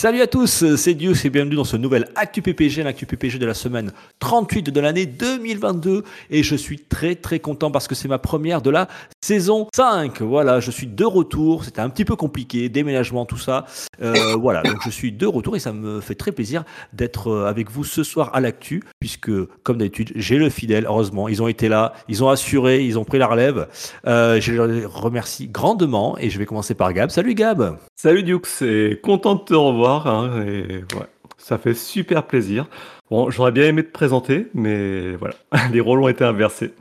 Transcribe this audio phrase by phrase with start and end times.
[0.00, 3.44] Salut à tous, c'est Dieu, et bienvenue dans ce nouvel Actu PPG, l'Actu PPG de
[3.44, 6.04] la semaine 38 de l'année 2022.
[6.30, 8.88] Et je suis très très content parce que c'est ma première de la
[9.20, 10.22] saison 5.
[10.22, 11.66] Voilà, je suis de retour.
[11.66, 13.66] C'était un petit peu compliqué, déménagement, tout ça.
[14.00, 17.44] Euh, voilà, donc je suis de retour et ça me fait très plaisir d'être euh,
[17.44, 19.30] avec vous ce soir à l'Actu, puisque
[19.64, 21.28] comme d'habitude, j'ai le fidèle, heureusement.
[21.28, 23.68] Ils ont été là, ils ont assuré, ils ont pris la relève.
[24.06, 27.10] Euh, je les remercie grandement et je vais commencer par Gab.
[27.10, 29.89] Salut Gab Salut Duke, c'est content de te revoir.
[29.98, 31.06] Hein, et ouais,
[31.38, 32.66] ça fait super plaisir.
[33.10, 35.34] Bon, j'aurais bien aimé te présenter, mais voilà,
[35.72, 36.72] les rôles ont été inversés.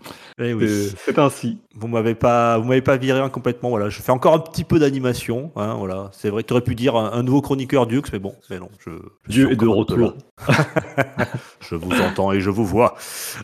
[0.42, 0.70] Eh oui.
[1.06, 1.58] C'est- ainsi.
[1.76, 3.70] Vous m'avez pas, vous m'avez pas viré hein, complètement.
[3.70, 5.52] Voilà, je fais encore un petit peu d'animation.
[5.58, 6.44] Hein, voilà, c'est vrai.
[6.44, 8.70] Tu aurais pu dire un, un nouveau chroniqueur Dux, mais bon, mais non.
[8.80, 8.92] Je,
[9.26, 10.14] je Dieu suis est de retour.
[11.60, 12.96] je vous entends et je vous vois.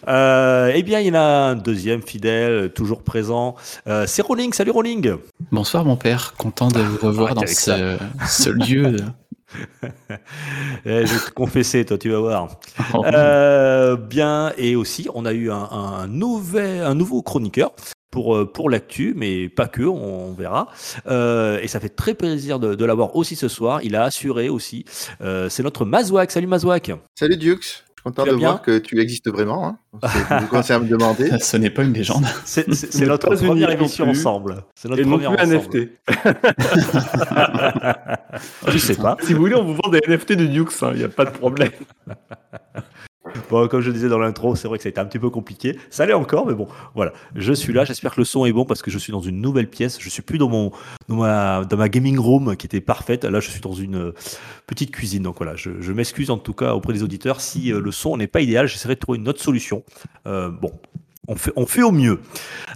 [0.07, 3.55] Euh, eh bien, il y en a un deuxième fidèle, toujours présent.
[3.87, 4.53] Euh, c'est Rolling.
[4.53, 5.15] Salut Rolling.
[5.51, 8.97] Bonsoir mon père, content de vous revoir Arrête dans ce lieu.
[10.85, 12.59] Eh, je vais te confesser, toi, tu vas voir.
[12.95, 17.73] Euh, bien, et aussi, on a eu un, un nouvel, un nouveau chroniqueur
[18.11, 20.67] pour, euh, pour l'actu, mais pas que, on, on verra.
[21.07, 23.81] Euh, et ça fait très plaisir de, de l'avoir aussi ce soir.
[23.83, 24.85] Il a assuré aussi.
[25.21, 26.31] Euh, c'est notre Mazouak.
[26.31, 26.91] Salut Mazouak.
[27.15, 29.67] Salut Dux, content Tu de bien voir que tu existes vraiment.
[29.67, 29.79] Hein.
[30.39, 31.31] Vous commencez à me demander.
[31.39, 32.25] Ce n'est pas une légende.
[32.45, 32.67] C'est
[33.01, 34.63] notre première émission ensemble.
[34.75, 35.55] C'est notre première ensemble.
[35.55, 35.77] NFT.
[38.67, 39.17] Je sais pas.
[39.23, 41.31] Si vous voulez, on vous vend des NFT de Dukes, il n'y a pas de
[41.31, 41.71] problème.
[43.49, 45.77] Comme je disais dans l'intro, c'est vrai que ça a été un petit peu compliqué.
[45.89, 47.13] Ça l'est encore, mais bon, voilà.
[47.35, 47.85] Je suis là.
[47.85, 49.97] J'espère que le son est bon parce que je suis dans une nouvelle pièce.
[49.99, 50.71] Je suis plus dans mon
[51.07, 53.25] dans ma gaming room qui était parfaite.
[53.25, 54.13] Là, je suis dans une euh,
[54.67, 55.23] petite cuisine.
[55.23, 58.27] Donc voilà, je, m'excuse en tout cas auprès des auditeurs si euh, le son n'est
[58.27, 58.67] pas idéal.
[58.67, 59.83] J'essaierai de trouver une autre solution.
[60.27, 60.71] Euh, bon.
[61.27, 62.19] On fait, au mieux.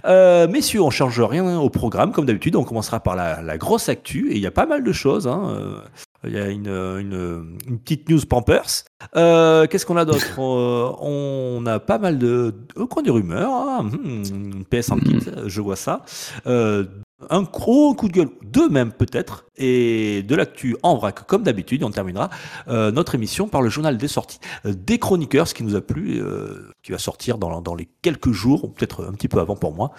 [0.04, 2.56] Messieurs, on change rien au programme, comme d'habitude.
[2.56, 4.32] On commencera par la, la grosse actu.
[4.32, 5.28] Et il y a pas mal de choses.
[5.28, 5.84] hein.
[6.24, 8.84] Il y a une, une, une petite news Pampers.
[9.16, 10.26] Euh, Qu'est-ce qu'on a d'autre?
[10.38, 13.50] Euh, On a pas mal de, de des rumeurs.
[13.50, 13.84] hein.
[13.84, 16.02] Hmm, PS en kit, je vois ça.
[16.46, 16.84] Euh,
[17.30, 21.84] un gros coup de gueule, deux même peut-être, et de l'actu en vrac comme d'habitude.
[21.84, 22.28] On terminera
[22.68, 25.80] euh, notre émission par le journal des sorties euh, des chroniqueurs, ce qui nous a
[25.80, 29.38] plu, euh, qui va sortir dans, dans les quelques jours, ou peut-être un petit peu
[29.38, 29.92] avant pour moi,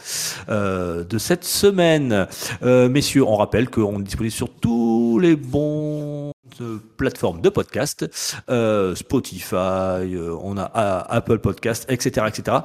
[0.49, 2.27] de cette semaine.
[2.61, 6.31] Messieurs, on rappelle qu'on est disponible sur tous les bons
[6.97, 8.09] plateformes de podcast,
[8.49, 12.57] euh, Spotify, euh, on a euh, Apple Podcast, etc., etc.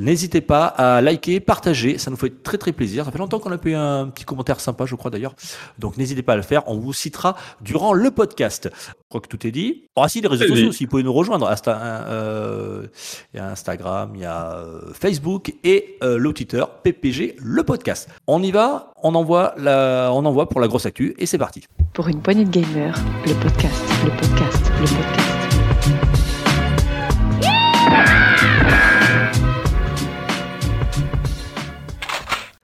[0.00, 3.04] N'hésitez pas à liker, partager, ça nous fait très très plaisir.
[3.04, 5.34] Ça fait longtemps qu'on a pu un petit commentaire sympa, je crois d'ailleurs.
[5.78, 6.62] Donc n'hésitez pas à le faire.
[6.68, 8.70] On vous citera durant le podcast.
[8.72, 9.84] Je crois que tout est dit.
[9.96, 11.50] Oh, ah si, les réseaux sociaux aussi, vous pouvez nous rejoindre.
[11.50, 12.86] Insta- euh,
[13.32, 17.62] Il y a Instagram, il y a euh, Facebook et euh, le Twitter PPG, le
[17.64, 18.08] podcast.
[18.26, 21.62] On y va, on envoie, la, on envoie pour la grosse actu et c'est parti.
[21.92, 25.30] Pour une poignée de gamer, le podcast, le podcast, le podcast.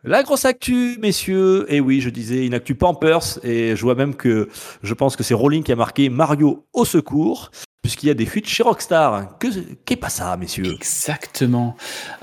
[0.03, 1.67] La grosse actu, messieurs.
[1.69, 3.39] Et oui, je disais une actu Pampers.
[3.45, 4.49] Et je vois même que
[4.83, 7.51] je pense que c'est Rowling qui a marqué Mario au secours.
[7.83, 9.39] Puisqu'il y a des fuites chez Rockstar.
[9.39, 9.49] Que,
[9.85, 10.75] qu'est pas ça, messieurs?
[10.75, 11.77] Exactement.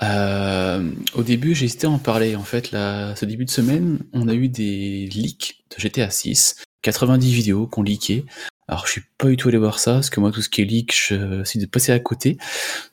[0.03, 2.35] Euh, au début, j'ai hésité à en parler.
[2.35, 6.63] En fait, là, ce début de semaine, on a eu des leaks de GTA 6,
[6.83, 8.25] 90 vidéos qu'on leakait.
[8.69, 10.61] Alors, je suis pas du tout allé voir ça, parce que moi, tout ce qui
[10.61, 12.37] est leak, je suis de passer à côté.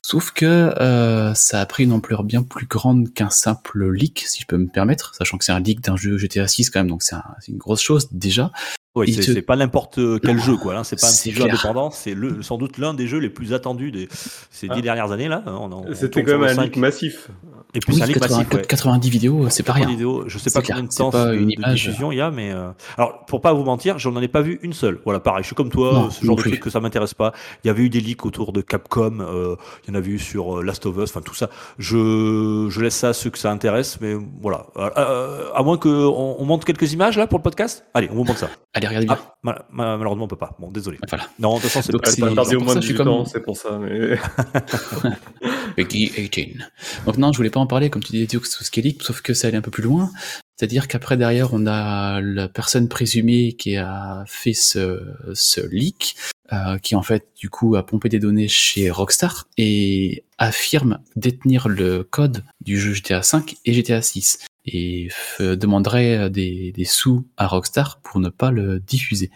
[0.02, 4.40] Sauf que euh, ça a pris une ampleur bien plus grande qu'un simple leak, si
[4.40, 6.88] je peux me permettre, sachant que c'est un leak d'un jeu GTA 6 quand même,
[6.88, 7.16] donc c'est
[7.48, 8.52] une grosse chose déjà.
[8.96, 10.76] Oui, c'est, te- pas n'importe quel jeu, quoi.
[10.76, 10.84] hein.
[10.84, 11.90] C'est pas un petit jeu indépendant.
[11.90, 14.08] C'est le, sans doute l'un des jeux les plus attendus des,
[14.50, 14.80] ces dix Ah.
[14.82, 15.42] dernières années, là.
[15.46, 17.28] On C'était quand même un leak massif.
[17.76, 18.62] Et puis Oui, leak 80 massif, ouais.
[18.62, 19.88] 90 vidéos, c'est pas rien.
[20.26, 21.74] Je sais pas clair, combien de c'est temps pas de, une de image.
[21.86, 24.60] diffusion il y a, mais euh, alors pour pas vous mentir, j'en ai pas vu
[24.62, 25.00] une seule.
[25.04, 27.32] Voilà, pareil, je suis comme toi, Non, ce genre de truc que ça m'intéresse pas.
[27.64, 30.18] Il y avait eu des leaks autour de Capcom, euh, il y en a vu
[30.20, 31.50] sur euh, Last of Us, enfin tout ça.
[31.78, 34.66] Je, je laisse ça à ceux que ça intéresse, mais voilà.
[34.76, 37.84] Euh, à moins que on, on monte quelques images là pour le podcast?
[37.94, 38.50] Allez, on vous montre ça.
[38.72, 39.18] Allez, regardez bien.
[39.20, 40.56] Ah, mal- mal- malheureusement on peut pas.
[40.60, 40.98] Bon, désolé.
[41.08, 41.24] Voilà.
[41.40, 42.42] Non, de toute façon c'est pas.
[42.42, 43.78] au pour moins ça que je suis 18 ans, comme- c'est pour ça.
[43.80, 44.16] Mais...
[45.76, 46.58] Peggy 18.
[47.06, 49.56] Donc non, je voulais pas parler, comme tu disais, est leak, sauf que ça allait
[49.56, 50.10] un peu plus loin.
[50.56, 55.02] C'est-à-dire qu'après, derrière, on a la personne présumée qui a fait ce,
[55.34, 56.16] ce leak,
[56.52, 61.68] euh, qui en fait, du coup, a pompé des données chez Rockstar et affirme détenir
[61.68, 64.46] le code du jeu GTA 5 et GTA 6.
[64.66, 65.08] et
[65.40, 69.30] demanderait des sous à Rockstar pour ne pas le diffuser.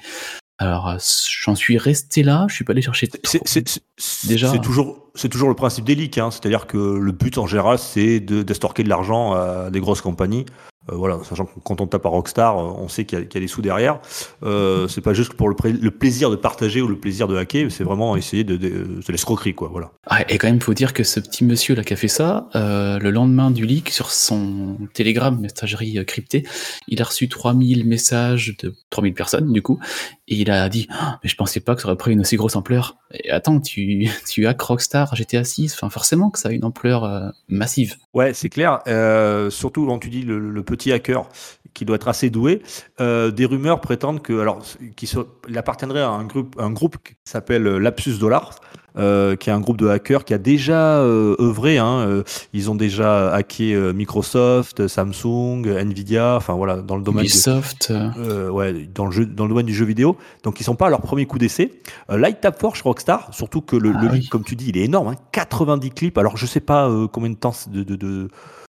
[0.59, 0.97] Alors, euh,
[1.45, 3.09] j'en suis resté là, je suis pas allé chercher.
[3.25, 3.81] C'est-
[4.27, 4.51] Déjà.
[4.51, 6.31] c'est toujours, c'est toujours le principe des leaks, hein.
[6.31, 10.47] c'est-à-dire que le but en général, c'est de d'estorquer de l'argent à des grosses compagnies.
[10.91, 13.25] Euh, voilà, sachant que quand on tape à Rockstar, euh, on sait qu'il y, a-
[13.25, 14.01] qu'il y a des sous derrière.
[14.43, 15.55] Euh, c'est pas juste pour le,
[15.91, 19.55] plaisir de partager ou le plaisir de hacker, c'est vraiment essayer de, de, c'est l'escroquerie,
[19.55, 19.69] quoi.
[19.71, 19.91] Voilà.
[20.07, 22.49] Ah, et quand même, faut dire que ce petit monsieur là qui a fait ça,
[22.55, 26.47] euh, le lendemain du leak sur son Telegram messagerie cryptée,
[26.87, 29.79] il a reçu 3000 messages de 3000 personnes du coup,
[30.27, 32.37] et il a dit Ah, mais je pensais pas que ça aurait pris une aussi
[32.37, 32.97] grosse ampleur.
[33.13, 37.33] Et attends, tu tu hack Rockstar GTA 6, enfin forcément que ça a une ampleur
[37.49, 37.97] massive.
[38.15, 38.81] Ouais, c'est clair.
[39.51, 41.25] Surtout quand tu dis le, le petit hacker
[41.75, 42.63] qui doit être assez doué.
[43.01, 44.61] Euh, des rumeurs prétendent que, alors,
[44.97, 45.09] qu'il
[45.57, 48.51] appartiendrait à un groupe, un groupe qui s'appelle Lapsus Dollar,
[48.97, 51.79] euh, qui est un groupe de hackers qui a déjà euh, œuvré.
[51.79, 52.23] Hein, euh,
[52.53, 57.23] ils ont déjà hacké euh, Microsoft, Samsung, Nvidia, enfin voilà, dans le domaine.
[57.23, 60.17] de- Ubisoft, euh, euh, ouais, dans le, jeu, dans le domaine du jeu vidéo.
[60.43, 61.81] Donc, ils sont pas à leur premier coup d'essai.
[62.11, 64.19] Euh, tapent fort chez Rockstar, surtout que le, Ah le oui.
[64.21, 65.09] leak, comme tu dis, il est énorme.
[65.09, 66.19] hein, 90 clips.
[66.19, 68.29] Alors, je sais pas euh, combien de temps de, de,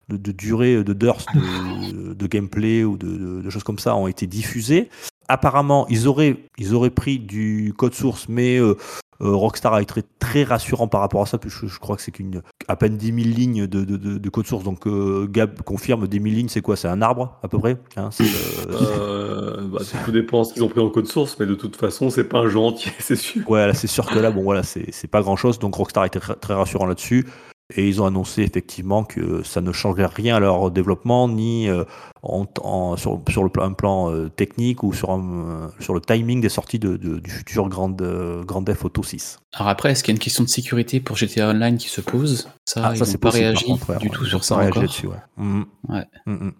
[0.08, 4.26] de, de durée, de d'heures de, de gameplay ou de, choses comme ça ont été
[4.26, 4.88] diffusés.
[5.28, 8.76] Apparemment, ils auraient, ils auraient pris du code source, mais euh,
[9.20, 12.10] euh, Rockstar a été très rassurant par rapport à ça, puisque je crois que c'est
[12.10, 14.64] qu'une à peine 10 000 lignes de, de, de, de code source.
[14.64, 16.76] Donc, euh, Gab confirme 10 000 lignes, c'est quoi?
[16.76, 18.24] C'est un arbre à peu près hein, c'est,
[18.70, 22.10] euh, bah, tout dépend ce qu'ils ont pris en code source, mais de toute façon,
[22.10, 23.48] c'est pas un jeu entier, c'est sûr.
[23.48, 25.58] Ouais, c'est sûr que là, bon, voilà, c'est c'est pas grand chose.
[25.58, 27.26] Donc, Rockstar était très, très rassurant là-dessus.
[27.74, 31.84] Et ils ont annoncé effectivement que ça ne changerait rien à leur développement, ni euh,
[32.22, 37.70] sur, le plan, un plan euh, technique ou sur, le timing des sorties du futur
[37.70, 39.38] Grand, euh, Grand Auto 6.
[39.54, 42.02] Alors après, est-ce qu'il y a une question de sécurité pour GTA Online qui se
[42.02, 42.48] pose?
[42.74, 43.98] Ça, Ah, ça, c'est pas possible, réagi contre, ouais.
[43.98, 44.82] du Ouais, tout sur ça réagi encore.
[44.82, 45.16] là-dessus, ouais.
[45.36, 45.64] Mhm.
[45.88, 46.04] Ouais.
[46.26, 46.52] Mhm.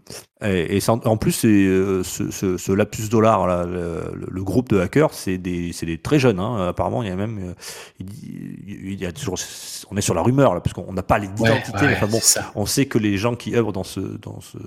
[0.45, 4.69] Et, et ça- en plus, c'est euh, ce, ce, ce lapsus dollar, là, le, groupe
[4.69, 6.39] de hackers, c'est des, c'est des très jeunes.
[6.39, 6.69] Hein.
[6.69, 7.55] Apparemment, il y a même, euh,
[7.99, 9.37] il, y a toujours,
[9.91, 11.49] on est sur la rumeur là, parce qu'on n'a pas l'identité.
[11.49, 12.21] Ouais, mais ouais, enfin bon,
[12.55, 14.59] on sait que les gens qui œuvrent dans ce, dans ce,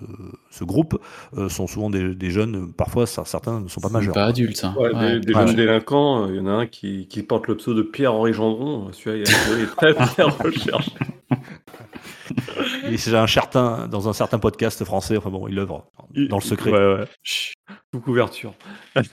[0.52, 1.00] ce groupe
[1.38, 2.74] euh, sont souvent des, des jeunes.
[2.74, 4.14] Parfois, ça- certains ne sont pas majeurs.
[4.16, 4.60] Pas adulte.
[4.64, 4.76] hein.
[4.78, 5.20] Ouais, Ouais.
[5.20, 5.48] Des, des Ouais.
[5.48, 8.34] jeunes délinquants, euh, il y en a un qui, qui porte le pseudo de Pierre-Henri
[8.34, 8.90] Gendron.
[8.94, 10.92] Celui-là, il a- il est très bien recherché.
[12.92, 15.18] Et c'est un certain, dans un certain podcast français.
[15.18, 15.86] Enfin bon, il œuvre
[16.30, 16.72] dans le secret.
[16.72, 17.06] Ouais, ouais.
[17.24, 17.54] Chut,
[17.94, 18.54] Sous couverture.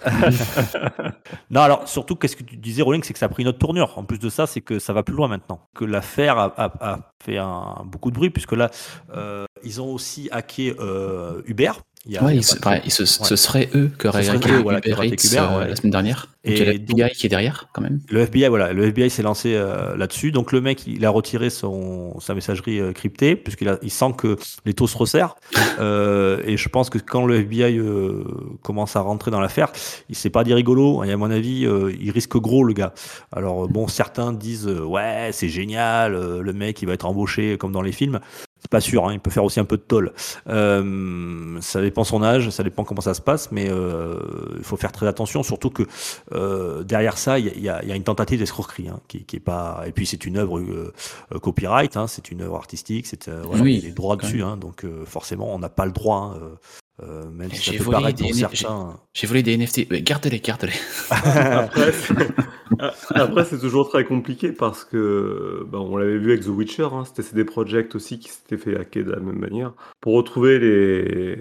[1.51, 3.59] Non, alors surtout, qu'est-ce que tu disais, Rolling, c'est que ça a pris une autre
[3.59, 3.97] tournure.
[3.97, 5.69] En plus de ça, c'est que ça va plus loin maintenant.
[5.75, 8.71] Que l'affaire a, a- a fait un, beaucoup de bruit, puisque là,
[9.15, 11.73] euh, ils ont aussi hacké euh, Uber.
[12.07, 13.37] Il Ouais, il se- pareil, ce, ce Ouais.
[13.37, 15.69] serait eux qui auraient Ce hacké voilà, Uber auraient Eats hacké Uber, ouais.
[15.71, 16.27] la semaine dernière.
[16.47, 16.59] Et Donc
[16.91, 18.01] il y a FBI qui est derrière quand même.
[18.11, 20.31] Le FBI, voilà, le FBI s'est lancé euh, là-dessus.
[20.31, 24.37] Donc le mec, il a retiré son, sa messagerie euh, cryptée, puisqu'il il sent que
[24.67, 25.37] les taux se resserrent.
[25.81, 28.23] Euh, et je pense que quand le FBI euh,
[28.63, 29.73] commence à rentrer dans l'affaire,
[30.09, 31.03] il s'est pas dit rigolo.
[31.03, 32.95] Et à mon avis, euh, il risque gros, le gars.
[33.33, 37.83] Alors bon, certains disent ouais, c'est génial, le mec, il va être embauché comme dans
[37.83, 38.21] les films.
[38.65, 40.15] C'est pas sûr, hein, il peut faire aussi un peu de toll.
[40.49, 44.19] Euh, ça dépend son âge, ça dépend comment ça se passe, mais euh,
[44.57, 45.83] il faut faire très attention, surtout que
[46.33, 48.89] euh, derrière ça, il y a, il y a- il y a une tentative d'escroquerie,
[48.89, 49.83] hein, qui, qui est pas.
[49.87, 50.63] Et puis c'est une œuvre
[51.43, 54.17] copyright, hein, c'est une œuvre artistique, c'est euh, voilà, Oui, il y a des droits
[54.17, 56.35] dessus, hein, donc euh, forcément on n'a pas le droit.
[57.03, 59.01] Euh, euh, même si ça J'ai peut volé paraître des- pour j'ai- certains.
[59.13, 59.87] J'ai volé des NFT.
[59.91, 60.73] Ouais, Garde-les, garde-les.
[61.11, 62.15] Après, c'est-
[63.15, 67.05] Après, c'est toujours très compliqué parce que, bah, on l'avait vu avec The Witcher, hein,
[67.05, 69.73] c'était CD Projekt aussi qui s'était fait hacker de la même manière.
[70.01, 71.39] Pour retrouver les,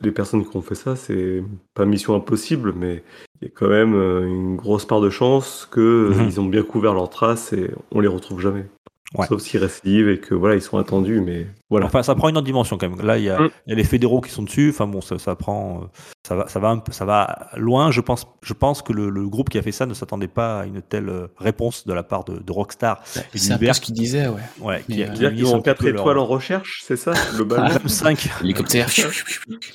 [0.00, 1.42] les personnes qui ont fait ça, c'est
[1.74, 3.02] pas mission impossible, mais
[3.40, 6.38] il y a quand même euh, une grosse part de chance qu'ils Mhm.
[6.38, 8.66] ont bien couvert leurs traces et on les retrouve jamais.
[9.16, 9.26] Ouais.
[9.26, 11.86] Sauf s'ils récidivent et que voilà, ils sont attendus, mais voilà.
[11.86, 13.04] Enfin, ça prend une autre dimension quand même.
[13.04, 13.50] Là, il y a, Mm.
[13.66, 14.70] il y a les fédéraux qui sont dessus.
[14.70, 15.86] Enfin bon, ça, ça prend, euh,
[16.28, 17.90] ça va, ça va, un peu, ça va loin.
[17.90, 20.60] Je pense, je pense que le, le groupe qui a fait ça ne s'attendait pas
[20.60, 23.02] à une telle euh, réponse de la part de, de Rockstar
[23.34, 24.40] C'est un peu ce qu'il disait, ouais.
[24.60, 27.12] ouais, qui, euh, qu'ils mis ont un 4 peu leur- étoiles en recherche, c'est ça,
[27.34, 28.28] globalement Même 5.
[28.44, 28.88] Hélicoptère.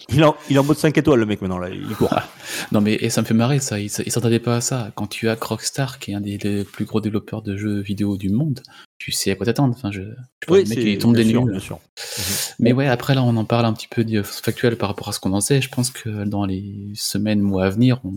[0.10, 1.58] Il est, en, il est en mode 5 étoiles, le mec, maintenant.
[1.60, 1.70] Là.
[1.70, 2.14] Il court.
[2.72, 3.80] non mais et ça me fait marrer ça.
[3.80, 4.92] Ils ils s'attendaient pas à ça.
[4.96, 8.16] Quand tu as Rockstar, qui est un des, des plus gros développeurs de jeux vidéo
[8.18, 8.62] du monde,
[8.98, 9.74] tu sais à quoi t'attendre.
[9.78, 10.14] Enfin, je, je sais
[10.48, 11.80] pas, le mec il tombe bien des bien sûr.
[12.60, 15.12] Mais ouais, après là, on en parle un petit peu de factuel par rapport à
[15.12, 15.62] ce qu'on en sait.
[15.62, 18.14] Je pense que dans les semaines, mois à venir, on,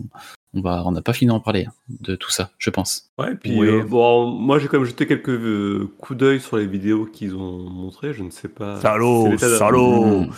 [0.53, 3.11] on va, on n'a pas fini d'en parler hein, de tout ça, je pense.
[3.19, 3.67] Ouais, puis Oui.
[3.67, 7.35] euh, bon, moi j'ai quand même jeté quelques euh, coups d'œil sur les vidéos qu'ils
[7.35, 8.13] ont montrées.
[8.13, 8.79] Je ne sais pas.
[8.81, 10.21] Salaud, salaud.
[10.21, 10.29] Mmh.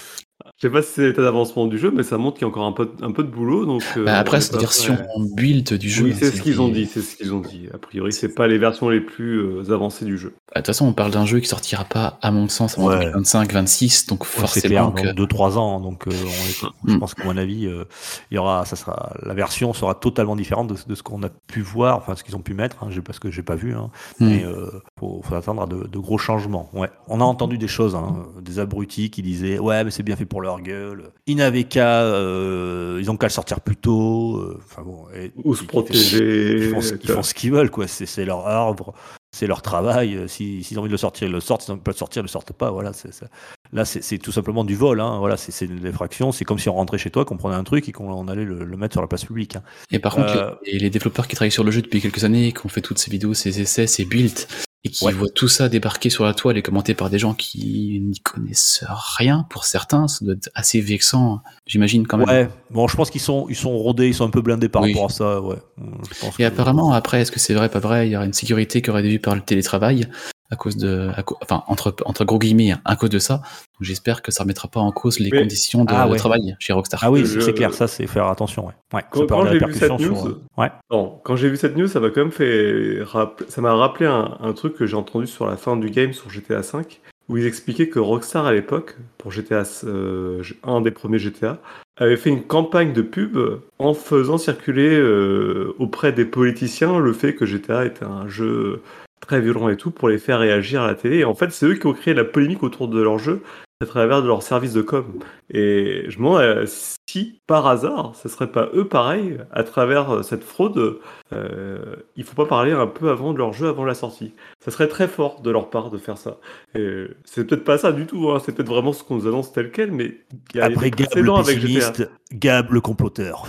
[0.62, 2.50] Je sais pas si c'est l'état d'avancement du jeu, mais ça montre qu'il y a
[2.50, 3.66] encore un peu, un peu de boulot.
[3.66, 5.08] Donc, euh, Bah, après, c'est pas version prêt.
[5.34, 6.04] build du jeu.
[6.04, 7.64] Oui, hein, c'est ce qu'ils ont dit, c'est ce qu'ils ont dit.
[7.74, 10.34] A priori, c'est pas les versions les plus euh, avancées du jeu.
[10.36, 12.90] Bah, De toute façon, on parle d'un jeu qui sortira pas, à mon sens, avant
[12.90, 13.00] Ouais.
[13.06, 15.16] 2025, 26, donc Ouais, forcément clair, que.
[15.18, 15.80] dans 2-3 ans.
[15.80, 17.86] Donc, euh, on est- je pense qu'à mon avis, euh,
[18.30, 21.30] il y aura, ça sera, la version sera totalement différente de, de ce qu'on a
[21.48, 23.74] pu voir, enfin ce qu'ils ont pu mettre, hein, parce que j'ai pas vu.
[23.74, 23.90] Hein,
[24.20, 24.28] Hmm.
[24.30, 24.70] Mais euh,
[25.02, 26.70] faut, faut attendre à de, de gros changements.
[26.74, 26.88] Ouais.
[27.10, 30.26] On a entendu des choses, hein, des abrutis qui disaient ouais, mais c'est bien fait
[30.26, 31.12] pour leur gueule.
[31.28, 34.38] Ils n'avaient qu'à, euh, ils ont qu'à le sortir plus tôt.
[34.38, 36.58] euh, Enfin bon, et- Ou se ils- protéger.
[36.68, 37.88] Ils font, ce- ils font ce qu'ils veulent, quoi.
[37.88, 38.94] C'est c'est leur arbre,
[39.36, 40.16] c'est leur travail.
[40.16, 41.64] Euh, si- S'ils ont envie de le sortir, ils le sortent.
[41.64, 42.70] S'ils ont envie de pas le sortir, ils le sortent pas.
[42.72, 42.94] Voilà.
[42.94, 43.26] c'est c'est-
[43.74, 45.00] Là, c'est c'est tout simplement du vol.
[45.00, 45.18] Hein.
[45.20, 46.32] Voilà, c'est c'est une effraction.
[46.34, 48.44] C'est comme si on rentrait chez toi, qu'on prenait un truc et qu'on on allait
[48.44, 49.56] le, le mettre sur la place publique.
[49.56, 49.64] hein.
[49.92, 52.52] Et par contre, Euh, les, les développeurs qui travaillent sur le jeu depuis quelques années,
[52.52, 54.46] qui ont fait toutes ces vidéos, ces essais, ces builds,
[54.84, 55.12] et qui Ouais.
[55.14, 58.84] voient tout ça débarquer sur la toile et commenté par des gens qui n'y connaissent
[59.18, 62.28] rien, pour certains, ça doit être assez vexant, j'imagine quand même.
[62.28, 62.50] Ouais.
[62.72, 64.94] Bon, je pense qu'ils sont, ils sont rodés, ils sont un peu blindés par Oui.
[64.94, 65.42] rapport à ça.
[65.42, 65.58] Ouais.
[65.78, 68.26] Je pense Et que- apparemment, après, est-ce que c'est vrai, pas vrai, il y aura
[68.26, 70.08] une sécurité qui aurait dû par le télétravail,
[70.52, 73.36] à cause de, à enfin, entre, entre gros guillemets, à cause de ça.
[73.36, 73.44] Donc,
[73.82, 77.00] J'espère que ça remettra pas en cause les conditions de, Ah de travail chez Rockstar.
[77.04, 77.74] Ah oui, Je- c'est clair.
[77.74, 78.68] Ça, c'est faire attention.
[78.68, 78.74] Ouais.
[78.94, 79.02] Ouais.
[79.10, 80.70] Quand- j'ai vu répercussions cette news, euh, Ouais.
[80.92, 83.00] Non, quand j'ai vu cette news, ça m'a quand même fait
[83.48, 86.30] ça m'a rappelé un, un truc que j'ai entendu sur la fin du game sur
[86.30, 86.82] GTA V,
[87.30, 91.58] où ils expliquaient que Rockstar à l'époque, pour GTA, euh, un des premiers GTA,
[91.98, 93.38] avait fait une campagne de pub
[93.80, 98.82] en faisant circuler euh, auprès des politiciens le fait que GTA était un jeu
[99.22, 101.20] très violent et tout pour les faire réagir à la télé.
[101.20, 103.42] Et en fait, c'est eux qui ont créé la polémique autour de leur jeu
[103.82, 105.06] à travers de leur service de com.
[105.50, 106.66] Et je me demande euh,
[107.08, 111.00] si, par hasard, ce serait pas eux pareil, à travers euh, cette fraude,
[111.34, 114.34] euh, il faut pas parler un peu avant de leur jeu, avant la sortie.
[114.64, 116.38] Ça serait très fort de leur part de faire ça.
[116.76, 119.52] Et c'est peut-être pas ça du tout, hein, c'est peut-être vraiment ce qu'on nous annonce
[119.52, 120.18] tel quel, mais
[120.54, 123.48] il y a Après des Gab le précédents avec Gab le comploteur.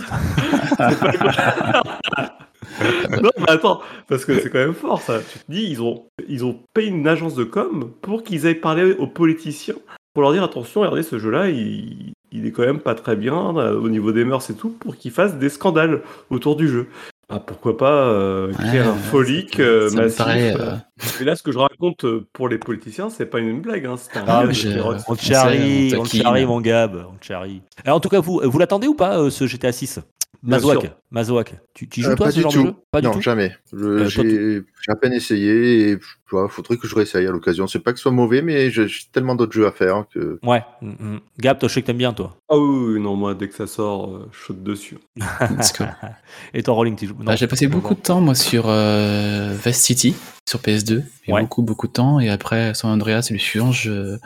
[3.21, 5.19] non, mais attends, parce que c'est quand même fort ça.
[5.19, 8.55] Tu te dis, ils ont, ils ont payé une agence de com pour qu'ils aillent
[8.55, 9.75] parler aux politiciens
[10.13, 13.57] pour leur dire attention, regardez ce jeu-là, il, il est quand même pas très bien
[13.57, 16.87] euh, au niveau des mœurs et tout, pour qu'ils fassent des scandales autour du jeu.
[17.29, 20.75] Ah, pourquoi pas euh, créer Ouais, un folique euh, me massif paraît, euh.
[21.01, 23.85] Euh, Et là, ce que je raconte euh, pour les politiciens, c'est pas une blague,
[23.85, 24.69] hein, c'est un Ah, mais je-.
[25.07, 27.05] On te charrie, on te charrie, mon Gab.
[27.11, 27.61] On te charrie.
[27.85, 29.99] Alors, en tout cas, vous, vous l'attendez ou pas, euh, ce GTA 6
[30.41, 30.91] Bien Mazouak.
[31.09, 32.61] Mazouak, tu, tu joues Euh, toi pas ce du genre tout.
[32.63, 32.73] de jeu?
[32.91, 33.21] Pas non, du tout?
[33.21, 33.55] jamais.
[33.75, 37.65] Euh, J'ai à peine essayé et vois, faudrait que je réessaye à l'occasion.
[37.65, 40.39] C'est pas que ce soit mauvais, mais j'ai tellement d'autres jeux à faire que.
[40.43, 40.61] Ouais.
[40.81, 41.19] mm, mm.
[41.39, 42.35] Gab, toi, je sais que t'aimes bien, toi.
[42.49, 44.97] Ah oui, oui, non, moi, dès que ça sort, euh, je saute dessus.
[46.53, 49.55] Et toi, Rolling, tu joues non, Bah, j'ai passé beaucoup de temps moi sur euh,
[49.63, 50.13] Vest City
[50.49, 51.41] sur PS2, et Ouais.
[51.41, 54.17] beaucoup beaucoup de temps et après San Andreas c'est le suivant, je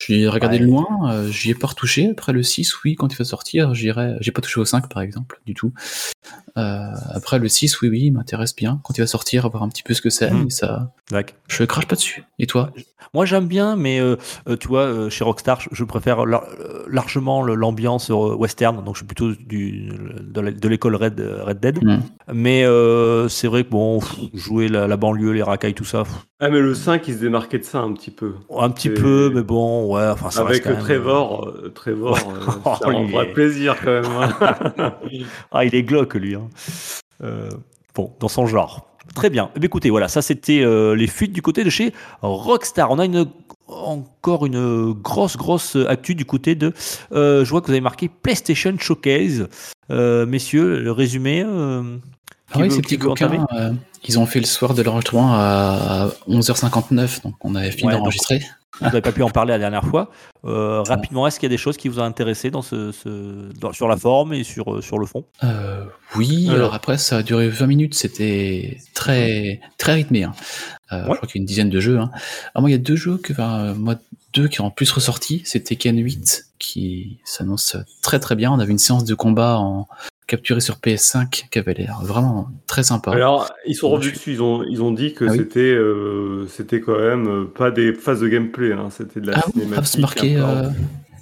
[0.00, 0.62] j'ai regardé Ouais.
[0.62, 2.10] de loin, euh, j'y ai pas retouché.
[2.10, 4.16] Après le 6, oui, quand il va sortir, j'irai.
[4.20, 5.72] J'ai pas touché au 5 par exemple, du tout.
[6.56, 8.80] Euh, après le 6, oui, oui, il m'intéresse bien.
[8.84, 11.36] Quand il va sortir, voir un petit peu ce que c'est, et ça, D'accord.
[11.48, 12.24] je crache pas dessus.
[12.38, 12.70] Et toi?
[13.12, 14.16] Moi, j'aime bien, mais euh,
[14.48, 16.46] euh, tu vois, euh, chez Rockstar, je, préfère lar-
[16.88, 18.82] largement l'ambiance western.
[18.84, 19.88] Donc, je suis plutôt du,
[20.20, 21.82] de l'école Red, Red Dead.
[21.84, 22.02] Mhm.
[22.32, 26.02] Mais euh, c'est vrai que bon, pff, jouer la, la banlieue, les racailles, tout ça,
[26.04, 28.34] pff, Ah, mais le 5, il se démarquait de ça un petit peu.
[28.58, 31.48] un petit Et- peu, mais bon, ouais, enfin, ça Avec reste quand euh, même, Trevor,
[31.48, 32.18] euh, Trevor,
[32.84, 34.04] euh, Oh, est- plaisir quand même.
[34.06, 34.94] hein.
[35.52, 36.34] Ah, il est glauque, lui.
[36.34, 36.43] hein.
[37.22, 37.48] Euh,
[37.94, 38.86] bon, dans son genre.
[39.14, 39.50] Très bien.
[39.54, 42.90] Eh bien, écoutez, voilà, ça c'était euh, les fuites du côté de chez Rockstar.
[42.90, 43.26] On a une,
[43.68, 46.72] encore une grosse, grosse actu du côté de.
[47.12, 49.48] euh, je vois que vous avez marqué PlayStation Showcase.
[49.90, 51.42] Euh, messieurs, le résumé.
[51.46, 53.46] Ah oui, veut- ces petits coquins,
[54.06, 58.42] ils ont fait le soir de l'enregistrement à 11h59, donc on avait fini Ouais, d'enregistrer.
[58.80, 60.10] Vous n'avez pas pu en parler la dernière fois.
[60.44, 63.52] Euh, rapidement, est-ce qu'il y a des choses qui vous ont intéressé dans ce, ce-
[63.60, 65.24] dans- sur la forme et sur, euh, sur le fond?
[65.44, 65.84] Euh,
[66.16, 66.74] oui, alors, Alors.
[66.74, 70.24] après ça a duré 20 minutes, c'était très très rythmé.
[70.24, 70.32] hein.
[70.92, 71.98] Euh, Je crois qu'il y a une dizaine de jeux.
[71.98, 72.10] Hein.
[72.54, 73.94] Alors moi il y a deux jeux que, enfin, moi
[74.32, 78.50] deux qui ont en plus ressorti, c'est Tekken 8 qui s'annonce très très bien.
[78.52, 79.86] On avait une séance de combat en
[80.26, 83.12] capturé sur PS5 qui avait l'air vraiment très sympa.
[83.12, 84.32] Alors, ils sont revenus dessus.
[84.32, 85.38] Ils ont, ils ont dit que Ah oui.
[85.38, 88.72] c'était, euh, c'était quand même euh, pas des phases de gameplay.
[88.72, 89.86] hein, c'était de la ah cinématique.
[89.86, 90.42] c'est marqué peu.
[90.42, 90.68] euh,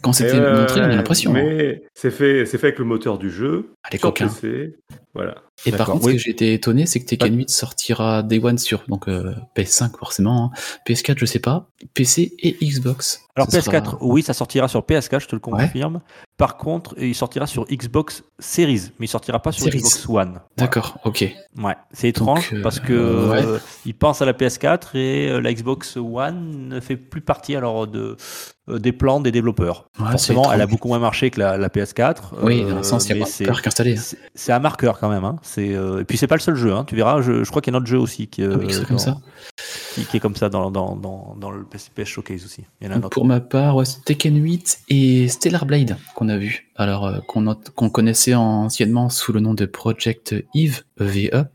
[0.02, 1.30] quand c'était montré, on a l'impression.
[1.30, 1.34] hein.
[1.34, 3.70] Mais c'est fait, c'est fait avec le moteur du jeu.
[3.84, 4.26] Ah, les sur coquins.
[4.28, 4.74] PC.
[5.14, 5.34] Voilà.
[5.66, 6.12] Et par contre, oui.
[6.12, 9.34] ce que j'ai été étonné, c'est que Tekken 8 sortira Day One sur donc euh,
[9.56, 10.58] PS5 forcément, hein.
[10.88, 13.20] PS4 je sais pas, PC et Xbox.
[13.36, 15.64] Alors Ce PS4, sera- oui, ça sortira sur PS4, je te le Ouais.
[15.64, 16.00] confirme.
[16.38, 19.78] Par contre, il sortira sur Xbox Series, mais il sortira pas sur Series.
[19.78, 20.40] Xbox One.
[20.56, 21.32] D'accord, ok.
[21.58, 23.44] Ouais, c'est étrange Donc, euh, parce que ouais.
[23.44, 27.54] euh, ils pensent à la PS4 et euh, la Xbox One ne fait plus partie
[27.54, 28.16] alors de
[28.68, 29.88] des plans des développeurs.
[29.98, 32.16] Ouais, Forcément, elle a beaucoup moins marché que la, la PS4.
[32.42, 33.96] Oui, dans le sens, il y a de peur qu'installé.
[33.96, 35.24] c'est- C'est un marqueur quand même.
[35.24, 35.36] Hein.
[35.42, 36.72] C'est euh, et puis c'est pas le seul jeu.
[36.72, 36.84] Hein.
[36.86, 38.72] Tu verras, je, je crois qu'il y a un autre jeu aussi qui, Ah oui,
[38.72, 39.18] euh, comme ça.
[39.96, 42.62] qui, qui est comme ça dans, dans, dans, dans le PS, PS Showcase aussi.
[42.80, 43.14] Il y en a un Donc, autre.
[43.14, 46.68] pour ma part, ouais, c'est Tekken 8 et Stellar Blade qu'on a vu.
[46.76, 51.46] Alors euh, qu'on connaissait anciennement sous le nom de Project Eve, EVE.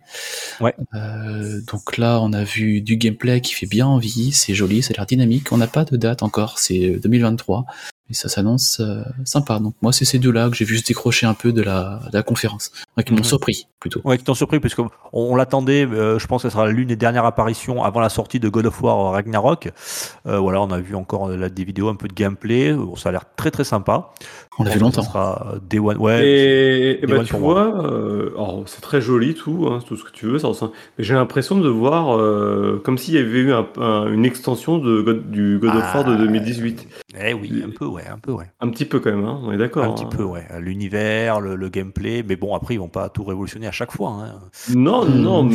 [0.60, 0.76] Ouais.
[0.94, 4.92] Euh, donc là, on a vu du gameplay qui fait bien envie, c'est joli, ça
[4.94, 5.52] a l'air dynamique.
[5.54, 7.66] On n'a pas de date encore, c'est euh, 2023.
[8.10, 9.60] Et ça s'annonce euh, sympa.
[9.60, 12.18] Donc moi, c'est ces deux-là que j'ai vu se décrocher un peu de la, de
[12.18, 12.72] la conférence.
[12.98, 13.24] Enfin, qui m'ont Mhm.
[13.26, 14.02] surpris, plutôt.
[14.06, 16.88] Ouais, qui t'ont surpris, puisque on, on l'attendait, euh, je pense que ce sera l'une
[16.88, 19.70] des dernières apparitions avant la sortie de God of War Ragnarok.
[20.26, 22.74] Euh, voilà, on a vu encore euh, là, des vidéos, un peu de gameplay.
[22.74, 24.10] Bon, ça a l'air très très sympa.
[24.60, 25.04] On l'a vu longtemps.
[25.04, 25.98] Ce sera euh, Day One.
[25.98, 27.70] Ouais, Et, et Day bah, One tu pour moi.
[27.70, 30.72] vois, euh, alors c'est très joli tout, hein, tout ce que tu veux, ça ressemble-
[30.98, 34.80] mais j'ai l'impression de voir euh, comme s'il y avait eu un- un- une extension
[34.80, 36.88] de God- du God of War de Ah, 2018.
[37.24, 38.46] Eh oui, un peu, ouais, un peu, ouais.
[38.60, 39.84] Un petit peu quand même, hein, on est d'accord.
[39.84, 39.94] Un hein.
[39.94, 40.46] petit peu, ouais.
[40.60, 44.10] L'univers, le, le gameplay, mais bon, après, ils vont pas tout révolutionner à chaque fois.
[44.12, 44.40] hein.
[44.74, 45.22] Non, Hmm.
[45.22, 45.50] non,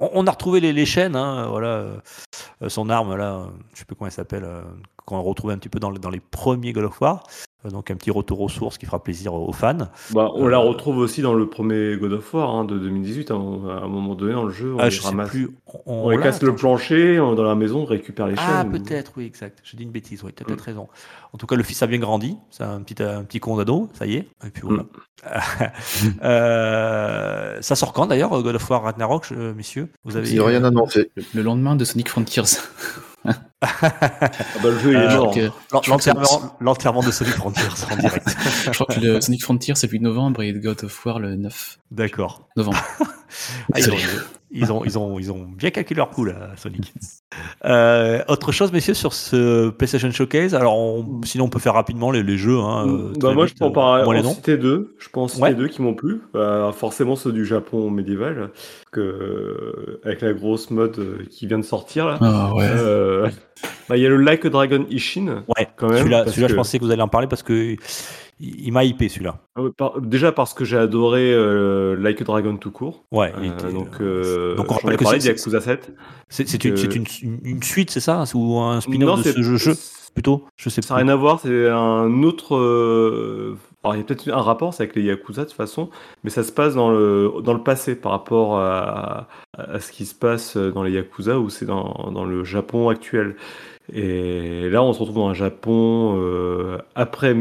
[0.00, 1.96] On, on a retrouvé les, les chaînes, hein, voilà, euh,
[2.62, 4.62] euh, son arme, là, euh, je sais plus comment elle s'appelle, euh,
[5.04, 7.24] qu'on a retrouvé un petit peu dans, le- dans les premiers God of War.
[7.66, 9.88] Euh, donc un petit retour aux sources qui fera plaisir aux fans.
[10.12, 13.32] bah, on Euh, la retrouve aussi dans le premier God of War hein, de 2018.
[13.32, 15.30] hein, à un moment donné dans le jeu, on Ah, les je sais ramasse.
[15.30, 15.50] plus.
[15.86, 18.62] On, On les l'a, casse le plancher, on- dans la maison, on récupère les Ah,
[18.62, 18.70] chaînes.
[18.70, 19.58] peut-être, oui, exact.
[19.64, 20.70] Je dis une bêtise, oui, tu as peut-être Mm.
[20.70, 20.88] raison.
[21.32, 22.36] En tout cas, le fils a bien grandi.
[22.50, 24.28] C'est un petit, un petit con d'ado, ça y est.
[24.46, 24.84] Et puis voilà.
[26.22, 29.88] Euh, ça sort quand d'ailleurs, God of War Ragnarok, euh, messieurs?
[30.04, 31.10] Vous avez Ils n'ont rien annoncé.
[31.34, 32.42] Le lendemain de Sonic Frontiers.
[33.60, 34.30] Ah bah,
[34.64, 35.34] le jeu il est Euh, mort.
[35.34, 35.50] c'est-
[36.60, 38.26] L'enterrement de Sonic Frontiers en direct.
[38.66, 41.36] Je crois que le Sonic Frontier c'est le 8 novembre et God of War le
[41.36, 42.48] 9 D'accord.
[42.56, 42.78] novembre.
[43.74, 43.78] Ah.
[44.50, 46.92] Ils, ont, ils, ont, ils ont bien calculé leur coup, là, Sonic.
[47.64, 50.54] Euh, autre chose, messieurs, sur ce PlayStation Showcase?
[50.54, 52.58] Alors, on- sinon, on peut faire rapidement les, les jeux.
[52.58, 54.34] Hein, euh, Bah, très moi, vite, je peux en, euh, parler- moi, les en noms.
[54.34, 54.94] citer deux.
[54.98, 55.54] Je peux en citer Ouais.
[55.54, 56.20] deux qui m'ont plu.
[56.32, 58.50] Bah, forcément ceux du Japon médiéval,
[58.92, 62.18] que, euh, avec la grosse mode euh, qui vient de sortir là.
[62.20, 62.64] Ah ouais.
[62.68, 63.28] Euh,
[63.88, 65.44] bah, Il y a le Like a Dragon Ishin.
[65.56, 67.42] Ouais, quand même, celui-là, parce celui-là, je que- pensais que vous alliez en parler parce
[67.42, 67.76] que
[68.40, 69.40] il, m'a hypé, celui-là.
[69.80, 73.04] Ah déjà parce que j'ai adoré euh, Like a Dragon tout court.
[73.10, 75.92] Ouais, Euh, était, donc, euh, euh, donc on rappelle que c'est- d'Yakuza 7.
[76.28, 77.04] c'est une,
[77.44, 79.74] une, suite, c'est ça Ou un spin-off de ce jeu, jeu
[80.14, 80.44] plutôt?
[80.56, 80.94] Je sais Ça pas.
[81.00, 82.54] n'a rien à voir, c'est un autre.
[83.84, 85.88] Alors, il y a peut-être un rapport, c'est avec les Yakuza de toute façon,
[86.24, 90.04] mais ça se passe dans le, dans le passé par rapport à, à ce qui
[90.04, 93.36] se passe dans les Yakuza ou c'est dans, dans le Japon actuel.
[93.92, 97.34] Et là, on se retrouve dans un Japon après.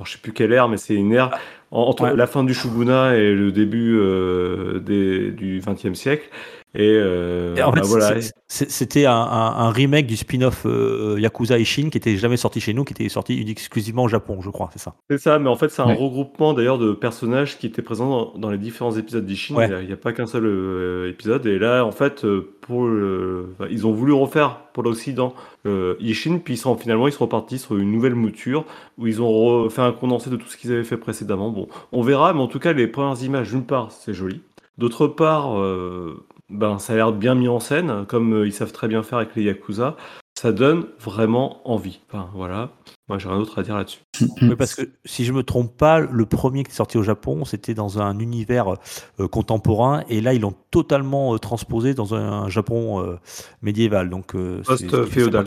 [0.00, 1.30] Alors, je sais plus quelle ère, mais c'est une ère
[1.70, 2.16] en- entre Ouais.
[2.16, 6.26] la fin du shogunat et le début euh, des, du XXe siècle.
[6.74, 8.20] Et, euh, Et en bah, fait, voilà.
[8.46, 12.72] c'était un, un- un remake du spin-off euh, Yakuza Ishin qui était jamais sorti chez
[12.74, 14.94] nous, qui était sorti exclusivement au Japon, je crois, c'est ça.
[15.10, 15.94] C'est ça, mais en fait, c'est un Ouais.
[15.94, 19.56] regroupement d'ailleurs de personnages qui étaient présents dans, dans les différents épisodes d'Ishin.
[19.56, 19.68] Ouais.
[19.80, 21.44] Il n'y a, pas qu'un seul euh, épisode.
[21.46, 22.24] Et là, en fait,
[22.60, 25.34] pour le- enfin, ils ont voulu refaire pour l'Occident
[25.66, 28.64] euh, Ishin, puis ils sont, finalement, ils sont repartis sur une nouvelle mouture
[28.96, 31.50] où ils ont fait un condensé de tout ce qu'ils avaient fait précédemment.
[31.50, 34.40] Bon, on verra, mais en tout cas, les premières images, d'une part, c'est joli.
[34.78, 38.72] D'autre part, euh, ben, ça a l'air bien mis en scène, comme euh, ils savent
[38.72, 39.96] très bien faire avec les Yakuza.
[40.38, 42.00] Ça donne vraiment envie.
[42.08, 42.70] Enfin, voilà.
[43.10, 43.98] Moi, j'ai rien d'autre à dire là-dessus.
[44.40, 47.44] Oui, parce que si je me trompe pas, le premier qui est sorti au Japon,
[47.44, 48.74] c'était dans un univers
[49.18, 53.16] euh, contemporain, et là ils l'ont totalement euh, transposé dans un, Japon euh,
[53.62, 55.44] médiéval, donc euh, c'est- Post-féodal.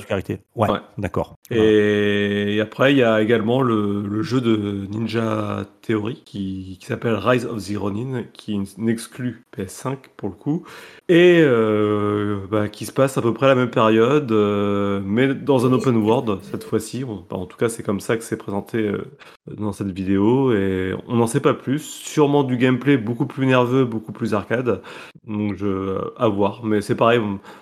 [0.57, 0.79] Ouais, Ouais.
[0.97, 1.35] d'accord.
[1.51, 7.15] Et après, il y a également le, le jeu de Ninja Theory qui, qui s'appelle
[7.15, 10.63] Rise of the Ronin, qui n'exclut PS5 pour le coup,
[11.07, 15.33] et euh, bah, qui se passe à peu près à la même période, euh, mais
[15.33, 17.03] dans un open world cette fois-ci.
[17.05, 19.05] Bah, en tout cas, c'est comme ça que c'est présenté euh,
[19.47, 21.79] dans cette vidéo, et on n'en sait pas plus.
[21.79, 24.81] Sûrement du gameplay beaucoup plus nerveux, beaucoup plus arcade,
[25.27, 26.63] donc je, à voir.
[26.65, 27.21] Mais c'est pareil,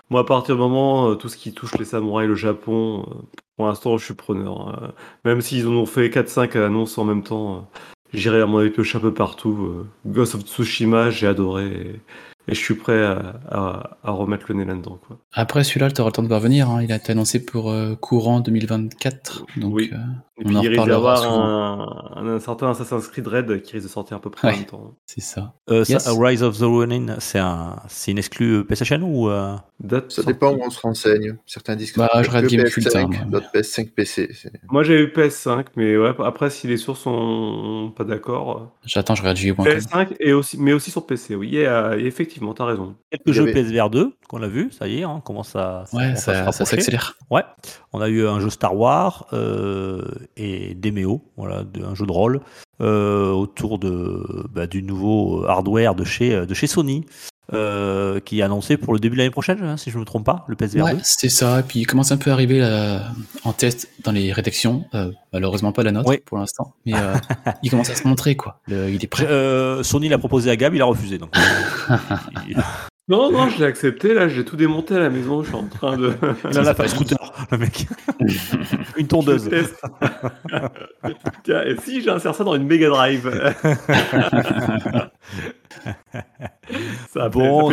[0.09, 3.13] moi à partir du moment, euh, tout ce qui touche les samouraïs, le Japon, euh,
[3.57, 4.81] pour l'instant, je suis preneur.
[4.81, 4.87] Euh,
[5.25, 7.69] même s'ils en ont fait 4-5 annonces en même temps,
[8.13, 9.85] j'irai à mon avis piocher un peu partout.
[10.05, 11.99] Ghost of Tsushima, j'ai adoré.
[12.51, 14.99] Et je suis prêt à, à- à remettre le nez là-dedans.
[15.07, 15.17] Quoi.
[15.33, 16.69] Après, celui-là, tu auras le temps de parvenir.
[16.69, 16.83] hein.
[16.83, 19.45] Il a été annoncé pour euh, courant 2024.
[19.57, 19.89] Donc, Oui.
[19.93, 19.97] euh,
[20.37, 23.87] Et On puis en il risque d'avoir un, un, certain Assassin's Creed Red qui risque
[23.87, 24.95] de sortir à peu près en même temps.
[25.05, 25.53] c'est ça.
[25.69, 26.11] Euh, ça.
[26.17, 29.55] Rise of the Ronin, c'est un, c'est une exclue PlayStation ou euh,
[29.89, 31.35] Ça sortie- dépend où on se renseigne.
[31.45, 33.25] Certains disent que Bah, c'est je rate que Gamecult, PS5, hein, moi.
[33.39, 34.29] d'autres PS5 PC.
[34.69, 38.71] Moi j'ai eu PS5, mais ouais, après si les sources sont pas d'accord.
[38.85, 39.65] J'attends, je regarde JV.com.
[39.65, 42.95] PS5 et aussi, mais aussi sur PC, oui, et, euh, effectivement, t'as raison.
[43.09, 45.85] quelques Il jeux avait- PSVR 2 qu'on a vu, ça y est, hein, commence à,
[45.93, 47.15] Ouais, ça, s'accélère.
[47.29, 47.43] Ouais,
[47.93, 50.01] on a eu un jeu Star Wars euh,
[50.37, 52.41] et Demeo, voilà, un jeu de rôle
[52.81, 57.05] euh, autour de, bah, du nouveau hardware de chez, de chez Sony.
[57.53, 60.05] Euh, qui est annoncé pour le début de l'année prochaine, hein, si je ne me
[60.05, 60.93] trompe pas, le PSVR 2.
[60.93, 61.59] Ouais, c'était ça.
[61.59, 63.11] Et puis il commence un peu à arriver là,
[63.43, 64.85] en test dans les rédactions.
[64.93, 66.19] Euh, malheureusement pas la nôtre Oui.
[66.25, 67.15] pour l'instant, mais euh,
[67.63, 68.61] il commence à se montrer quoi.
[68.67, 69.25] Le- il est prêt.
[69.27, 71.17] Euh, Sony l'a proposé à Gab, il a refusé.
[71.17, 71.35] Donc,
[72.47, 72.55] il,
[73.09, 75.67] Non, non, je l'ai accepté, là, j'ai tout démonté à la maison, je suis en
[75.67, 76.13] train de.
[76.49, 77.87] il en a fait un scooter, le mec.
[78.97, 79.49] une tondeuse.
[81.43, 83.29] Tiens, et si j'insère ça dans une Mega Drive?
[87.13, 87.71] Ça Bon,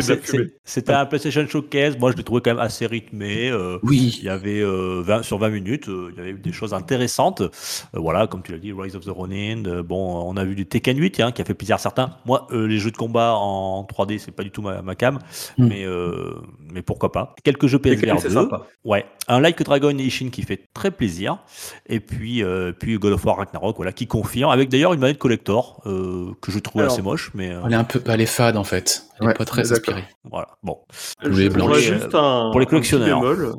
[0.63, 1.97] c'était un PlayStation Showcase.
[1.97, 3.49] Moi, je l'ai trouvé quand même assez rythmé.
[3.49, 4.17] euh, Oui.
[4.19, 7.41] Il y avait euh, 20, sur 20 minutes, euh, il y avait des choses intéressantes.
[7.41, 7.49] Euh,
[7.93, 9.63] voilà, comme tu l'as dit, Rise of the Ronin.
[9.65, 12.15] euh, bon, on a vu du Tekken 8 hein, qui a fait plaisir à certains.
[12.25, 15.19] Moi, euh, les jeux de combat en 3D, c'est pas du tout ma, ma cam,
[15.57, 15.67] Mm.
[15.67, 16.35] mais, euh,
[16.73, 17.35] mais pourquoi pas.
[17.43, 18.33] Quelques jeux PSVR c'est 2.
[18.33, 18.63] sympa.
[18.85, 21.39] Ouais, un Like a Dragon Ishin qui fait très plaisir.
[21.87, 24.51] Et puis, euh, puis God of War Ragnarok, voilà, qui confirme.
[24.51, 27.73] Avec d'ailleurs une manette collector euh, que je trouve Alors, assez moche, mais euh, Elle
[27.73, 29.03] est un peu, elle est fade en fait.
[29.19, 30.05] Elle Ouais, est pas très inspirée.
[30.29, 30.47] voilà.
[30.63, 30.77] Bon,
[31.21, 33.19] Je Pour les- juste un, pour les un collectionneurs.
[33.21, 33.53] bémol,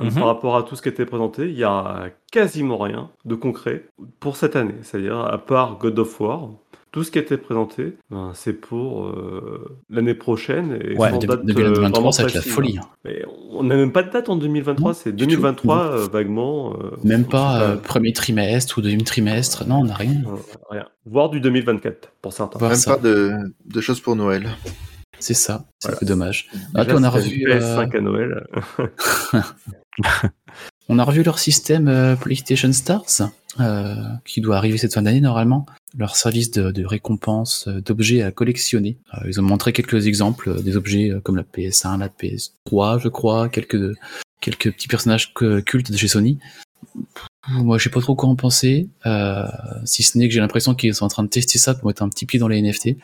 [0.00, 0.14] euh, Mhm.
[0.14, 3.34] par rapport à tout ce qui a été présenté, il y a quasiment rien de
[3.34, 3.84] concret
[4.20, 4.74] pour cette année.
[4.82, 6.48] C'est-à-dire, à part God of War,
[6.92, 10.78] tout ce qui a été présenté, ben, c'est pour euh, l'année prochaine.
[10.84, 12.54] Et Ouais, sans De- date, euh, 2023, vraiment ça va être la précise.
[12.54, 12.78] folie.
[12.78, 12.86] hein.
[13.04, 15.30] Mais on n'a même pas de date en 2023, Non, c'est du tout.
[15.30, 16.74] 2023 euh, vaguement.
[16.80, 19.66] euh, Même pas euh, premier trimestre ou deuxième trimestre.
[19.66, 20.22] Non, on n'a rien.
[20.26, 20.36] Euh,
[20.70, 20.86] rien.
[21.06, 22.58] Voire du 2024 pour certains.
[22.58, 22.96] Voir Même ça.
[22.96, 23.32] pas de,
[23.64, 24.48] de choses pour Noël.
[25.18, 25.64] C'est ça.
[25.78, 25.96] C'est Voilà.
[25.96, 26.48] un peu dommage.
[26.74, 27.30] Ah, Déjà, on a revu.
[27.36, 28.46] une PS5 euh, à Noël.
[30.88, 35.20] On a revu leur système euh, PlayStation Stars, euh, qui doit arriver cette fin d'année
[35.20, 35.66] normalement.
[35.98, 38.96] Leur service de, récompense euh, d'objets à collectionner.
[39.12, 43.50] Euh, ils ont montré quelques exemples des objets comme la PS1, la PS3, je crois,
[43.50, 43.94] quelques
[44.40, 46.38] quelques petits personnages cultes de chez Sony.
[47.48, 49.42] Moi, je sais pas trop quoi en penser, euh,
[49.84, 52.02] si ce n'est que j'ai l'impression qu'ils sont en train de tester ça pour mettre
[52.02, 52.86] un petit pied dans les NFT.
[52.86, 52.94] Mais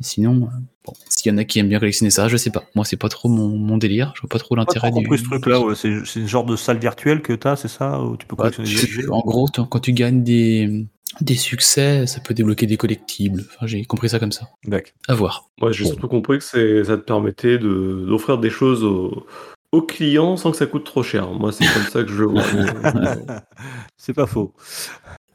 [0.00, 0.46] sinon, euh,
[0.84, 2.64] bon, s'il y en a qui aiment bien collectionner ça, je sais pas.
[2.74, 4.12] Moi, c'est pas trop mon, mon délire.
[4.16, 4.94] Je vois pas trop l'intérêt du.
[5.04, 5.60] compris ce truc-là.
[5.60, 5.74] ouais.
[5.76, 8.34] C'est c'est une genre de salle virtuelle que tu as, c'est ça Où tu peux
[8.34, 10.84] Bah, collectionner des tu- objets en gros, quand tu gagnes des,
[11.20, 13.44] des succès, ça peut débloquer des collectibles.
[13.54, 14.48] Enfin, j'ai compris ça comme ça.
[14.66, 14.92] D'accord.
[15.06, 15.48] À voir.
[15.60, 15.90] Moi, j'ai Bon.
[15.90, 19.24] surtout compris que c'est- ça te permettait de- d'offrir des choses aux,
[19.72, 21.30] aux clients sans que ça coûte trop cher.
[21.30, 22.42] Moi, c'est comme ça que je vois.
[23.96, 24.54] c'est pas faux.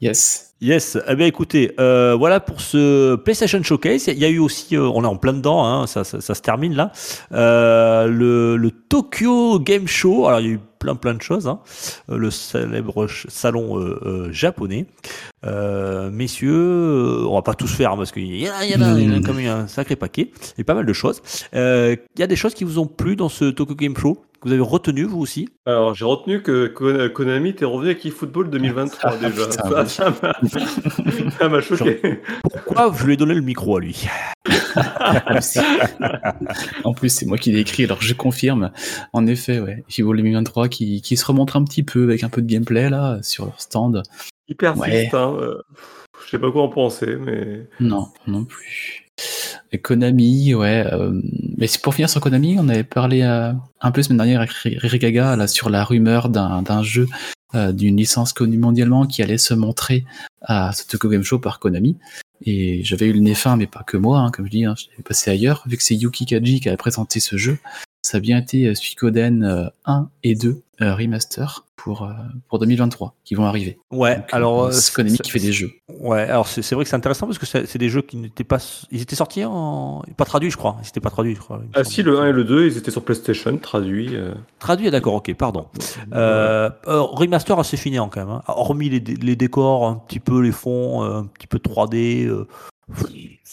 [0.00, 0.48] Yes.
[0.60, 4.06] Yes, eh bien écoutez, euh, voilà pour ce PlayStation Showcase.
[4.08, 6.34] Il y a eu aussi, euh, on est en plein dedans, hein, ça, ça- ça
[6.36, 6.92] se termine là,
[7.32, 10.26] euh, le, le Tokyo Game Show.
[10.28, 11.60] Alors il y a eu plein plein de choses, hein.
[12.10, 14.86] Euh, le célèbre salon euh, euh, japonais.
[15.44, 18.82] Euh, messieurs, on va pas tous faire hein, parce qu'il y en a, y en
[18.82, 19.22] a, il y a Mm.
[19.24, 21.22] comme un sacré paquet, et pas mal de choses.
[21.52, 24.48] Il y a des choses qui vous ont plu dans ce Tokyo Game Show, que
[24.48, 25.48] vous avez retenu vous aussi.
[25.66, 29.46] Alors, j'ai retenu que Kon- Konami était revenu avec eFootball 2023 Ah, déjà.
[29.46, 30.32] putain, ça m'a
[31.38, 32.20] ça m'a choqué.
[32.42, 34.06] Pourquoi je lui ai donné le micro à lui
[36.84, 38.70] en plus, c'est moi qui l'ai écrit, alors je confirme.
[39.12, 39.84] En effet, ouais.
[39.98, 43.18] Evil 2023 qui, qui se remontre un petit peu avec un peu de gameplay là,
[43.22, 44.02] sur leur stand.
[44.48, 44.88] Hyper Ouais.
[45.00, 45.14] triste.
[45.14, 45.36] Hein.
[45.40, 45.62] euh,
[46.24, 47.68] Je sais pas quoi en penser, mais.
[47.80, 49.01] Non, non plus.
[49.78, 50.86] Konami, ouais.
[50.92, 51.20] euh,
[51.56, 54.98] mais pour finir sur Konami, on avait parlé euh, un peu semaine dernière avec Riri
[54.98, 57.08] Gaga là, sur la rumeur d'un jeu
[57.54, 60.04] euh, d'une licence connue mondialement qui allait se montrer
[60.42, 61.96] à ce Tokyo Game Show par Konami.
[62.44, 64.74] Et j'avais eu le nez fin, mais pas que moi, hein, comme je dis, hein,
[64.76, 65.62] je l'avais passé ailleurs.
[65.66, 67.58] Vu que c'est Yuki Kaji qui a présenté ce jeu,
[68.02, 72.12] ça a bien été euh, Suikoden euh, 1 et 2 euh, remaster pour, euh,
[72.48, 73.78] pour 2023 qui vont arriver.
[73.90, 75.70] Ouais, Donc, alors euh, euh, c'est Konami c'est- qui fait des jeux.
[76.00, 78.16] Ouais, alors c'est c'est vrai que c'est intéressant parce que c'est c'est des jeux qui
[78.16, 78.58] n'étaient pas.
[78.90, 80.02] Ils étaient sortis en.
[80.16, 80.76] Pas traduits, je crois.
[80.82, 81.60] Ils n'étaient pas traduits, je crois.
[81.74, 81.86] Ah semble.
[81.86, 84.14] si, le 1 et le 2, ils étaient sur PlayStation, traduits.
[84.16, 84.32] euh.
[84.58, 85.66] Traduits, d'accord, ok, pardon.
[86.14, 88.30] Euh, euh, remaster assez fini quand même.
[88.30, 88.42] hein.
[88.48, 92.26] Hormis les, les décors, un petit peu les fonds, euh, un petit peu 3D.
[92.26, 92.46] euh,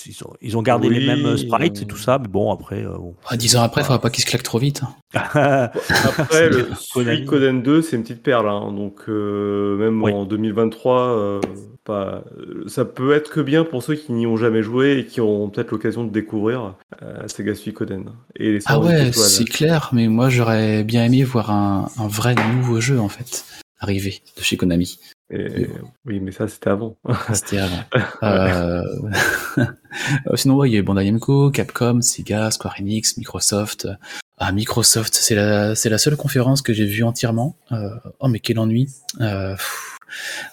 [0.06, 2.84] ils ont, ils ont gardé les mêmes sprites et euh, tout ça, mais bon, après.
[2.84, 3.16] euh, bon.
[3.28, 4.82] Ah, Dix ans après, il faudra pas qu'il se claque trop vite.
[5.14, 7.18] Après, le Konami.
[7.18, 8.48] Suikoden 2, c'est une petite perle.
[8.50, 8.72] hein.
[8.72, 10.12] Donc, euh, même Oui.
[10.12, 11.42] en 2023, euh,
[11.84, 12.24] pas...
[12.38, 15.22] euh, ça peut être que bien pour ceux qui n'y ont jamais joué et qui
[15.22, 18.06] ont peut-être l'occasion de découvrir euh, Sega Suikoden.
[18.36, 22.36] Et les Ah ouais, c'est clair, mais moi j'aurais bien aimé voir un, un vrai
[22.56, 23.46] nouveau jeu en fait
[23.80, 25.00] arriver de chez Konami.
[25.32, 25.68] Et-
[26.06, 26.98] Oui, mais ça, c'était avant.
[27.34, 27.84] C'était avant.
[28.24, 28.84] Euh,
[30.36, 33.88] Sinon, ouais, il y a Bandai Namco, Capcom, Sega, Square Enix, Microsoft.
[34.38, 37.56] Ah, Microsoft, c'est la, c'est la seule conférence que j'ai vue entièrement.
[37.72, 37.90] Euh,
[38.20, 38.90] oh, mais quel ennui.
[39.22, 39.56] Euh,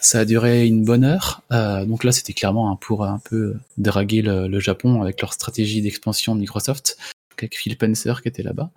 [0.01, 1.43] ça a duré une bonne heure.
[1.53, 5.81] Euh, donc là, c'était clairement pour un peu draguer le, le Japon avec leur stratégie
[5.83, 6.99] d'expansion de Microsoft,
[7.44, 8.70] avec Phil Spencer qui était là-bas.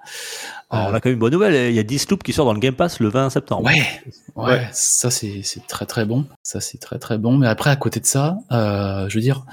[0.73, 1.69] Euh, on a quand même une bonne nouvelle.
[1.71, 3.65] Il y a Deathloop qui sort dans le Game Pass le 20 septembre.
[3.65, 3.81] Ouais,
[4.35, 4.67] ouais, Ouais.
[4.71, 6.25] ça c'est c'est très très bon.
[6.43, 7.37] Ça c'est très très bon.
[7.37, 9.45] Mais après, à côté de ça, euh, je veux dire,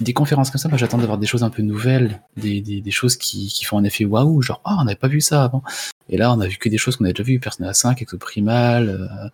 [0.00, 2.90] des conférences comme ça, moi j'attends d'avoir des choses un peu nouvelles, des, des, des
[2.90, 5.62] choses qui, qui font un effet waouh, genre ah on n'avait pas vu ça avant.
[6.08, 8.88] Et là, on a vu que des choses qu'on avait déjà vues, Persona 5, Exoprimal,
[8.88, 9.28] euh, euh,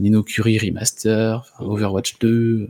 [0.00, 2.68] Nino Curie Remaster, Overwatch 2.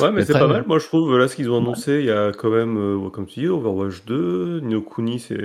[0.00, 0.52] Ouais, mais c'est pas ouais.
[0.54, 0.64] mal.
[0.66, 3.26] Moi, je trouve, là, ce qu'ils ont annoncé, il y a quand même, euh, comme
[3.26, 5.36] tu dis, Overwatch 2, Nino Kuni, c'est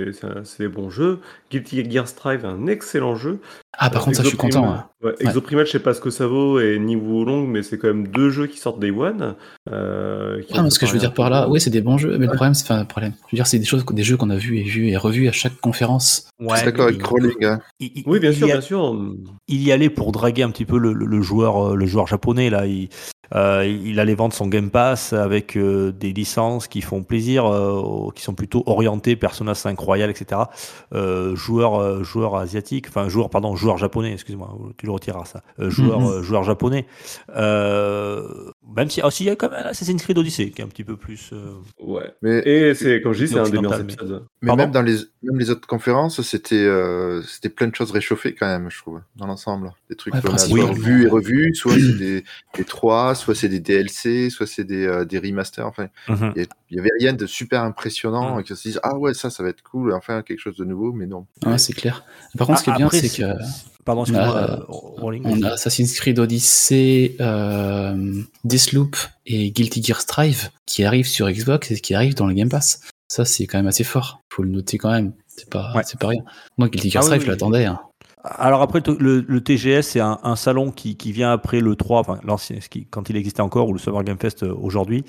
[0.58, 1.18] des bons jeux.
[1.50, 3.38] Guilty Gear Strive, un excellent jeu.
[3.76, 4.64] Ah par Euh, contre, ça je suis content.
[4.72, 5.12] hein.
[5.20, 8.08] Exoprimal, je sais pas ce que ça vaut, et Niveau Long, mais c'est quand même
[8.08, 9.34] deux jeux qui sortent Day One.
[9.70, 12.26] Euh, Ah, ce que je veux dire par là, oui, c'est des bons jeux, mais
[12.26, 13.12] le problème, c'est enfin, problème.
[13.28, 15.28] Je veux dire, c'est des choses, des jeux qu'on a vus et vus et revus
[15.28, 16.27] à chaque conférence.
[16.56, 17.44] Suis d'accord avec Rolling.
[17.44, 17.60] hein.
[18.06, 18.96] Oui, bien sûr, y a- bien sûr.
[19.48, 22.06] il y allait pour draguer un petit peu le, le- le joueur, euh, le joueur
[22.06, 22.66] japonais là.
[22.66, 22.88] Il,
[23.34, 28.10] euh, il allait vendre son Game Pass avec euh, des licences qui font plaisir, euh,
[28.14, 30.42] qui sont plutôt orientées Persona 5 Royal, etc.
[30.94, 34.12] Euh, joueur, euh, joueur asiatique, enfin joueur, pardon, joueur japonais.
[34.12, 35.42] Excuse-moi, tu le retireras ça.
[35.60, 36.06] Euh, joueur, Mhm.
[36.06, 36.86] euh, joueur japonais.
[37.36, 40.68] Euh, même si, aussi il y a quand même Assassin's Creed Odyssey qui est un
[40.68, 41.30] petit peu plus.
[41.32, 42.12] euh, Ouais.
[42.22, 44.24] Mais, Et c'est, comme je dis, c'est un des meilleurs épisodes.
[44.42, 47.90] mais Pardon même dans les, même les autres conférences, c'était euh, c'était plein de choses
[47.90, 49.72] réchauffées quand même, je trouve, dans l'ensemble.
[49.88, 50.74] Des trucs Ouais, qu'on a principalement.
[50.74, 52.24] soit vus et revus, soit c'est des,
[52.56, 55.66] des 3, soit c'est des DLC, soit c'est des, euh, des remasters.
[55.66, 56.32] Enfin, mhm.
[56.36, 58.40] il y a- il y avait rien de super impressionnant Mm.
[58.40, 60.64] et qu'on se dise ah ouais ça ça va être cool enfin quelque chose de
[60.64, 62.04] nouveau mais non Ouais, c'est clair.
[62.36, 63.32] Par contre, ce qui est bien, Après, c'est que
[63.84, 65.22] Pardon, excuse-moi, Euh, euh, Rolling.
[65.24, 71.70] on a Assassin's Creed Odyssey, euh, Deathloop et Guilty Gear Strive qui arrivent sur Xbox
[71.70, 72.80] et qui arrivent dans le Game Pass.
[73.10, 74.20] Ça, c'est quand même assez fort.
[74.30, 75.12] Faut le noter quand même.
[75.28, 75.82] C'est pas, Ouais.
[75.86, 76.22] c'est pas rien.
[76.58, 77.26] Moi, Guilty Gear Ah oui, Strive, oui.
[77.26, 77.64] je l'attendais.
[77.64, 77.80] hein.
[78.36, 82.58] Alors après, le, TGS, c'est un, salon qui, vient après le 3, enfin l'ancien,
[82.90, 85.04] quand il existait encore, ou le Summer Game Fest euh, aujourd'hui,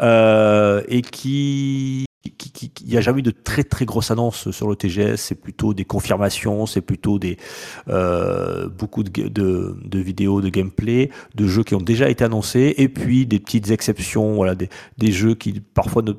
[0.00, 2.06] euh, et qui...
[2.84, 5.74] Il n'y a jamais eu de très très grosses annonces sur le TGS, c'est plutôt
[5.74, 7.36] des confirmations, c'est plutôt des
[7.88, 13.26] euh, beaucoup de, vidéos, de gameplay, de jeux qui ont déjà été annoncés, et puis
[13.26, 16.12] des petites exceptions, voilà, des jeux qui parfois ne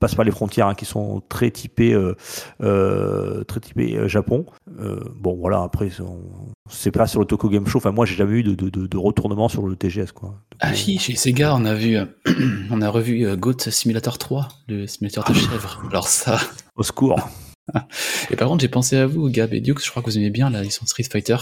[0.00, 2.16] passent pas les frontières, hein, qui sont très typés, euh,
[2.62, 4.46] euh, très euh, Japon.
[5.16, 7.78] Bon voilà, après on- c'est pas sur le Tokyo Game Show.
[7.78, 10.34] Enfin moi j'ai jamais eu de, de, de, de retournement sur le TGS quoi.
[10.60, 11.96] Ah si, chez Sega, on a vu,
[12.70, 15.82] on a revu Goat Simulator 3, le simulateur de chèvre.
[15.90, 16.38] Alors ça.
[16.76, 17.16] Au secours.
[18.30, 20.30] Et par contre, j'ai pensé à vous, Gab et Dukes, je crois que vous aimez
[20.30, 21.36] bien la licence Street Fighter.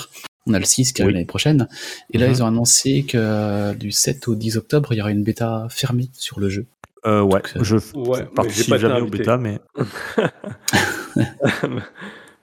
[0.47, 1.15] On a le 6 qui arrive Oui.
[1.15, 1.69] l'année prochaine.
[2.13, 2.33] Et là, Mhm.
[2.33, 6.11] ils ont annoncé que du 7 au 10 octobre, il y aura une bêta fermée
[6.13, 6.67] sur le jeu.
[7.07, 9.61] Euh, ouais, Donc, je Ouais, participe jamais au bêta, mais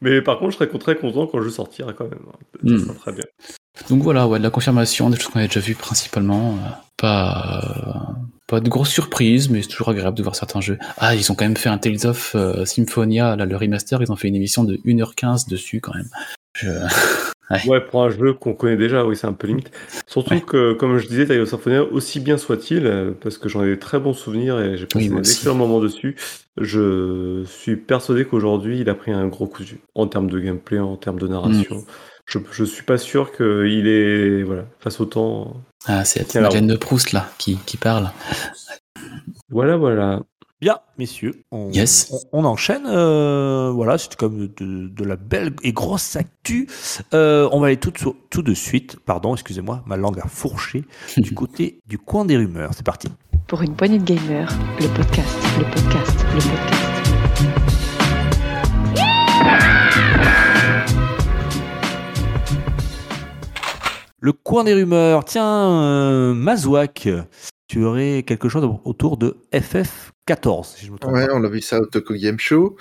[0.02, 2.20] Mais par contre, je serais très content quand le jeu sortira quand même.
[2.24, 2.80] Ça Mm.
[2.80, 3.24] sera très bien.
[3.90, 6.52] Donc voilà, ouais, de la confirmation, des choses qu'on a déjà vues principalement.
[6.54, 8.14] euh, pas, euh,
[8.48, 10.78] pas de grosses surprises, mais c'est toujours agréable de voir certains jeux.
[10.98, 14.12] Ah, ils ont quand même fait un Tales of euh, Symphonia, là, le remaster, ils
[14.12, 16.10] ont fait une émission de 1h15 dessus quand même.
[16.58, 16.70] Je...
[17.68, 19.72] Ouais, pour un jeu qu'on connaît déjà, oui, c'est un peu limite.
[20.06, 20.42] Surtout Ouais.
[20.42, 23.80] que, comme je disais, of Symphonia, aussi bien soit-il, euh, parce que j'en ai des
[23.80, 26.16] très bons souvenirs et j'ai passé Oui, d'excellents moments dessus,
[26.58, 30.40] je suis persuadé qu'aujourd'hui, il a pris un gros coup de vue en termes de
[30.40, 31.78] gameplay, en termes de narration.
[31.78, 31.86] Mm.
[32.28, 35.56] Je, je suis pas sûr qu'il est, voilà, face au temps.
[35.88, 38.12] Ah, c'est Tiens, Madeleine de Proust, là, qui, qui parle.
[39.50, 40.22] Voilà, voilà.
[40.62, 42.12] Bien, messieurs, on, Yes.
[42.34, 42.86] on, on enchaîne.
[42.86, 46.68] euh, voilà, c'est comme de, de la belle et grosse actu.
[47.14, 50.84] Euh, on va aller tout, de- tout de suite, pardon, excusez-moi, ma langue a fourché,
[51.18, 52.72] du côté du coin des rumeurs.
[52.74, 53.08] C'est parti.
[53.48, 58.00] Pour une poignée de gamers, le podcast, le podcast, le podcast.
[64.22, 65.24] Le coin des rumeurs.
[65.26, 67.08] Tiens, euh, Mazouak,
[67.70, 71.34] tu aurais quelque chose autour de FF14, si je me trompe ouais pas.
[71.36, 72.76] on a vu ça au Tokyo Game Show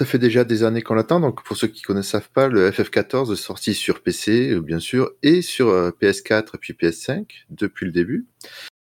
[0.00, 2.68] ça fait déjà des années qu'on l'attend donc pour ceux qui ne savent pas le
[2.70, 7.24] FF14 est sorti sur PC euh, bien sûr et sur euh, PS4 et puis PS5
[7.50, 8.26] depuis le début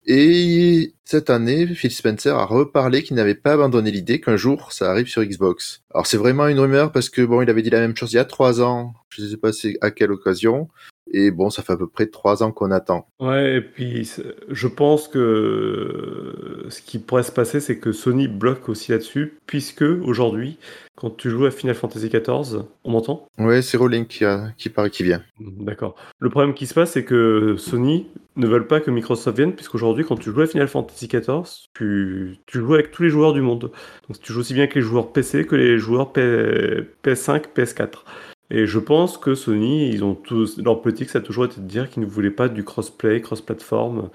[0.07, 4.89] Et cette année, Phil Spencer a reparlé qu'il n'avait pas abandonné l'idée qu'un jour ça
[4.89, 5.83] arrive sur Xbox.
[5.93, 8.15] Alors c'est vraiment une rumeur parce que bon, il avait dit la même chose il
[8.15, 8.95] y a trois ans.
[9.09, 10.69] Je ne sais pas à quelle occasion.
[11.13, 13.07] Et bon, ça fait à peu près trois ans qu'on attend.
[13.19, 14.09] Ouais, et puis
[14.49, 19.83] je pense que ce qui pourrait se passer, c'est que Sony bloque aussi là-dessus, puisque
[19.83, 20.57] aujourd'hui,
[20.95, 23.25] quand tu joues à Final Fantasy XIV, on m'entend?
[23.39, 25.21] Ouais, c'est Rowling qui, a, qui paraît qui vient.
[25.39, 25.95] D'accord.
[26.19, 30.05] Le problème qui se passe, c'est que Sony ne veulent pas que Microsoft vienne, puisqu'aujourd'hui,
[30.05, 31.43] quand tu joues à Final Fantasy XIV,
[31.73, 33.71] tu, tu joues avec tous les joueurs du monde.
[34.07, 38.03] Donc tu joues aussi bien avec les joueurs PC que les joueurs P- PS5, PS4.
[38.53, 41.65] Et je pense que Sony, ils ont tous, leur politique, ça a toujours été de
[41.65, 44.09] dire qu'ils ne voulaient pas du crossplay, cross-platform.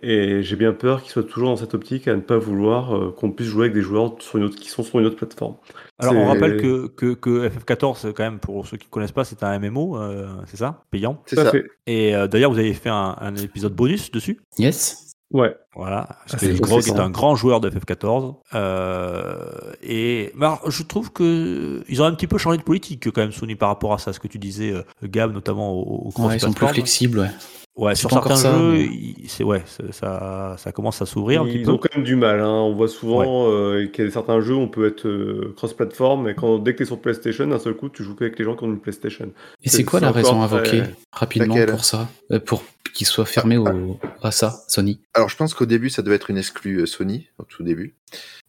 [0.00, 3.10] Et j'ai bien peur qu'ils soient toujours dans cette optique à ne pas vouloir euh,
[3.10, 5.56] qu'on puisse jouer avec des joueurs sur une autre, qui sont sur une autre plateforme.
[5.98, 9.24] Alors, on rappelle que, que, que FF14, quand même, pour ceux qui ne connaissent pas,
[9.24, 10.84] c'est un MMO, euh, c'est ça?
[10.92, 11.20] Payant?
[11.26, 11.50] C'est ça.
[11.50, 11.66] fait.
[11.88, 14.38] Et euh, d'ailleurs, vous avez fait un, un épisode bonus dessus?
[14.56, 15.09] Yes.
[15.32, 15.54] Ouais.
[15.76, 16.06] Voilà.
[16.10, 18.34] Ah, Parce c'est que Grog est un grand joueur de FF14.
[18.54, 19.34] Euh,
[19.82, 23.20] et mais alors, je trouve que ils ont un petit peu changé de politique, quand
[23.20, 26.22] même, Sony, par rapport à ça, ce que tu disais, euh, Gab, notamment au, au
[26.22, 27.30] Ouais, ils sont plus flexibles, ouais.
[27.76, 31.46] Ouais, sur certains ça, jeux, mais- il- c'est ouais, ça, ça commence à s'ouvrir un
[31.46, 31.70] petit Ils peu.
[31.70, 32.40] ont quand même du mal.
[32.40, 32.48] hein.
[32.50, 36.24] On voit souvent euh, qu'il y a certains jeux où on peut être euh, cross-platform,
[36.24, 38.44] mais quand, dès que tu es sur PlayStation, d'un seul coup, tu joues qu'avec les
[38.44, 39.30] gens qui ont une PlayStation.
[39.62, 43.24] Et c'est quoi la raison très- invoquée rapidement Laquelle pour ça Euh, Pour qu'ils soient
[43.24, 43.98] fermés au...
[44.20, 45.00] à ça, Sony?
[45.14, 47.94] Alors je pense qu'au début ça devait être une exclue Sony, au tout début.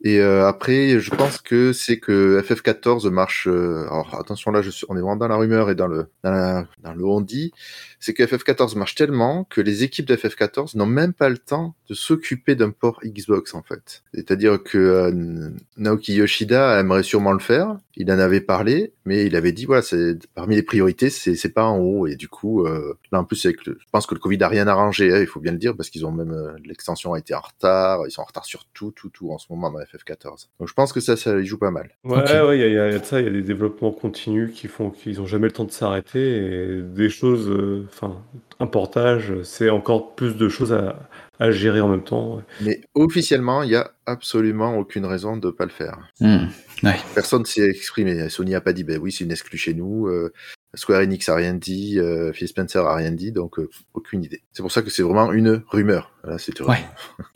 [0.04, 3.47] Et euh, après je pense que c'est que FF14 marche.
[3.47, 7.06] euh, alors attention là, on est vraiment dans la rumeur et dans le dans, le
[7.06, 7.52] on dit.
[8.00, 11.76] C'est que FF14 marche tellement que les équipes de FF14 n'ont même pas le temps
[11.88, 14.04] de s'occuper d'un port Xbox en fait.
[14.15, 17.78] C'est-à-dire que euh, Naoki Yoshida aimerait sûrement le faire.
[17.95, 21.50] Il en avait parlé, mais il avait dit voilà, c'est parmi les priorités, c'est c'est
[21.50, 22.08] pas en haut.
[22.08, 25.19] Et du coup, là en plus, je pense que le Covid a rien arrangé, hein,
[25.19, 28.08] il faut bien le dire, parce qu'ils ont même l'extension a été en retard.
[28.08, 30.48] Ils sont en retard sur tout, tout, tout en ce moment dans FF14.
[30.60, 31.90] Donc je pense que ça, ça y joue pas mal.
[32.04, 33.92] Ouais, ouais, il y, a- il y a de ça, il y a des développements
[33.92, 36.38] continus qui font qu'ils n'ont jamais le temps de s'arrêter
[36.78, 38.22] et des choses, euh, enfin,
[38.60, 40.98] un portage, c'est encore plus de choses à,
[41.40, 42.36] à gérer en même temps.
[42.38, 42.44] ouais.
[42.62, 45.98] Mais officiellement, il y a absolument aucune raison de pas le faire.
[46.20, 46.46] Hmm.
[46.84, 46.96] Ouais.
[47.14, 48.30] Personne s'est exprimé.
[48.30, 50.08] Sony a pas dit, ben oui, c'est une exclue chez nous.
[50.08, 50.32] euh,
[50.73, 54.41] Square Enix a rien dit, euh, Phil Spencer a rien dit, donc euh, aucune idée.
[54.53, 56.12] C'est pour ça que c'est vraiment une rumeur.
[56.23, 56.75] Là, c'est une Ouais.
[56.75, 56.91] rumeur.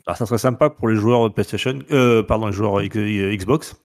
[0.06, 3.76] Alors, ça serait sympa pour les joueurs PlayStation, euh, pardon, les joueurs euh, Xbox,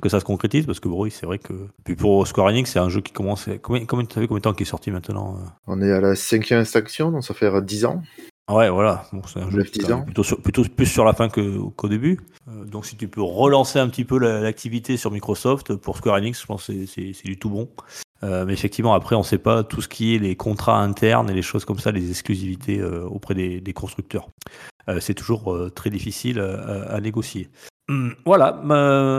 [0.00, 1.52] que ça se concrétise, parce que bon, c'est vrai que.
[1.84, 3.48] Puis pour Square Enix, c'est un jeu qui commence.
[3.62, 6.14] Combien, combien, tu savais combien de temps qui est sorti maintenant On est à la
[6.14, 8.02] cinquième extinction, donc ça fait 10 ans.
[8.46, 9.06] Ah Ouais, voilà.
[9.12, 9.62] Bon, c'est un jeu
[10.04, 12.18] plutôt, sur- plutôt plus sur la fin que- qu'au début.
[12.48, 16.16] Euh, donc, si tu peux relancer un petit peu la- l'activité sur Microsoft pour Square
[16.16, 17.68] Enix, je pense que c'est- c'est c'est du tout bon.
[18.22, 21.30] Euh, mais effectivement, après, on ne sait pas tout ce qui est les contrats internes
[21.30, 24.28] et les choses comme ça, les exclusivités euh, auprès des, des constructeurs.
[24.88, 27.48] Euh, c'est toujours très difficile à, à négocier.
[27.88, 28.60] Hum, voilà,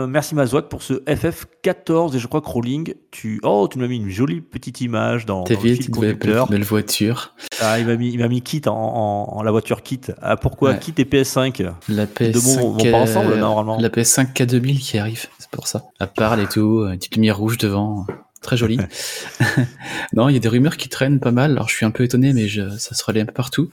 [0.08, 3.96] merci Mazouak pour ce FF14 et je crois que Rolling, tu oh tu m'as mis
[3.98, 6.48] une jolie petite image dans, le belle, conducteur.
[6.48, 7.34] belle voiture.
[7.60, 10.00] Ah, il m'a mis, il m'a mis Kit en, en- en la voiture Kit.
[10.22, 10.78] Ah, pourquoi Ouais.
[10.78, 13.78] Kit et PS5 La deux PS5, mots vont pas ensemble, normalement.
[13.78, 15.84] La PS5 K2000 qui arrive, c'est pour ça.
[16.00, 18.06] Elle parle et tout, une petite lumière rouge devant.
[18.42, 18.76] Très joli.
[20.14, 21.52] non, il y a des rumeurs qui traînent pas mal.
[21.52, 23.70] Alors, je suis un peu étonné, mais je- ça se relaie un peu partout.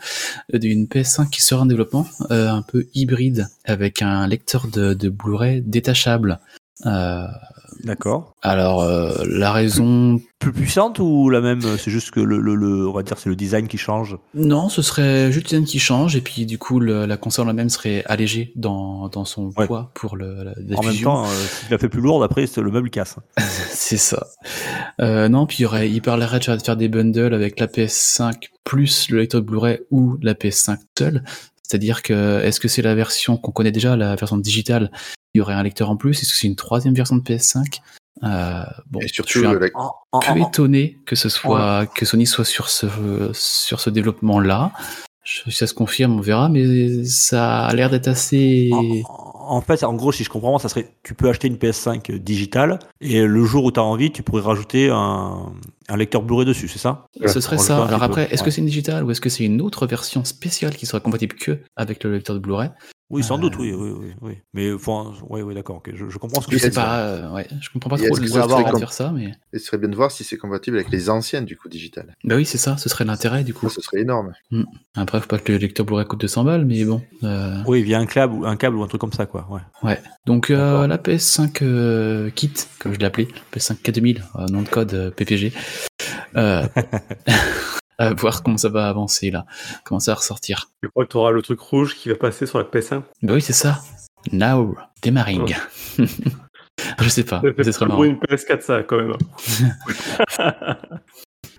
[0.54, 5.10] D'une PS5 qui sera en développement, euh, un peu hybride, avec un lecteur de, de
[5.10, 6.40] Blu-ray détachable.
[6.86, 7.26] Euh,
[7.84, 8.34] D'accord.
[8.42, 12.88] alors, euh, la raison Plus puissante ou la même C'est juste que le, le, le-
[12.88, 14.18] on va dire, c'est le design qui change?
[14.34, 17.50] Non, ce serait juste le design qui change et puis du coup le- la console
[17.50, 19.68] elle-même serait allégée dans, dans son Ouais.
[19.68, 22.48] poids pour le, la En même temps, euh, si tu la fais plus lourde, après,
[22.48, 23.18] c'est le meuble casse.
[23.70, 24.28] C'est ça.
[25.02, 28.36] Euh, non, puis il, y aurait, il parlerait de faire des bundles avec la PS5
[28.64, 31.24] plus le lecteur Blu-ray ou la PS5 seule.
[31.70, 34.92] C'est-à-dire que est-ce que c'est la version qu'on connaît déjà, la version digitale,
[35.34, 36.22] il y aurait un lecteur en plus.
[36.22, 37.80] Est-ce que c'est une troisième version de PS5
[38.24, 42.06] euh, Bon, Et je surtout, suis un le- peu en- étonné que ce soit que
[42.06, 42.88] Sony soit sur ce
[43.34, 44.72] sur ce développement là.
[45.46, 48.70] Si ça se confirme, on verra, mais ça a l'air d'être assez.
[49.08, 52.12] en- en fait, en gros, si je comprends, ça serait, tu peux acheter une PS5
[52.12, 55.52] digitale et le jour où tu as envie, tu pourrais rajouter un,
[55.88, 57.06] un lecteur Blu-ray dessus, c'est ça?
[57.34, 57.78] Ce serait ça.
[57.88, 60.76] Alors après, est-ce que c'est une digitale ou est-ce que c'est une autre version spéciale
[60.76, 62.70] qui sera compatible que avec le lecteur de Blu-ray?
[63.12, 64.38] Oui, sans Euh, doute, oui, oui, oui, oui.
[64.54, 65.78] Mais enfin, oui, oui, d'accord.
[65.78, 66.82] ok, Je, je comprends ce que Je tu sais dire.
[66.84, 67.00] pas.
[67.00, 69.80] euh, ouais, je comprends pas Et trop ça avoir faire ça, mais Et ce serait
[69.80, 72.16] bien de voir si c'est compatible avec les anciennes du coup digitales.
[72.24, 72.78] bah oui, c'est ça.
[72.78, 73.68] Ce serait l'intérêt du coup.
[73.68, 74.34] Ça, ce serait énorme.
[74.96, 77.02] Après, faut pas que le lecteur Blu-ray coûte 200 balles, mais bon.
[77.24, 79.48] euh, Oui, via un câble, ou- un câble ou un truc comme ça, quoi.
[79.84, 80.00] Ouais.
[80.28, 84.70] Donc euh, la PS5 euh, Kit, comme je l'ai appelé, PS5 K2000, euh, nom de
[84.70, 85.52] code euh, PPG.
[88.02, 89.46] Euh, à voir comment ça va avancer là,
[89.84, 90.70] comment ça va ressortir.
[90.84, 93.02] Je crois que tu auras le truc rouge qui va passer sur la PS1.
[93.24, 93.80] Bah oui, c'est ça.
[94.32, 95.56] Now, démarring.
[97.02, 98.04] Je sais pas, C'est très pour marrant.
[98.06, 99.14] une PS4 ça quand même.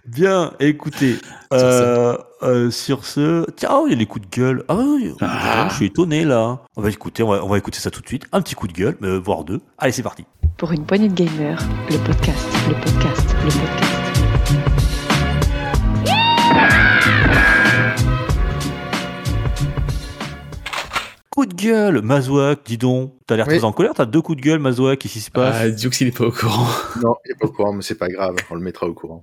[0.07, 1.17] Bien, écoutez,
[1.53, 4.65] euh, euh, sur ce, tiens, oh, il y a les coups de gueule.
[4.69, 5.69] Ah, oui, Ah.
[5.71, 6.59] je suis étonné là.
[6.77, 8.27] On va écouter, on va, on va écouter ça tout de suite.
[8.33, 9.61] Un petit coup de gueule, euh, voire deux.
[9.79, 10.25] Allez, c'est parti.
[10.57, 14.00] Pour une poignée de gamers, le podcast, le podcast, le podcast.
[21.31, 23.13] Coup de gueule, Mazouak, dis donc.
[23.27, 23.55] T'as l'air Oui.
[23.59, 25.57] très en colère, t'as deux coups de gueule, Mazouak, qu'est-ce qui se passe?
[25.61, 26.67] Ah, Dux, il est pas au courant.
[27.01, 29.23] Non, il est pas au courant, mais c'est pas grave, on le mettra au courant.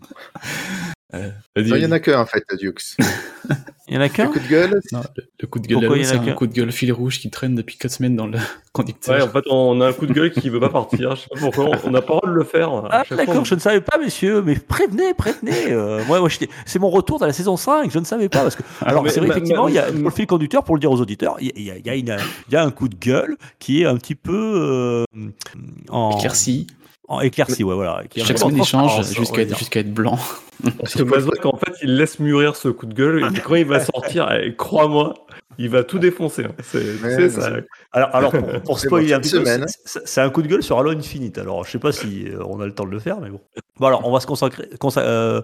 [1.14, 2.44] Euh, Non, il y en a qu'un en fait.
[2.52, 5.80] Il y en a Le qu'un coup de gueule, Non, le, le coup de gueule,
[5.80, 6.34] Pourquoi là, il y en a c'est un qu'un?
[6.34, 8.38] coup de gueule fil rouge qui traîne depuis 4 semaines dans le
[8.74, 9.16] conducteur.
[9.16, 11.16] Ouais, en fait, on a un coup de gueule qui veut pas partir.
[11.16, 11.70] Je sais pas pourquoi.
[11.86, 12.70] On n'a pas le droit de le faire.
[12.92, 15.72] Ah, fois, d'accord, je ne savais pas, messieurs, mais prévenez, prévenez.
[15.72, 18.42] euh, moi, moi, j'étais- c'est mon retour dans la saison 5, je ne savais pas.
[18.42, 20.66] Parce que, alors, mais- c'est vrai, mais- effectivement, il y a, pour le fil conducteur,
[20.66, 22.22] pour le dire aux auditeurs, il y a, il y a- il y a une-
[22.50, 25.06] il y a un coup de gueule qui est un petit peu euh,
[25.90, 26.68] en, Éclairci.
[27.08, 28.04] En éclairci, ouais, voilà.
[28.18, 29.58] Chaque semaine, il change jusqu'à être, dire.
[29.58, 30.20] jusqu'à être blanc.
[30.80, 33.24] Parce que Mazouak, en fait, il laisse mûrir ce coup de gueule.
[33.36, 35.14] Et quand il va sortir, eh, crois-moi,
[35.58, 36.46] il va tout défoncer.
[36.46, 36.52] hein.
[36.64, 37.52] C'est ça.
[37.92, 39.66] Alors, alors pour, pour spoiler bon, un petit peu, semaine.
[39.68, 41.38] c'est- c'est c'est un coup de gueule sur Halo Infinite.
[41.38, 43.40] Alors, je sais pas si euh, on a le temps de le faire, mais bon.
[43.80, 45.42] Bon, alors, on va se concentrer, consa- euh,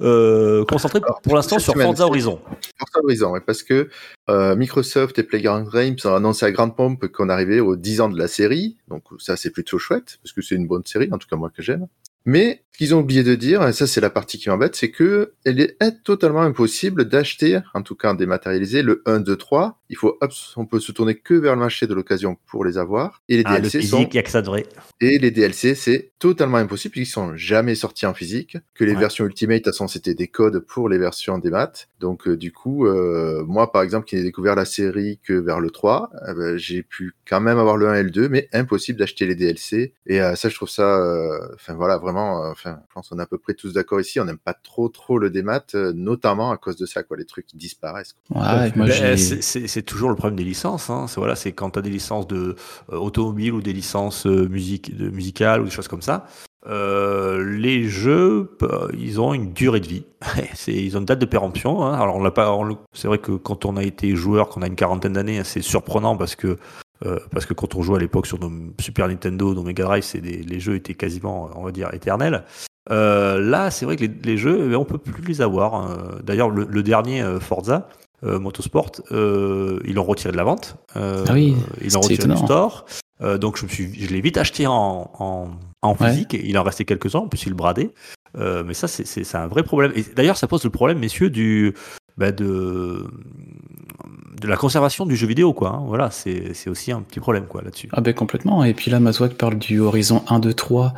[0.00, 2.40] euh, concentrer Alors, pour l'instant sur Forza Horizon.
[2.78, 3.88] Forza Horizon, ouais, parce que
[4.30, 8.08] euh, Microsoft et Playground Games ont annoncé à grande pompe qu'on arrivait aux 10 ans
[8.08, 11.18] de la série, donc ça c'est plutôt chouette, parce que c'est une bonne série, en
[11.18, 11.86] tout cas moi que j'aime.
[12.24, 14.92] Mais ce qu'ils ont oublié de dire, et ça c'est la partie qui m'embête, c'est
[14.92, 19.81] que il est totalement impossible d'acheter, en tout cas en dématérialisé, le 1, 2, 3.
[19.92, 20.18] Il faut,
[20.56, 23.20] on peut se tourner que vers le marché de l'occasion pour les avoir.
[23.28, 24.66] Et les Ah, DLC sont physique, il y a que ça de vrai.
[25.02, 28.56] et les DLC, c'est totalement impossible puisqu'ils sont jamais sortis en physique.
[28.74, 28.98] Que les Ouais.
[29.00, 31.88] versions Ultimate, de toute façon, c'était des codes pour les versions des maths.
[32.00, 35.60] Donc, euh, du coup, euh, moi, par exemple, qui n'ai découvert la série que vers
[35.60, 38.48] le 3, euh, ben, j'ai pu quand même avoir le 1 et le 2, mais
[38.54, 39.92] impossible d'acheter les DLC.
[40.06, 43.18] Et euh, ça, je trouve ça, euh, enfin voilà, vraiment, euh, enfin, je pense qu'on
[43.18, 44.18] est à peu près tous d'accord ici.
[44.20, 47.26] On n'aime pas trop, trop le démat, euh, notamment à cause de ça, quoi, les
[47.26, 48.14] trucs qui disparaissent.
[48.26, 48.40] quoi.
[48.40, 50.90] Ouais, moi, Ben, c'est- toujours le problème des licences.
[50.90, 51.06] Hein.
[51.08, 52.56] C'est voilà, c'est quand tu as des licences de
[52.92, 56.26] euh, automobile ou des licences euh, musique, de musicales ou des choses comme ça.
[56.68, 58.56] euh, les jeux,
[58.96, 60.04] ils ont une durée de vie.
[60.66, 61.84] ils ont une date de péremption.
[61.84, 61.94] Hein.
[61.94, 62.52] Alors on l'a pas.
[62.52, 65.44] on c'est vrai que quand on a été joueur, qu'on a une quarantaine d'années, hein,
[65.44, 66.58] c'est surprenant parce que
[67.32, 68.48] parce que quand on jouait à l'époque sur nos
[68.80, 72.44] Super Nintendo, nos Mega Drive, c'est les jeux étaient quasiment, on va dire, éternels.
[72.88, 75.98] Là, c'est vrai que les, jeux, eh, on peut plus les avoir.
[76.22, 77.88] D'ailleurs, le, dernier Forza,
[78.22, 80.76] Motorsport, euh, ils l'ont retiré de la vente.
[80.96, 82.44] Euh, Ah oui, ils l'ont retiré du étonnant.
[82.46, 82.84] store.
[83.20, 85.50] Euh, donc je me suis, je l'ai vite acheté en, en,
[85.82, 86.08] en Ouais.
[86.10, 86.36] physique.
[86.42, 87.90] Il en restait quelques uns, en plus il le bradait.
[88.38, 89.92] Euh, mais ça, c'est- un vrai problème.
[89.94, 91.74] Et d'ailleurs, ça pose le problème, messieurs, du
[92.16, 93.06] bah, de
[94.40, 95.70] de la conservation du jeu vidéo, quoi.
[95.70, 95.82] hein.
[95.86, 97.88] Voilà, c'est aussi un petit problème, quoi, là-dessus.
[97.92, 98.64] Ah ben complètement.
[98.64, 100.94] Et puis là, Mazouak parle du Horizon 1, 2, 3.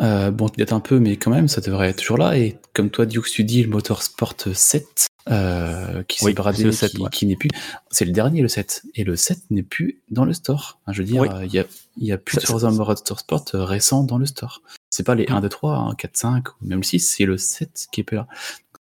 [0.00, 2.36] Euh, bon, date un peu, mais quand même, ça devrait être toujours là.
[2.38, 6.72] Et comme toi, Dukes, tu dis, le Motorsport 7, euh, qui s'est Oui, bradé, le
[6.72, 7.08] 7, qui, ouais.
[7.12, 7.50] qui n'est plus...
[7.90, 8.82] C'est le dernier, le 7.
[8.94, 10.78] Et le 7 n'est plus dans le store.
[10.88, 11.28] Je veux dire, Oui.
[11.30, 11.64] euh, il y, a,
[11.98, 14.62] il y a plus de Horizon Motorsport euh, récent dans le store.
[14.90, 17.36] C'est pas les 1, 2, 3, hein, 4, 5, ou même le 6, c'est le
[17.36, 18.26] 7 qui est plus là.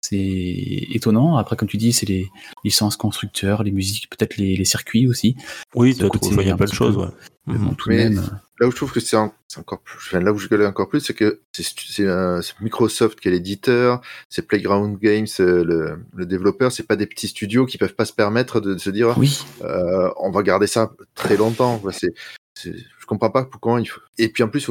[0.09, 1.37] C'est étonnant.
[1.37, 2.29] Après, comme tu dis, c'est les
[2.63, 5.35] licences constructeurs, les musiques, peut-être les, les circuits aussi.
[5.73, 7.01] Oui, tu as coûte trouvé un plein de choses, peu.
[7.01, 7.07] ouais.
[7.47, 8.19] Mais bon, tout Mais- de même.
[8.19, 10.47] euh, Là où je trouve que c'est en- c'est encore plus, enfin, là où je
[10.47, 13.99] gueule encore plus, c'est que c'est c'est, euh, c'est Microsoft qui est l'éditeur,
[14.29, 18.05] c'est Playground Games euh, le, le développeur, c'est pas des petits studios qui peuvent pas
[18.05, 21.79] se permettre de, de se dire Oui, euh, on va garder ça très longtemps.
[21.79, 21.91] quoi.
[21.91, 22.13] C'est,
[22.57, 22.75] c'est-
[23.05, 24.01] je comprends pas pourquoi il faut.
[24.17, 24.67] Et puis en plus,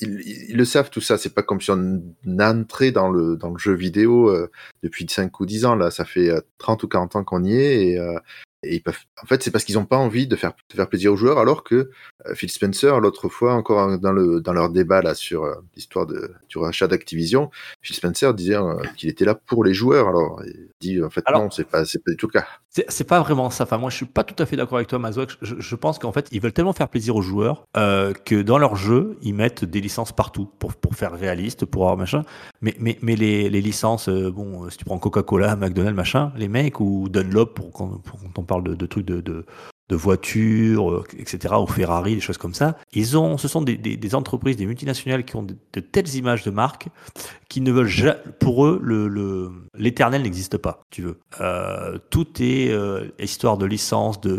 [0.00, 1.18] ils, le savent tout ça.
[1.18, 2.00] C'est pas comme si on
[2.40, 4.50] entrait dans le dans le jeu vidéo euh,
[4.82, 5.74] depuis 5 ou 10 ans.
[5.74, 8.18] Là, ça fait euh, 30 ou 40 ans qu'on y est et, euh,
[8.64, 8.98] et ils peuvent.
[9.22, 11.38] En fait, c'est parce qu'ils ont pas envie de faire de faire plaisir aux joueurs,
[11.38, 11.90] alors que
[12.26, 16.06] euh, Phil Spencer, l'autre fois encore dans le dans leur débat là sur euh, l'histoire
[16.06, 17.50] du rachat d'Activision,
[17.82, 20.08] Phil Spencer disait euh, qu'il était là pour les joueurs.
[20.08, 22.46] Alors, il dit en fait Alors- non, c'est pas c'est pas du tout le cas.
[22.88, 23.62] C'est pas vraiment ça.
[23.64, 25.36] Enfin, moi, je suis pas tout à fait d'accord avec toi, Mazouak.
[25.42, 28.58] Je, je pense qu'en fait, ils veulent tellement faire plaisir aux joueurs euh, que dans
[28.58, 32.24] leur jeu, ils mettent des licences partout pour, pour faire réaliste, pour avoir machin.
[32.62, 36.80] Mais, mais, mais les, les licences, bon, si tu prends Coca-Cola, McDonald's, machin, les mecs,
[36.80, 41.54] ou Dunlop, pour quand, pour quand on parle de, trucs de, de, voitures, euh, etc.,
[41.60, 45.36] ou Ferrari, des choses comme ça, ils ont, ce sont des, entreprises, des multinationales qui
[45.36, 46.88] ont de, telles images de marque
[47.48, 51.18] qui ne veulent pour eux, le, le, l'éternel n'existe pas, tu veux.
[51.40, 54.38] Euh, tout est euh, histoire de licence, de,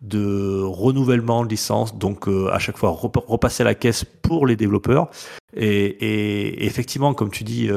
[0.00, 4.56] de, renouvellement de licence, donc à chaque fois rep- repasser à la caisse pour les
[4.56, 5.10] développeurs.
[5.54, 7.68] Et, effectivement, comme tu dis,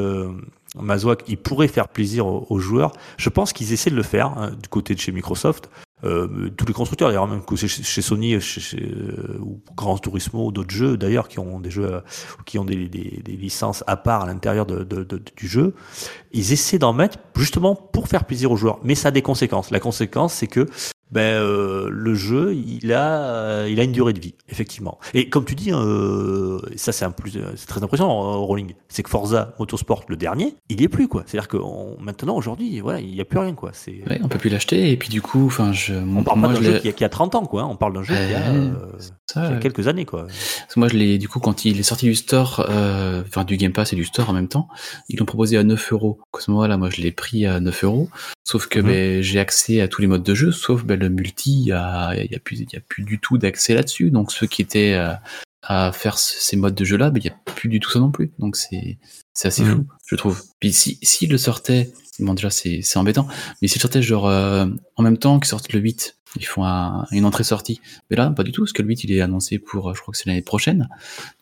[0.76, 2.94] Mazouak, il pourrait faire plaisir aux, aux joueurs.
[3.18, 5.70] Je pense qu'ils essaient de le faire hein, du côté de chez Microsoft.
[6.04, 10.48] Euh, tous les constructeurs, d'ailleurs, même que chez, Sony, chez, chez, euh, ou Grand Turismo,
[10.48, 12.00] ou d'autres jeux, d'ailleurs, qui ont des jeux, euh,
[12.46, 15.74] qui ont des, des, des licences à part à l'intérieur de, de, de, du jeu,
[16.34, 18.80] ils essaient d'en mettre justement pour faire plaisir aux joueurs.
[18.84, 19.72] Mais ça a des conséquences.
[19.72, 20.68] La conséquence, c'est que
[21.14, 25.00] ben, euh, le jeu, il a, euh, il a une durée de vie, effectivement.
[25.14, 29.04] Et comme tu dis, euh, ça c'est un plus, c'est très impressionnant, euh, Rolling, c'est
[29.04, 31.24] que Forza Motorsport, le dernier, il y est plus quoi.
[31.26, 33.72] C'est-à-dire que on- maintenant, aujourd'hui, voilà, il n'y a plus rien quoi.
[33.74, 36.50] C'est, Ouais, on peut plus l'acheter et puis du coup, enfin, je, on parle moi,
[36.50, 37.62] pas d'un jeu qui a, qui a 30 ans quoi.
[37.64, 37.68] hein.
[37.70, 38.58] On parle d'un jeu qui a, Ouais.
[38.58, 38.74] euh,
[39.28, 40.24] ça, qui a quelques années quoi.
[40.28, 43.44] Parce que moi, je l'ai, du coup, quand il est sorti du store, euh, enfin,
[43.44, 44.68] du Game Pass et du store en même temps,
[45.10, 46.20] ils l'ont proposé à 9 euros.
[46.36, 48.10] À ce moment-là, moi, je l'ai pris à 9 euros.
[48.44, 48.86] Sauf que, Mhm.
[48.88, 51.72] ben, j'ai accès à tous les modes de jeu, sauf, ben, le multi, il y
[51.72, 54.10] a, y a plus, il y a plus du tout d'accès là-dessus.
[54.12, 55.14] Donc, ceux qui étaient euh,
[55.62, 58.00] à faire ce- ces modes de jeu-là, ben, il y a plus du tout ça
[58.00, 58.32] non plus.
[58.40, 58.98] Donc, c'est,
[59.44, 59.72] assez Mhm.
[59.76, 60.42] fou, je trouve.
[60.60, 63.28] Puis, si, s'il le sortait, bon, déjà, c'est, c'est embêtant,
[63.62, 67.06] mais s'il sortait, genre, euh, en même temps qu'ils sortent le 8, ils font un-
[67.12, 67.80] une entrée-sortie.
[68.10, 70.02] Mais là, pas du tout, parce que le 8, il est annoncé pour, euh, je
[70.02, 70.90] crois que c'est l'année prochaine.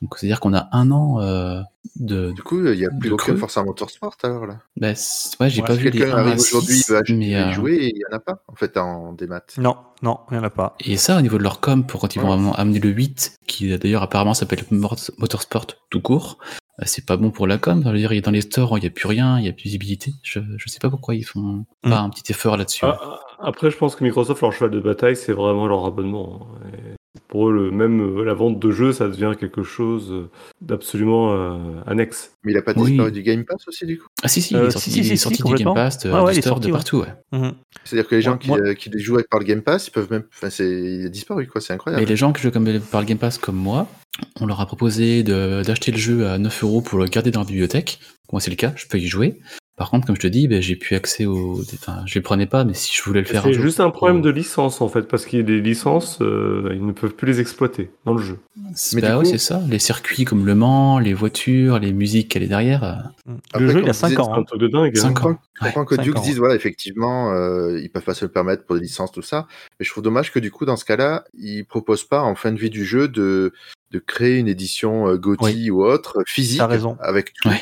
[0.01, 1.61] Donc, c'est-à-dire qu'on a un an euh,
[1.95, 2.31] de.
[2.33, 3.37] Du coup, il n'y a plus De aucun creux.
[3.37, 4.59] Forza Motorsport alors là.
[4.77, 6.83] Bah, c'est- ouais, j'ai Ouais, pas Si vu les quelqu'un 1 à arrive aujourd'hui, il
[6.83, 8.75] 6, veut acheter mais, et euh, jouer, et il n'y en a pas en fait
[8.77, 9.41] en démat.
[9.57, 10.75] Non, non, il n'y en a pas.
[10.81, 13.37] Et ça, au niveau de leur com, pour quand ils vont vraiment amener le 8,
[13.47, 16.37] qui d'ailleurs apparemment s'appelle Motorsport tout court,
[16.83, 17.83] c'est pas bon pour la com.
[17.83, 19.43] Ça veut dire, il y a dans les stores, il n'y a plus rien, il
[19.43, 20.13] n'y a plus de visibilité.
[20.23, 21.89] Je, je sais pas pourquoi ils font Mm.
[21.89, 22.85] pas un petit effort là-dessus.
[22.85, 26.47] Ah, ah, Après, je pense que Microsoft, leur cheval de bataille, c'est vraiment leur abonnement.
[26.63, 26.69] hein.
[26.73, 26.95] Et
[27.27, 30.29] pour eux, le, même euh, la vente de jeux, ça devient quelque chose euh,
[30.61, 32.33] d'absolument euh, annexe.
[32.43, 32.91] Mais il n'a pas Oui.
[32.91, 34.07] disparu du Game Pass aussi du coup?
[34.23, 35.63] Ah si, si, Euh, il est sorti, si, si, il est si, sorti si, du
[35.63, 35.73] Game.
[35.73, 36.77] Pass, de, ouais, du store, sorti, de ouais.
[36.77, 36.99] partout.
[37.01, 37.13] Ouais.
[37.33, 37.53] Mhm.
[37.83, 39.91] C'est-à-dire que les gens qui, moi- qui les jouent avec par le Game Pass, ils
[39.91, 40.23] peuvent même.
[40.33, 42.01] Enfin, c'est il a disparu quoi, c'est incroyable.
[42.03, 43.87] Mais les gens qui jouent comme par le Game Pass comme moi,
[44.39, 47.41] on leur a proposé de- d'acheter le jeu à 9 euros pour le garder dans
[47.41, 47.99] la bibliothèque.
[48.31, 49.39] Moi, c'est le cas, je peux y jouer.
[49.77, 51.59] Par contre, comme je te dis, ben, j'ai plus accès au.
[51.73, 53.63] Enfin, je les prenais pas, mais si je voulais le faire un C'est jour.
[53.63, 56.69] juste un problème au- de licence, en fait, parce qu'il y a des licences, euh,
[56.73, 58.37] ils ne peuvent plus les exploiter dans le jeu.
[58.75, 59.61] C'est- Mais bah ouais, coup- c'est ça.
[59.69, 62.83] Les circuits comme Le Mans, les voitures, les musiques qu'elle est derrière.
[62.83, 62.93] euh,
[63.27, 64.25] Le Après, jeu, il a je 5 disais, ans.
[64.25, 64.43] C'est un hein.
[64.43, 64.91] truc de dingue.
[64.95, 65.01] hein.
[65.01, 65.39] Cinq Je comprends, ans.
[65.55, 68.65] je comprends que Duke ans, dise, voilà, effectivement, euh, ils peuvent pas se le permettre
[68.65, 69.47] pour des licences, tout ça.
[69.79, 72.51] Mais je trouve dommage que du coup, dans ce cas-là, ils proposent pas, en fin
[72.51, 73.51] de vie du jeu, de,
[73.91, 76.97] de créer une édition euh, GOTY ou autre, euh, physique, raison.
[77.01, 77.49] avec tout.
[77.49, 77.61] Ouais,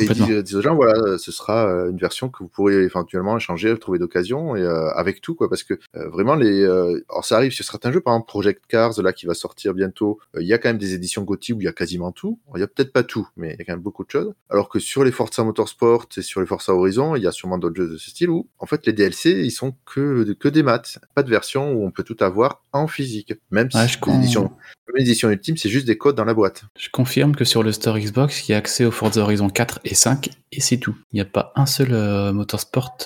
[0.00, 3.36] Et dire, dire aux gens, voilà, ce sera euh, une version que vous pourrez éventuellement
[3.36, 7.24] échanger, trouver d'occasion, et euh, avec tout, quoi, parce que euh, vraiment, les, euh, alors
[7.24, 10.42] ça arrive sur certains jeux, par exemple Project Cars, là, qui va sortir bientôt, euh,
[10.42, 12.38] il y a quand même des éditions GOTY où il y a quasiment tout.
[12.54, 14.32] Il y a peut-être pas tout, mais il y a quand même beaucoup de choses.
[14.48, 17.58] Alors que sur les Forza Motorsport et sur les Forza Horizon, il y a sûrement
[17.58, 20.62] d'autres jeux de ce style où, en fait, les DLC, ils sont que, que des
[20.62, 23.34] maths, pas de version où on peut tout avoir en physique.
[23.50, 24.52] Même Ouais, si l'édition,
[24.96, 26.64] l'édition ultime, c'est juste des codes dans la boîte.
[26.78, 29.59] Je confirme que sur le store Xbox, il y a accès au Forza Horizon 4
[29.84, 30.96] et 5, et c'est tout.
[31.12, 32.96] Il n'y a pas un seul euh, Motorsport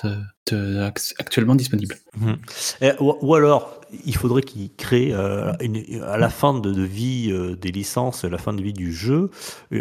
[0.53, 0.89] euh,
[1.19, 1.95] actuellement disponible.
[2.19, 2.37] Mhm.
[2.81, 6.81] Et- ou, ou alors, il faudrait qu'ils créent euh, une- à la fin de, de
[6.83, 9.29] vie euh, des licences, à la fin de vie du jeu,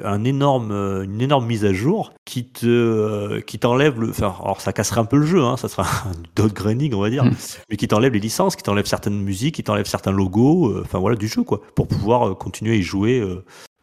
[0.04, 0.72] un énorme,
[1.04, 4.10] une énorme mise à jour qui te, qui t'enlève le.
[4.10, 7.10] Enfin, alors ça casserait un peu le jeu, hein, ça sera un doggraining, on va
[7.10, 7.34] dire, Mhm.
[7.70, 11.16] mais qui t'enlève les licences, qui t'enlève certaines musiques, qui t'enlève certains logos, enfin voilà,
[11.16, 13.22] du jeu quoi, pour pouvoir continuer à y jouer.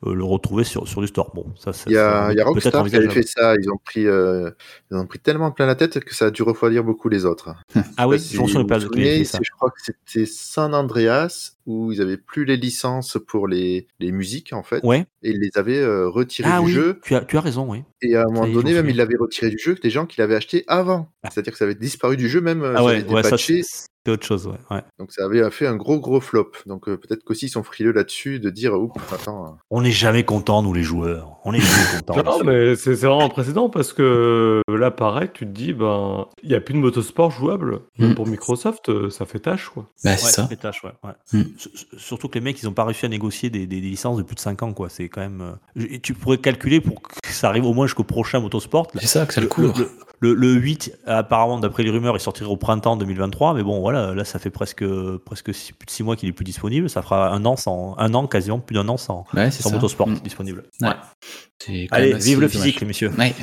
[0.06, 1.32] Euh, le retrouver sur, sur du store.
[1.36, 3.56] Bon, ça, Il y a, y a Rockstar qui avait fait ça.
[3.62, 4.49] Ils ont pris, euh,
[4.89, 7.54] ils ont pris tellement plein la tête que ça a dû refroidir beaucoup les autres.
[7.97, 9.38] Ah oui, vous pas vous de souvenez, ça.
[9.43, 14.12] Je crois que c'était San Andreas où ils avaient plus les licences pour les, les
[14.12, 15.06] musiques en fait, Ouais.
[15.22, 16.99] et ils les avaient euh, retirées Ah du oui, jeu.
[17.04, 17.84] tu as, tu as raison, oui.
[18.02, 20.36] Et à un moment donné, même ils l'avaient retiré du jeu, des gens qui l'avaient
[20.36, 21.10] acheté avant.
[21.30, 23.38] C'est-à-dire que ça avait disparu du jeu, même euh, Ah ouais, ouais, ça
[24.06, 24.58] c'est autre chose, ouais.
[24.76, 24.82] ouais.
[24.99, 26.52] Donc ça avait fait un gros gros flop.
[26.66, 29.45] Donc euh, peut-être qu'aussi ils sont frileux là-dessus de dire, oups, attends.
[29.45, 31.38] euh, On n'est jamais content, nous les joueurs.
[31.45, 32.24] On n'est jamais content.
[32.24, 36.49] Non, mais c'est vraiment un précédent parce que là, pareil, tu te dis, ben, il
[36.49, 37.82] n'y a plus de motosport jouable.
[37.99, 38.14] Mm.
[38.16, 39.88] Pour Microsoft, euh, ça fait tâche, quoi.
[40.04, 40.47] Bah, Ouais, c'est ça.
[40.47, 40.91] fait tâche, ouais.
[41.34, 41.41] Mm.
[41.58, 44.18] S- Surtout que les mecs, ils n'ont pas réussi à négocier des, des- des licences
[44.18, 44.89] de plus de 5 ans, quoi.
[44.89, 45.41] C'est quand même.
[45.78, 48.88] euh, et Tu pourrais calculer pour que ça arrive au moins jusqu'au prochain Motorsport.
[48.93, 49.02] là.
[49.02, 49.78] C'est ça, que ça le Le, couvre.
[49.78, 49.89] le- le-
[50.30, 54.24] le 8, apparemment, d'après les rumeurs, il sortirait au printemps 2023, mais bon, voilà, là,
[54.24, 54.86] ça fait presque,
[55.26, 56.89] presque six- plus de 6 mois qu'il est plus disponible.
[56.89, 59.72] Ça fera un an, sans, un an quasiment, plus d'un an sans, Ouais, sans.
[59.72, 60.19] Motorsport Mm.
[60.19, 60.63] disponible.
[60.82, 60.89] Ouais.
[61.69, 61.88] Ouais.
[61.91, 62.51] Allez, vive le dommage.
[62.51, 63.11] physique, les messieurs.
[63.17, 63.34] Ouais.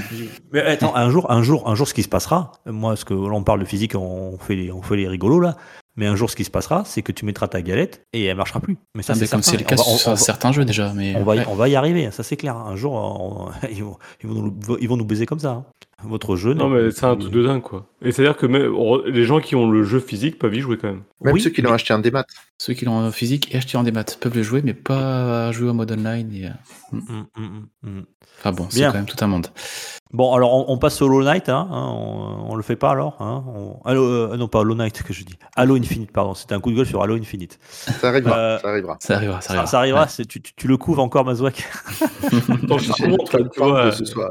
[0.53, 3.14] Mais attends, un jour, un jour, un jour, ce qui se passera, moi, parce que
[3.14, 5.57] là, on parle de physique, on fait les, on fait les rigolos là.
[5.97, 8.37] Mais un jour, ce qui se passera, c'est que tu mettras ta galette et elle
[8.37, 8.79] marchera plus.
[8.95, 10.64] Mais ça, Ah, c'est comme c'est le cas On va- on- sur on certains jeux
[10.64, 10.93] déjà.
[10.95, 11.45] Mais on va, ouais.
[11.49, 12.57] on va y arriver, ça c'est clair.
[12.57, 15.51] Un jour, ils, vont, ils, vont nous, ils vont nous baiser comme ça.
[15.51, 15.64] hein.
[16.05, 16.55] Votre jeu.
[16.55, 17.86] Non, mais c'est un truc de dingue, quoi.
[18.03, 18.72] Et c'est-à-dire que même,
[19.07, 21.03] les gens qui ont le jeu physique peuvent y jouer quand même.
[21.22, 22.24] Même Oui, ceux qui l'ont mais- acheté en démat.
[22.57, 25.68] Ceux qui l'ont en physique et acheté en démat peuvent le jouer, mais pas jouer
[25.70, 26.32] en mode online.
[26.32, 26.46] Et...
[26.46, 26.51] euh,
[26.92, 28.03] Mm, mm, mm, mm.
[28.38, 29.49] Enfin bon, c'est quand même tout un monde.
[30.12, 32.90] Bon, alors on, on passe au Hollow Knight, hein, hein, on, on le fait pas
[32.92, 35.34] alors hein, on- Halo, euh, non, pas Hollow Knight que je dis.
[35.57, 36.32] Halo Infinite, pardon.
[36.34, 37.59] C'était un coup de gueule sur Halo Infinite.
[37.62, 38.96] Ça arrivera, Euh, ça arrivera.
[39.01, 39.66] Ça arrivera, ça arrivera.
[39.66, 40.24] ça arrivera, Ouais.
[40.26, 41.68] tu, tu- tu le couvres encore, Mazouak
[42.32, 44.30] je que ce soit.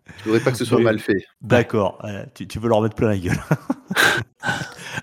[0.19, 0.83] Je voudrais pas que ce soit Oui.
[0.83, 1.23] mal fait.
[1.41, 3.39] D'accord, euh, tu, tu veux leur mettre plein la gueule.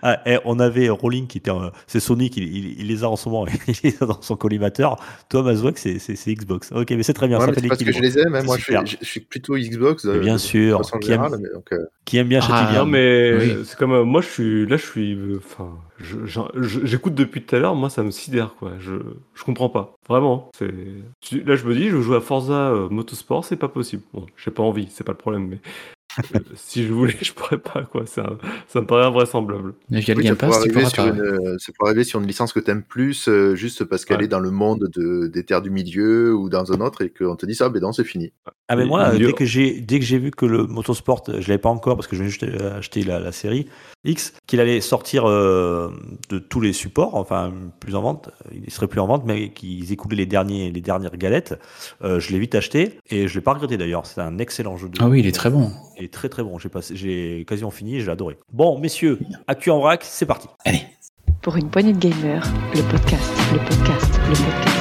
[0.02, 1.50] Ah, eh, on avait Rolling qui était.
[1.50, 4.20] en- C'est Sony qui il, il les a en ce moment, il les a dans
[4.20, 4.96] son collimateur.
[5.30, 6.72] Toi, Mazouak, c'est Xbox.
[6.72, 8.34] Ok, mais c'est très bien, Ouais, c'est parce que je les aime.
[8.34, 8.42] hein.
[8.44, 10.04] Moi, je, suis plutôt Xbox.
[10.04, 12.68] Euh, bien de sûr, façon qui aime, générale, mais donc, euh, qui aime bien Ah,
[12.70, 12.80] bien.
[12.80, 13.62] Non, mais Oui.
[13.64, 17.14] c'est comme euh, moi, je suis là, je suis, euh, enfin, je- j'en- je- j'écoute
[17.14, 17.74] depuis tout à l'heure.
[17.74, 18.72] Moi, ça me sidère, quoi.
[18.78, 18.92] Je,
[19.34, 20.50] je comprends pas, vraiment.
[20.60, 24.02] Là, je me dis, je joue à Forza euh, Motorsport, c'est pas possible.
[24.12, 25.60] Bon, j'ai pas envie, c'est pas le problème, mais
[26.54, 28.06] si je voulais, je pourrais pas, quoi.
[28.06, 28.38] Ça,
[28.68, 29.74] ça me paraît invraisemblable.
[29.90, 31.06] Mais via le oui, ça Game Pass, tu pourras pas.
[31.08, 34.18] une, euh, ça pourrait arriver sur une licence que t'aimes plus, euh, juste parce qu'elle
[34.18, 34.24] Ouais.
[34.24, 37.36] est dans le monde de, des terres du milieu ou dans un autre et qu'on
[37.36, 38.32] te dit ça, ben non, c'est fini.
[38.68, 41.32] Ah mais Il- moi, dès que j'ai dès que j'ai vu que le motorsport, je
[41.48, 43.66] l'avais pas encore parce que je viens juste euh, acheter la, la série
[44.04, 45.90] X, qu'il allait sortir euh,
[46.28, 49.50] de tous les supports, enfin plus en vente, euh, il serait plus en vente, mais
[49.50, 51.58] qu'ils écoulaient les derniers les dernières galettes,
[52.04, 54.04] euh, je l'ai vite acheté et je l'ai pas regretté d'ailleurs.
[54.06, 54.88] C'est un excellent jeu.
[54.88, 55.70] De, Ah oui, il est très bon.
[55.98, 56.58] Est très très bon.
[56.58, 58.38] J'ai passé, j'ai quasiment fini, j'ai adoré.
[58.52, 59.18] Bon messieurs,
[59.48, 60.46] actu en vrac, c'est parti.
[60.64, 60.82] Allez.
[61.42, 64.77] Pour une poignée de gamers, le podcast, le podcast, le podcast.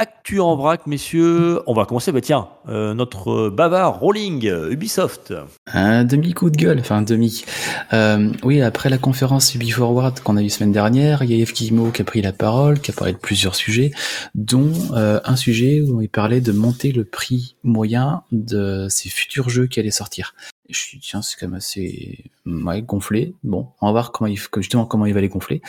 [0.00, 1.60] Actu en vrac, messieurs.
[1.66, 2.12] On va commencer.
[2.12, 5.34] Bah tiens, euh, notre bavard Rolling euh, Ubisoft.
[5.66, 7.44] Un demi-coup de gueule, enfin un demi.
[7.92, 11.36] Euh, oui, après la conférence Ubi Forward qu'on a eu semaine dernière, il y a
[11.38, 13.90] Yves Guillemot qui a pris la parole, qui a parlé de plusieurs sujets,
[14.36, 19.48] dont euh, un sujet où il parlait de monter le prix moyen de ces futurs
[19.48, 20.32] jeux qui allaient sortir.
[20.68, 23.34] Je suis dit, tiens, c'est quand même assez ouais, gonflé.
[23.42, 25.62] Bon, on va voir comment il, justement comment il va les gonfler.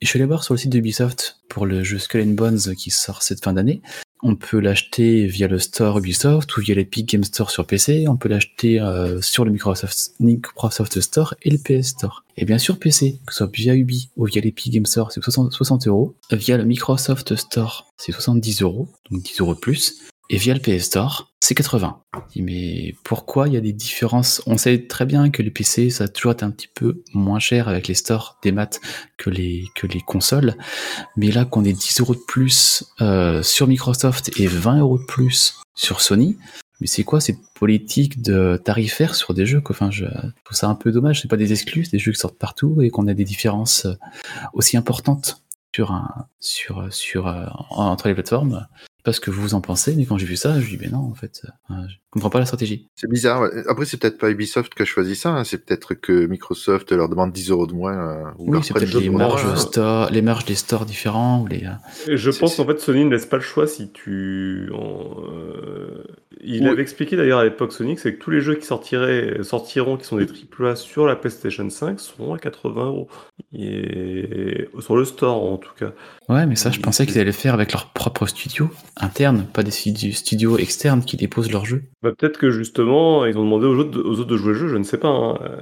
[0.00, 2.90] Je suis allé voir sur le site d'Ubisoft pour le jeu Skull and Bones qui
[2.90, 3.82] sort cette fin d'année.
[4.22, 8.06] On peut l'acheter via le store Ubisoft ou via l'Epic Game Store sur PC.
[8.08, 12.24] On peut l'acheter euh, sur le Microsoft, Microsoft Store et le PS Store.
[12.38, 15.22] Et bien sûr PC, que ce soit via Ubi ou via l'Epic Game Store, c'est
[15.22, 16.16] 60, 60 euros.
[16.32, 20.00] Via le Microsoft Store, c'est 70 euros, donc 10 euros de plus.
[20.28, 22.00] Et via le PS Store, c'est 80.
[22.14, 24.42] Je dis, Mais pourquoi il y a des différences?
[24.46, 27.38] On sait très bien que les PC, ça a toujours été un petit peu moins
[27.38, 28.80] cher avec les stores des maths
[29.18, 30.54] que les, que les consoles.
[31.16, 35.04] Mais là, qu'on ait 10 euros de plus euh, sur Microsoft et 20 euros de
[35.04, 36.36] plus sur Sony,
[36.80, 39.62] mais c'est quoi cette politique de tarifaire sur des jeux?
[39.70, 41.22] Enfin, je trouve ça un peu dommage.
[41.22, 43.86] C'est pas des exclus, c'est des jeux qui sortent partout et qu'on a des différences
[43.86, 43.94] euh,
[44.52, 45.42] aussi importantes
[45.74, 48.66] sur un, sur, sur, euh, entre les plateformes.
[49.06, 50.98] Pas ce que vous en pensez, mais quand j'ai vu ça, je dis, mais non,
[50.98, 52.88] en fait, euh, je comprends pas la stratégie.
[52.96, 53.42] C'est bizarre.
[53.42, 53.50] ouais.
[53.68, 55.30] Après, c'est peut-être pas Ubisoft qui a choisi ça.
[55.30, 55.44] hein.
[55.44, 57.96] C'est peut-être que Microsoft leur demande 10 euros de moins.
[57.96, 59.56] euh, ou Oui, c'est peut-être les marges, ouais.
[59.56, 61.64] store, les marges des stores différents ou les.
[61.66, 64.70] euh, Et je pense qu'en fait, Sony ne laisse pas le choix si tu.
[64.74, 66.02] en, euh,
[66.42, 66.68] Il Oui.
[66.68, 69.96] avait expliqué d'ailleurs à l'époque Sony que c'est que tous les jeux qui sortiraient, sortiront,
[69.96, 73.08] qui sont des AAA sur la PlayStation 5, seront à 80 euros.
[73.52, 75.92] Et sur le store en tout cas.
[76.28, 78.68] Ouais, mais ça, je pensais qu'ils allaient le faire avec leur propre studio
[78.98, 81.84] interne, pas des studi- studios externes qui déposent leurs jeux.
[82.02, 84.58] Bah, peut-être que justement, ils ont demandé aux autres, de, aux autres de jouer le
[84.58, 85.08] jeu, je ne sais pas.
[85.08, 85.38] hein.
[85.42, 85.56] Euh,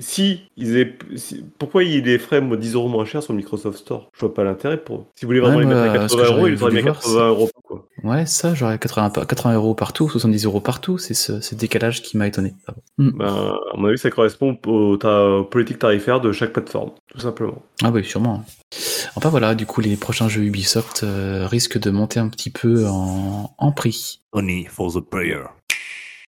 [0.00, 3.36] Si, ils aient, si- pourquoi ils les feraient moi, 10 euros moins cher sur le
[3.36, 4.10] Microsoft Store?
[4.14, 5.06] Je vois pas l'intérêt pour.
[5.16, 6.72] Si vous voulez vraiment Ouais, les mettre moi, à ce que 80 euros, ils auraient
[6.72, 7.50] mis à voulu voir, 80 euros.
[7.62, 7.88] Quoi.
[8.04, 12.02] Ouais, ça, j'aurais 80, pa- 80 euros partout, 70 euros partout, c'est ce, ce décalage
[12.02, 12.54] qui m'a étonné.
[12.98, 13.10] Hmm.
[13.10, 13.26] Ben,
[13.72, 17.62] à mon avis, ça correspond aux, ta- aux politiques tarifaires de chaque plateforme, tout simplement.
[17.82, 18.44] Ah oui, sûrement.
[19.14, 22.86] Enfin voilà, du coup, les prochains jeux Ubisoft euh, risquent de monter un petit peu
[22.88, 24.20] en, en prix.
[24.32, 25.42] Only for the player.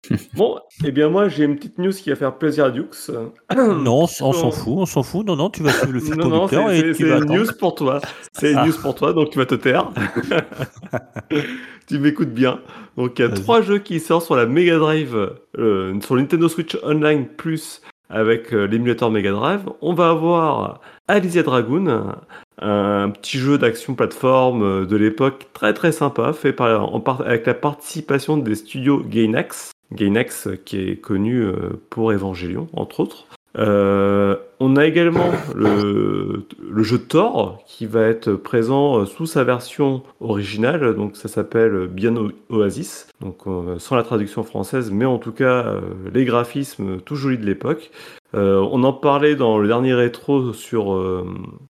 [0.36, 2.84] Bon, eh bien moi j'ai une petite news qui va faire plaisir à Dux.
[3.56, 5.26] Non, on s'en fout, on s'en fout.
[5.28, 7.40] Non, non, tu vas suivre le fil Non, conducteur et tu c'est vas une attendre.
[7.40, 8.02] news pour toi.
[8.34, 8.66] C'est une Ah.
[8.66, 9.90] news pour toi, donc tu vas te taire.
[11.88, 12.60] tu m'écoutes bien.
[12.98, 15.16] Donc il y a trois jeux qui sortent sur la Mega Drive,
[15.58, 19.62] euh, sur le Nintendo Switch Online Plus avec euh, l'émulateur Mega Drive.
[19.82, 22.14] On va avoir Alizia Dragoon,
[22.62, 27.22] un petit jeu d'action plateforme euh, de l'époque très très sympa, fait par, en part-
[27.22, 29.72] avec la participation des studios Gainax.
[29.94, 33.28] Gainax euh, qui est connu euh, pour Evangelion, entre autres.
[33.58, 36.46] Euh, on a également le,
[36.84, 42.14] jeu Thor qui va être présent euh, sous sa version originale, donc ça s'appelle Bien
[42.50, 45.82] Oasis, euh, sans la traduction française, mais en tout cas euh,
[46.14, 47.92] les graphismes tout jolis de l'époque.
[48.34, 50.98] On en parlait dans le dernier rétro sur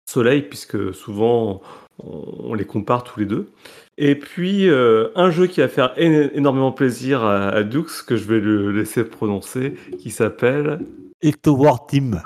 [0.05, 1.61] Soleil, puisque souvent
[1.97, 3.49] on les compare tous les deux.
[3.97, 8.39] Et puis, un jeu qui va faire énormément plaisir à, à Dux, que je vais
[8.39, 10.81] le laisser prononcer, qui s'appelle.
[11.23, 12.21] Earthworm Team.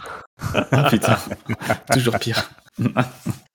[0.54, 1.18] Ah putain,
[1.93, 2.50] toujours pire.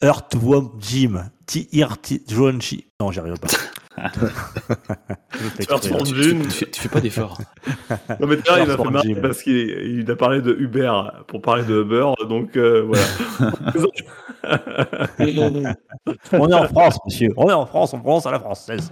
[0.02, 1.30] Earthworm Jim.
[1.46, 2.22] T-I-R-T.
[2.28, 2.86] Joanchi.
[3.00, 3.48] Non, j'y arrive pas.
[5.32, 7.38] Tu, fais, tu fais pas d'effort.
[8.20, 9.20] Non, mais d'ailleurs, il m'a fait Jim.
[9.22, 10.92] parce qu'il il a parlé de Uber
[11.26, 13.04] pour parler de Uber, donc euh, voilà.
[16.32, 17.28] On est en France, monsieur.
[17.36, 18.90] On est en France, on prononce à la française.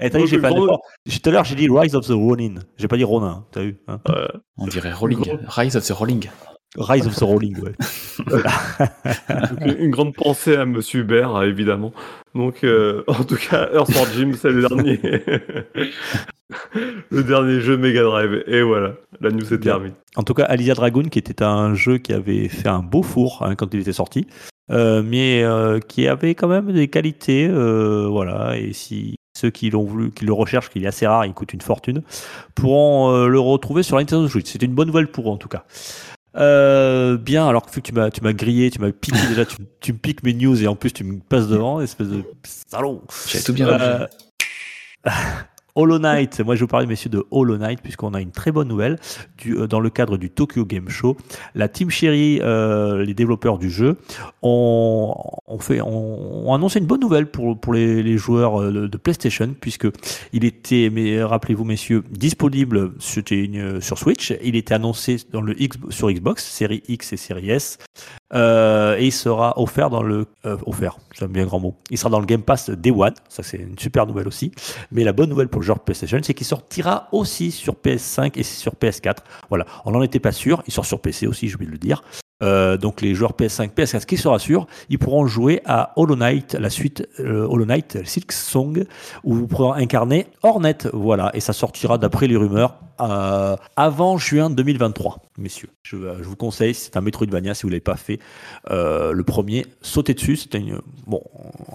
[0.00, 0.80] Et t'as vu, j'ai pas d'effort.
[1.04, 2.54] Tout à l'heure, j'ai dit Rise of the Ronin.
[2.76, 3.44] J'ai pas dit Ronin.
[3.50, 4.00] T'as vu hein
[4.56, 5.38] On dirait Rolling.
[5.46, 6.28] Rise of the Rolling.
[6.76, 7.72] Rise of the Rolling, ouais.
[9.78, 11.92] Une- grande pensée à Monsieur Hubert, évidemment.
[12.34, 15.00] Donc, euh, en tout cas, Earthworm Jim, c'est le dernier.
[17.10, 18.42] le dernier jeu Mega Drive.
[18.48, 19.94] Et voilà, la news est terminée.
[20.16, 23.44] En tout cas, Alisia Dragoon, qui était un jeu qui avait fait un beau four
[23.46, 24.26] hein, quand il était sorti,
[24.72, 28.58] euh, mais euh, qui avait quand même des qualités, voilà.
[28.58, 31.52] Et si ceux qui l'ont voulu, qui le recherchent, qui est assez rare, il coûte
[31.52, 32.02] une fortune,
[32.56, 34.50] pourront le retrouver sur la Nintendo Switch.
[34.50, 35.64] C'est une bonne nouvelle pour eux, en tout cas.
[36.36, 39.92] Euh, bien, alors que tu m'as, tu m'as grillé, tu m'as piqué déjà, tu, tu
[39.92, 43.02] me piques mes news et en plus tu me passes devant, espèce de salaud.
[43.28, 44.06] J'avais tout bien Euh.
[45.76, 48.68] Hollow Knight, moi je vous parler messieurs de Hollow Knight puisqu'on a une très bonne
[48.68, 48.96] nouvelle
[49.38, 51.16] du, euh, dans le cadre du Tokyo Game Show.
[51.56, 53.96] La Team Cherry, euh, les développeurs du jeu,
[54.42, 55.14] ont,
[55.46, 58.96] ont fait, ont, ont annoncé une bonne nouvelle pour, pour les, les joueurs euh, de,
[58.96, 59.88] PlayStation puisque
[60.32, 64.32] il était, mais rappelez-vous messieurs, disponible c'était une- sur Switch.
[64.44, 67.78] Il était annoncé dans le X, sur Xbox, série X et série S.
[68.32, 71.74] Euh, et il sera offert dans le euh, offert, j'aime bien grand mot.
[71.90, 74.50] Il sera dans le Game Pass Day One, ça c'est une super nouvelle aussi.
[74.90, 78.42] Mais la bonne nouvelle pour le joueur PlayStation, c'est qu'il sortira aussi sur PS5 et
[78.42, 79.18] sur PS4.
[79.50, 80.62] Voilà, on n'en était pas sûr.
[80.66, 82.02] Il sort sur PC aussi, oublié de le dire.
[82.44, 86.54] Euh, donc les joueurs PS5, PS4 qui se rassurent, ils pourront jouer à Hollow Knight,
[86.54, 88.84] la suite euh, Hollow Knight Silk Song,
[89.24, 90.78] où vous pourrez incarner Hornet.
[90.92, 95.70] Voilà, et ça sortira d'après les rumeurs euh, avant juin 2023, messieurs.
[95.82, 98.18] Je, vous conseille, c'est un Metroidvania si vous l'avez pas fait.
[98.70, 100.36] Le premier, sautez dessus.
[100.36, 100.62] C'était
[101.06, 101.22] bon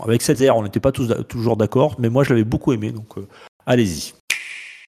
[0.04, 3.16] avec cette air, on n'était pas toujours d'accord, mais moi je l'avais beaucoup aimé, donc
[3.66, 4.14] allez-y.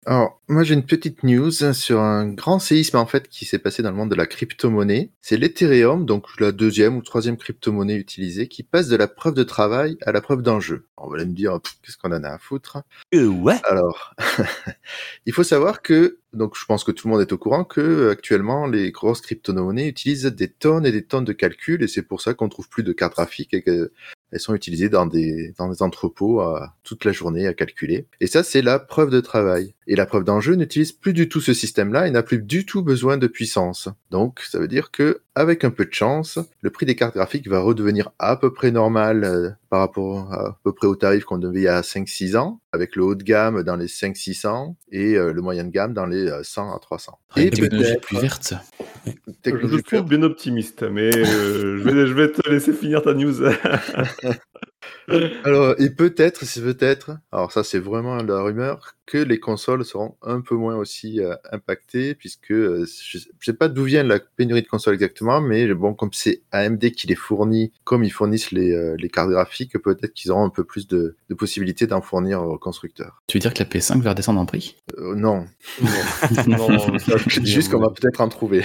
[0.07, 3.83] Alors, moi j'ai une petite news sur un grand séisme en fait qui s'est passé
[3.83, 5.13] dans le monde de la crypto-monnaie.
[5.21, 9.43] C'est l'Ethereum, donc la deuxième ou troisième crypto-monnaie utilisée, qui passe de la preuve de
[9.43, 10.87] travail à la preuve d'enjeu.
[10.97, 12.79] On va me dire, qu'est-ce qu'on en a à foutre?
[13.15, 13.61] Euh, ouais.
[13.65, 14.15] Alors,
[15.27, 17.81] il faut savoir que, donc je pense que tout le monde est au courant que
[17.81, 22.03] euh, actuellement les grosses crypto-monnaies utilisent des tonnes et des tonnes de calculs et c'est
[22.03, 23.91] pour ça qu'on trouve plus de cartes graphiques et qu'elles
[24.37, 28.07] sont utilisées dans des, dans des entrepôts euh, toute la journée à calculer.
[28.21, 29.75] Et ça, c'est la preuve de travail.
[29.87, 32.83] Et la preuve d'enjeu n'utilise plus du tout ce système-là et n'a plus du tout
[32.83, 33.89] besoin de puissance.
[34.11, 37.49] Donc, ça veut dire que, avec un peu de chance, le prix des cartes graphiques
[37.49, 41.25] va redevenir à peu près normal euh, par rapport à, à peu près au tarif
[41.25, 44.75] qu'on devait il y a 5-6 ans, avec le haut de gamme dans les 5-600
[44.93, 47.19] et euh, le moyen de gamme dans les euh, 100 à 300.
[47.37, 48.55] Et Technologie peut-être- plus verte.
[49.07, 49.13] Je
[49.43, 53.15] technologie te trouve bien optimiste, mais euh, je, vais, je vais te laisser finir ta
[53.15, 53.35] news.
[55.45, 60.15] Alors, et peut-être, c'est peut-être, alors ça c'est vraiment la rumeur, que les consoles seront
[60.23, 64.21] un peu moins aussi euh, impactées, puisque euh, je ne sais pas d'où vient la
[64.21, 68.53] pénurie de consoles exactement, mais bon, comme c'est AMD qui les fournit, comme ils fournissent
[68.53, 72.01] les, euh, les cartes graphiques, peut-être qu'ils auront un peu plus de, de possibilités d'en
[72.03, 73.21] fournir aux constructeurs.
[73.27, 74.77] Tu veux dire que la PS5 va redescendre en prix?
[74.97, 75.45] Euh, non,
[76.47, 78.65] non, ça, juste qu'on va peut-être en trouver.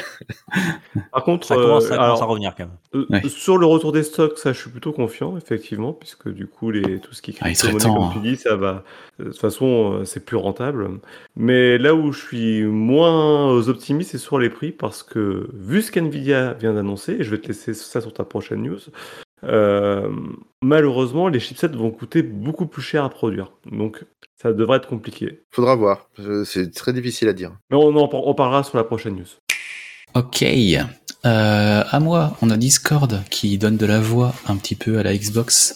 [1.12, 2.78] Par contre, Ça commence, ça commence alors, à revenir quand même.
[2.94, 3.22] Euh, Ouais.
[3.30, 7.00] Sur le retour des stocks, ça, je suis plutôt confiant, effectivement, puisque du coup, les,
[7.00, 8.84] tout ce qui est Ah, il serait crypto-monnaie, temps, comme tu dis, ça va.
[9.18, 11.00] De toute façon, euh, c'est plus rentable.
[11.36, 15.92] Mais là où je suis moins optimiste, c'est sur les prix, parce que vu ce
[15.92, 18.80] qu'NVIDIA vient d'annoncer, et je vais te laisser ça sur ta prochaine news,
[19.44, 20.10] euh,
[20.62, 23.52] malheureusement, les chipsets vont coûter beaucoup plus cher à produire.
[23.72, 24.04] Donc,
[24.42, 25.42] ça devrait être compliqué.
[25.52, 26.10] Faudra voir,
[26.46, 27.52] c'est très difficile à dire.
[27.70, 29.26] Mais on en on parlera sur la prochaine news.
[30.14, 30.44] Ok.
[31.26, 35.04] Euh, à moi, on a Discord qui donne de la voix un petit peu à
[35.04, 35.74] la Xbox.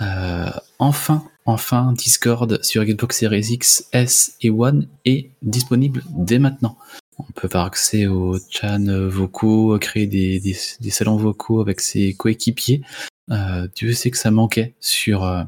[0.00, 6.76] Euh, enfin, enfin, Discord sur Xbox Series X, S et One est disponible dès maintenant.
[7.18, 10.54] On peut avoir accès aux chans vocaux, créer des,
[10.90, 12.82] salons vocaux avec ses coéquipiers.
[13.30, 15.44] Euh, Dieu sait que ça manquait sur, euh,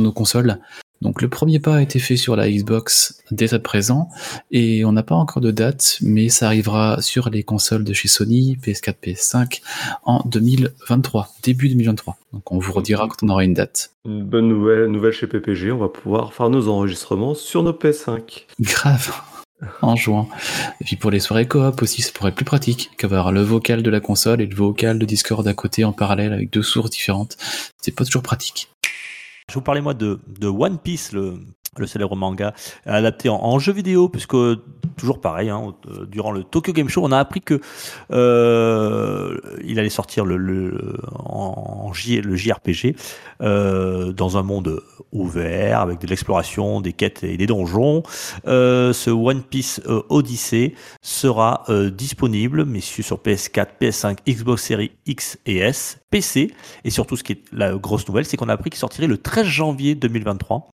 [0.00, 0.58] nos consoles.
[1.00, 4.08] Donc le premier pas a été fait sur la Xbox dès à présent.
[4.50, 8.08] Et on n'a pas encore de date, mais ça arrivera sur les consoles de chez
[8.08, 9.60] Sony, PS4, PS5,
[10.04, 12.16] en 2023, début 2023.
[12.32, 13.92] Donc on vous redira quand on aura une date.
[14.04, 18.46] Une bonne nouvelle, nouvelle chez PPG, on va pouvoir faire nos enregistrements sur nos PS5.
[18.60, 19.12] Grave.
[19.82, 20.28] en jouant.
[20.80, 23.82] Et puis pour les soirées coop aussi, ça pourrait être plus pratique qu'avoir le vocal
[23.82, 26.90] de la console et le vocal de Discord à côté en parallèle avec deux sources
[26.90, 27.36] différentes.
[27.80, 28.68] C'est pas toujours pratique.
[29.48, 31.38] Je vous parlais moi de, One Piece, le,
[31.78, 32.54] le célèbre manga,
[32.86, 34.36] adapté en, jeu vidéo, puisque
[34.96, 37.60] toujours pareil, hein, euh, durant le Tokyo Game Show, on a appris que
[38.12, 42.96] euh, il allait sortir le, en JRPG
[43.40, 48.02] euh, dans un monde ouvert, avec de l'exploration, des quêtes et des donjons.
[48.44, 55.98] Ce One Piece Odyssey sera disponible, messieurs, sur PS4, PS5, Xbox Series X et S,
[56.10, 56.52] PC,
[56.84, 59.18] et surtout ce qui est la grosse nouvelle, c'est qu'on a appris qu'il sortirait le
[59.18, 60.68] 13 janvier 2023.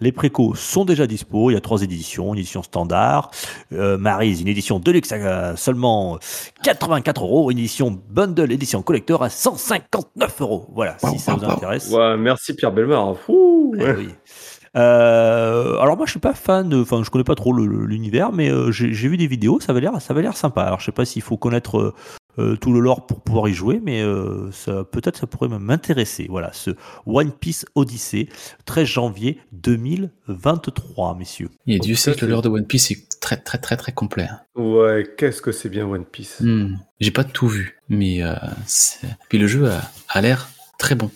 [0.00, 1.50] Les précos sont déjà dispo.
[1.50, 2.34] Il y a trois éditions.
[2.34, 3.30] Une édition standard,
[3.72, 6.18] euh, Maryse, une édition deluxe à seulement
[6.62, 7.50] 84 euros.
[7.50, 10.66] Une édition bundle, édition collector à 159 euros.
[10.74, 11.90] Voilà, si ça vous intéresse.
[11.90, 13.14] Ouais, merci Pierre Belmar.
[13.28, 13.94] Eh ouais.
[13.96, 14.08] oui.
[14.76, 18.50] Euh, alors moi je suis pas fan de, enfin je connais pas trop l'univers, mais
[18.50, 20.62] euh, j'ai vu des vidéos, ça va l'air, ça va l'air sympa.
[20.62, 22.25] Alors je sais pas s'il faut connaître euh, euh,
[22.60, 26.26] tout le lore pour pouvoir y jouer, mais euh, ça peut-être ça pourrait m'intéresser.
[26.28, 26.70] Voilà, ce
[27.06, 28.28] One Piece Odyssey,
[28.66, 31.50] 13 janvier 2023, messieurs.
[31.66, 34.24] Et Dieu sait que le lore de One Piece est très très très très complet.
[34.30, 34.40] hein.
[34.60, 36.40] Ouais, qu'est-ce que c'est bien One Piece?
[36.40, 36.76] Hmm.
[37.00, 38.34] J'ai pas tout vu, mais euh,
[38.66, 41.10] c'est- puis le jeu a, a l'air très bon.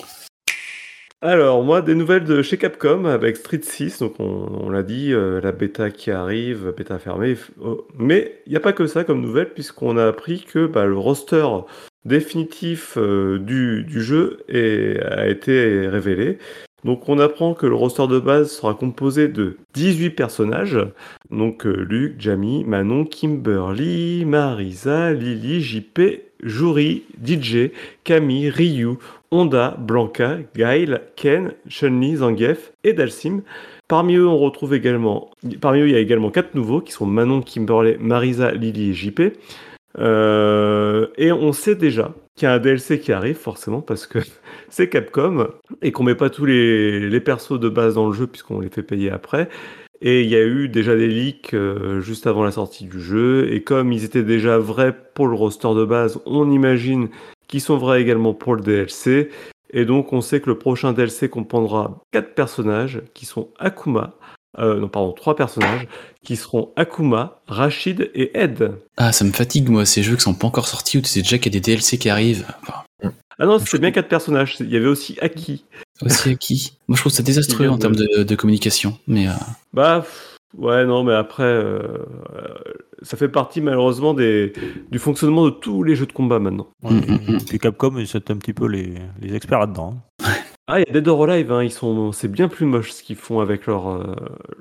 [1.22, 3.98] Alors, moi, des nouvelles de chez Capcom avec Street 6.
[3.98, 7.36] Donc, on, l'a dit, euh, la bêta qui arrive, bêta fermée.
[7.60, 10.86] oh, Mais il n'y a pas que ça comme nouvelle, puisqu'on a appris que bah,
[10.86, 11.46] le roster
[12.06, 16.38] définitif euh, du, jeu a été révélé.
[16.84, 20.78] Donc, on apprend que le roster de base sera composé de 18 personnages.
[21.30, 27.70] Donc, euh, Luke, Jamie, Manon, Kimberly, Marisa, Lily, JP, Juri, DJ,
[28.04, 28.96] Camille, Ryu,
[29.30, 33.42] Honda, Blanca, Gail, Ken, Chun-Li, Zangief et Dalsim.
[33.88, 35.30] Parmi eux, on retrouve également,
[35.60, 38.92] parmi eux, il y a également quatre nouveaux qui sont Manon, Kimberley, Marisa, Lily et
[38.92, 39.20] JP.
[39.98, 44.20] Euh, et on sait déjà qu'il y a un DLC qui arrive forcément parce que
[44.68, 45.48] c'est Capcom
[45.82, 48.84] et qu'on met pas tous les persos de base dans le jeu puisqu'on les fait
[48.84, 49.48] payer après.
[50.02, 53.52] Et il y a eu déjà des leaks euh, juste avant la sortie du jeu.
[53.52, 57.08] Et comme ils étaient déjà vrais pour le roster de base, on imagine
[57.48, 59.30] qu'ils sont vrais également pour le DLC.
[59.72, 64.14] Et donc on sait que le prochain DLC comprendra quatre personnages qui sont Akuma,
[64.58, 65.86] euh, non pardon, trois personnages
[66.24, 68.72] qui seront Akuma, Rachid et Ed.
[68.96, 71.22] Ah, ça me fatigue moi ces jeux qui sont pas encore sortis où tu sais
[71.22, 72.46] déjà qu'il y a des DLC qui arrivent.
[72.62, 74.56] Enfin, Ah non, c'est bien quatre personnages.
[74.60, 75.64] Il y avait aussi Aki.
[76.06, 79.32] Aussi à qui Moi je trouve ça désastreux en termes de, de communication, mais euh,
[79.72, 80.04] Bah
[80.56, 81.78] ouais non mais après euh,
[82.34, 82.54] euh,
[83.02, 84.52] ça fait partie malheureusement des,
[84.90, 86.68] du fonctionnement de tous les jeux de combat maintenant.
[86.82, 90.02] Ouais, Mm, et- mm, et puis Capcom, c'est un petit peu les, les experts là-dedans.
[90.22, 90.32] hein.
[90.72, 93.02] Ah il y a Dead or Alive, hein, ils sont c'est bien plus moche ce
[93.02, 94.14] qu'ils font avec leurs euh,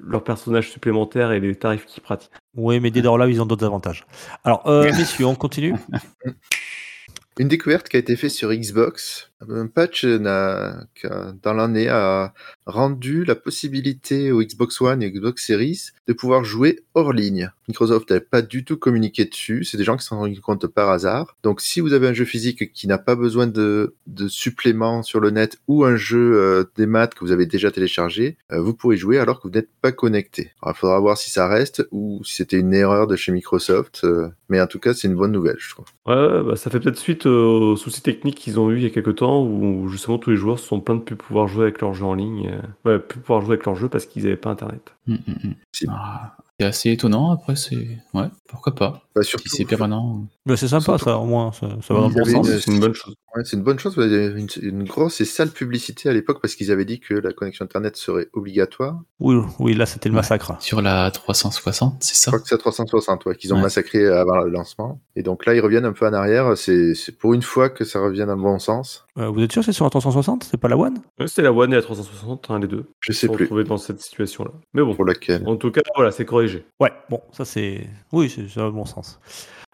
[0.04, 2.32] leurs personnages supplémentaires et les tarifs qu'ils pratiquent.
[2.58, 4.06] Oui, mais Dead or Alive, ils ont d'autres avantages.
[4.44, 5.76] Alors, euh, messieurs, on continue.
[7.38, 9.29] Une découverte qui a été faite sur Xbox.
[9.48, 12.34] Un patch dans l'année a
[12.66, 17.52] rendu la possibilité au Xbox One et Xbox Series de pouvoir jouer hors ligne.
[17.68, 19.64] Microsoft n'avait pas du tout communiqué dessus.
[19.64, 21.38] C'est des gens qui s'en sont rendus compte par hasard.
[21.44, 25.20] Donc, si vous avez un jeu physique qui n'a pas besoin de, de supplément sur
[25.20, 28.74] le net ou un jeu euh, des maths que vous avez déjà téléchargé, euh, vous
[28.74, 30.52] pourrez jouer alors que vous n'êtes pas connecté.
[30.66, 34.02] Il faudra voir si ça reste ou si c'était une erreur de chez Microsoft.
[34.04, 35.86] euh, mais en tout cas, c'est une bonne nouvelle, je trouve.
[36.08, 38.90] Ouais, bah, ça fait peut-être suite aux soucis techniques qu'ils ont eu il y a
[38.90, 41.82] quelques temps où justement tous les joueurs se sont plaints de plus pouvoir jouer avec
[41.82, 44.38] leur jeu en ligne, euh, ouais, plus pouvoir jouer avec leur jeu parce qu'ils n'avaient
[44.38, 44.94] pas internet.
[45.08, 45.56] mm, mm, mm.
[45.90, 47.32] Ah, c'est assez étonnant.
[47.32, 50.26] Après c'est ouais, pourquoi pas Bah, Si surtout, c'est permanent.
[50.46, 51.52] Mais c'est sympa, ça, au moins.
[51.52, 52.48] Ça, ça va dans bon sens.
[52.48, 53.14] une- C'est une bonne chose.
[53.36, 53.96] Ouais, c'est une bonne chose.
[53.98, 57.66] Une, une grosse et sale publicité à l'époque parce qu'ils avaient dit que la connexion
[57.66, 59.00] Internet serait obligatoire.
[59.20, 60.22] Oui, oui, là, c'était le Ouais.
[60.22, 60.56] massacre.
[60.62, 63.64] Sur la 360, c'est Je ça crois que c'est à 360 ouais, qu'ils ont Ouais.
[63.64, 65.00] massacré avant le lancement.
[65.16, 66.58] Et donc là, ils reviennent un peu en arrière.
[66.58, 69.06] C'est c'est pour une fois que ça revient dans le bon sens.
[69.18, 70.96] Euh, vous êtes sûr que c'est sur la 360 C'est pas la One?
[71.20, 72.86] Ouais, C'était la One et la 360, un des deux.
[73.02, 74.52] Je sais se plus dans cette situation-là.
[74.74, 75.44] Mais bon, pour laquelle?
[75.46, 76.66] en tout cas, voilà, c'est corrigé.
[76.80, 77.88] Ouais, bon, ça c'est.
[78.12, 79.09] Oui, c'est ça le bon sens.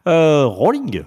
[0.07, 1.03] Euh, Rolling,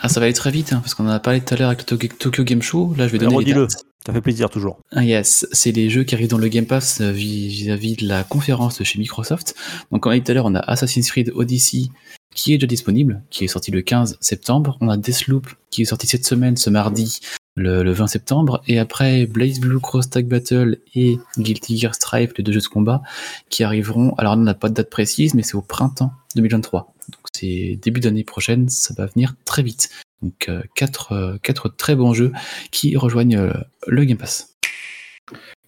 [0.00, 1.68] Ah, ça va aller très vite, hein, parce qu'on en a parlé tout à l'heure
[1.68, 2.94] avec le Tokyo- Game Show.
[2.96, 3.66] Là, je vais donner les redis-le,
[4.06, 4.78] ça fait plaisir toujours.
[4.92, 8.22] Ah yes, c'est les jeux qui arrivent dans le Game Pass vis- vis-à-vis de la
[8.24, 9.54] conférence de chez Microsoft.
[9.90, 11.88] Donc, comme on a dit tout à l'heure, on a Assassin's Creed Odyssey
[12.34, 14.78] qui est déjà disponible, qui est sorti le 15 septembre.
[14.80, 17.18] On a Deathloop qui est sorti cette semaine, ce mardi,
[17.56, 18.62] le, le 20 septembre.
[18.68, 22.66] Et après, Blaze Blue Cross Tag Battle et Guilty Gear Strive, les deux jeux de
[22.66, 23.02] combat,
[23.50, 24.14] qui arriveront.
[24.18, 26.94] Alors, on n'a pas de date précise, mais c'est au printemps 2023.
[27.46, 29.88] Début d'année prochaine, ça va venir très vite.
[30.22, 32.32] Donc, euh, quatre, euh, quatre très bons jeux
[32.70, 33.52] qui rejoignent euh,
[33.86, 34.56] le Game Pass.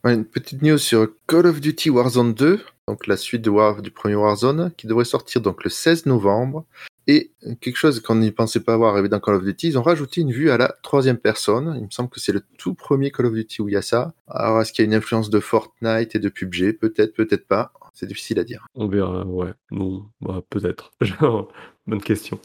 [0.04, 2.60] Une petite news sur Call of Duty Warzone 2.
[2.88, 6.64] donc la suite de War- du premier Warzone, qui devrait sortir donc le 16 novembre.
[7.06, 9.82] Et quelque chose qu'on n'y pensait pas avoir arrivé dans Call of Duty, ils ont
[9.82, 11.74] rajouté une vue à la troisième personne.
[11.76, 13.82] Il me semble que c'est le tout premier Call of Duty où il y a
[13.82, 14.14] ça.
[14.28, 17.72] Alors, est-ce qu'il y a une influence de Fortnite et de PUBG Peut-être, peut-être pas.
[17.94, 18.66] C'est difficile à dire.
[18.74, 19.52] On verra, ouais.
[19.70, 20.92] Non, bah, peut-être.
[21.86, 22.38] Bonne question.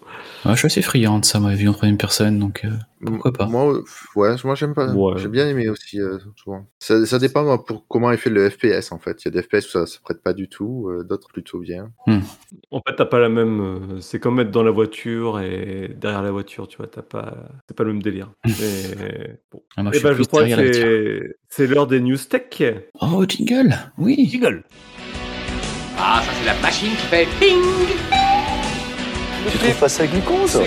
[0.46, 2.70] Ouais, je suis assez friand de ça, moi, vu en troisième personne, donc euh,
[3.06, 3.46] pourquoi pas.
[3.46, 3.80] Moi,
[4.16, 4.92] ouais, moi j'aime pas.
[4.92, 5.20] Ouais.
[5.20, 6.00] J'ai bien aimé aussi.
[6.02, 6.66] euh, souvent.
[6.80, 9.24] Ça, ça dépend moi, pour comment est fait le FPS en fait.
[9.24, 11.60] Il y a des FPS où ça se prête pas du tout, euh, d'autres plutôt
[11.60, 11.92] bien.
[12.08, 13.98] En fait, t'as pas la même.
[14.02, 16.88] C'est comme être dans la voiture et derrière la voiture, tu vois.
[16.88, 17.36] T'as pas.
[17.68, 18.32] C'est pas le même délire.
[18.46, 19.62] Mais bon.
[19.76, 21.86] Ah, moi, Eh je suis ben, je plus crois derrière la que c'est c'est l'heure
[21.88, 22.64] des news tech.
[23.02, 24.64] Oh, jingle Oui Jiggle
[25.98, 27.62] Ah, ça c'est la machine qui fait ping
[29.52, 30.62] Tu trouves pas ça glucose ça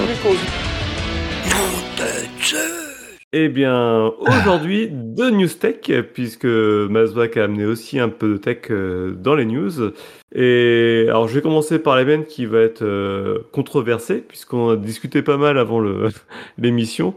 [3.32, 8.58] Eh bien, aujourd'hui, deux news tech, puisque Mazbak a amené aussi un peu de tech
[8.70, 9.92] euh, dans les news.
[10.34, 15.20] Et alors, je vais commencer par l'événement qui va être euh, controversé, puisqu'on a discuté
[15.22, 16.08] pas mal avant le-
[16.58, 17.14] l'émission.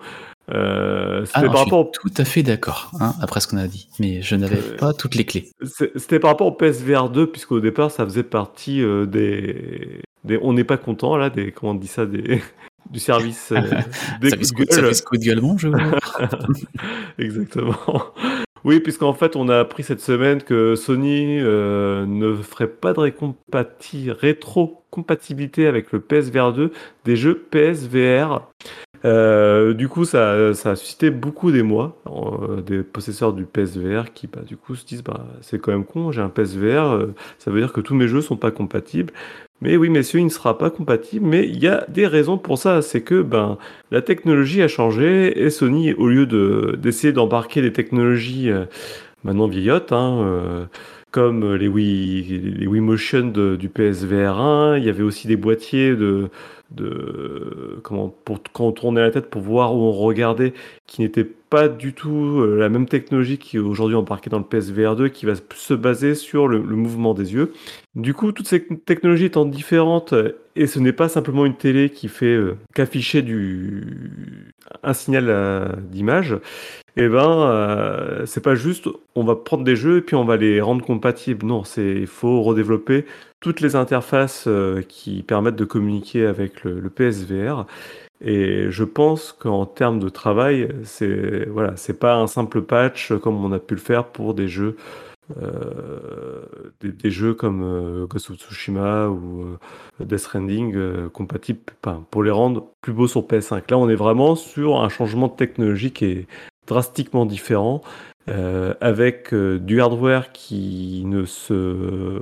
[0.53, 3.47] Euh, Ah non, par je suis rapport au tout à fait d'accord, hein, après ce
[3.47, 5.49] qu'on a dit, mais je n'avais Euh, pas toutes les clés.
[5.95, 10.53] C'était par rapport au PSVR 2, puisqu'au départ, ça faisait partie euh, des, des- On
[10.53, 11.51] n'est pas content, là, des.
[11.51, 12.41] Comment on dit ça des,
[12.91, 13.61] Du service euh,
[14.21, 14.85] des de coup, ça gueule.
[14.89, 15.79] fait ce coup de gueule, bon, je vois.
[17.19, 17.75] Exactement.
[18.63, 22.99] Oui, puisqu'en fait, on a appris cette semaine que Sony euh, ne ferait pas de
[24.11, 26.71] rétro-compatibilité avec le PSVR 2
[27.05, 28.41] des jeux PSVR.
[29.03, 34.41] Euh, du coup, ça, a suscité beaucoup d'émoi euh, des possesseurs du PSVR qui, bah,
[34.45, 37.59] du coup, se disent bah, c'est quand même con, j'ai un PSVR, euh, ça veut
[37.59, 39.11] dire que tous mes jeux sont pas compatibles.
[39.61, 41.25] Mais oui, messieurs, il ne sera pas compatible.
[41.25, 42.81] Mais il y a des raisons pour ça.
[42.81, 43.57] C'est que ben,
[43.91, 48.65] la technologie a changé et Sony, au lieu de- d'essayer d'embarquer des technologies euh,
[49.23, 50.67] maintenant vieillottes, hein,
[51.11, 55.35] comme les Wii, les Wii Motion de- du PSVR 1, il y avait aussi des
[55.35, 56.29] boîtiers de,
[56.71, 60.53] de comment pour quand on tournait la tête pour voir où on regardait,
[60.87, 64.45] qui n'étaient pas du tout euh, la même technologie qui est aujourd'hui embarquée dans le
[64.45, 67.53] PSVR 2, qui va se baser sur le, mouvement des yeux.
[67.95, 70.13] Du coup, toutes ces technologies étant différentes,
[70.55, 75.67] et ce n'est pas simplement une télé qui fait euh, qu'afficher du un signal euh,
[75.89, 76.37] d'image,
[76.97, 80.37] et ben euh, c'est pas juste on va prendre des jeux et puis on va
[80.37, 81.45] les rendre compatibles.
[81.45, 83.05] Non, il faut redévelopper
[83.39, 84.47] toutes les interfaces
[84.87, 87.65] qui permettent de communiquer avec le, le PSVR.
[88.23, 93.43] Et je pense qu'en termes de travail, c'est voilà, c'est pas un simple patch comme
[93.43, 94.75] on a pu le faire pour des jeux,
[95.37, 96.41] euh,
[96.81, 101.59] des, jeux comme euh, Ghost of Tsushima ou euh, Death Stranding compatibles,
[102.09, 103.63] pour les rendre plus beaux sur PS5.
[103.69, 106.27] Là, on est vraiment sur un changement de technologie qui est
[106.67, 107.81] drastiquement différent.
[108.81, 112.21] avec du hardware qui ne se,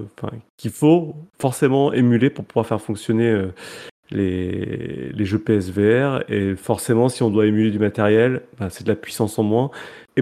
[0.58, 3.50] qu'il faut forcément émuler pour pouvoir faire fonctionner
[4.10, 6.24] les, les jeux PSVR.
[6.30, 9.72] Et forcément, si on doit émuler du matériel, ben, c'est de la puissance en moins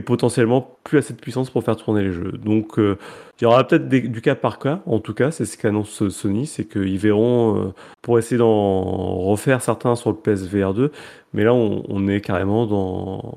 [0.02, 2.32] potentiellement plus assez de puissance pour faire tourner les jeux.
[2.32, 2.98] Donc, euh,
[3.40, 4.82] il y aura peut-être du cas par cas.
[4.88, 9.62] En tout cas, c'est ce qu'annonce Sony, c'est qu'ils verront euh, pour essayer d'en refaire
[9.62, 10.92] certains sur le PSVR 2.
[11.34, 13.36] Mais là, on, est carrément dans,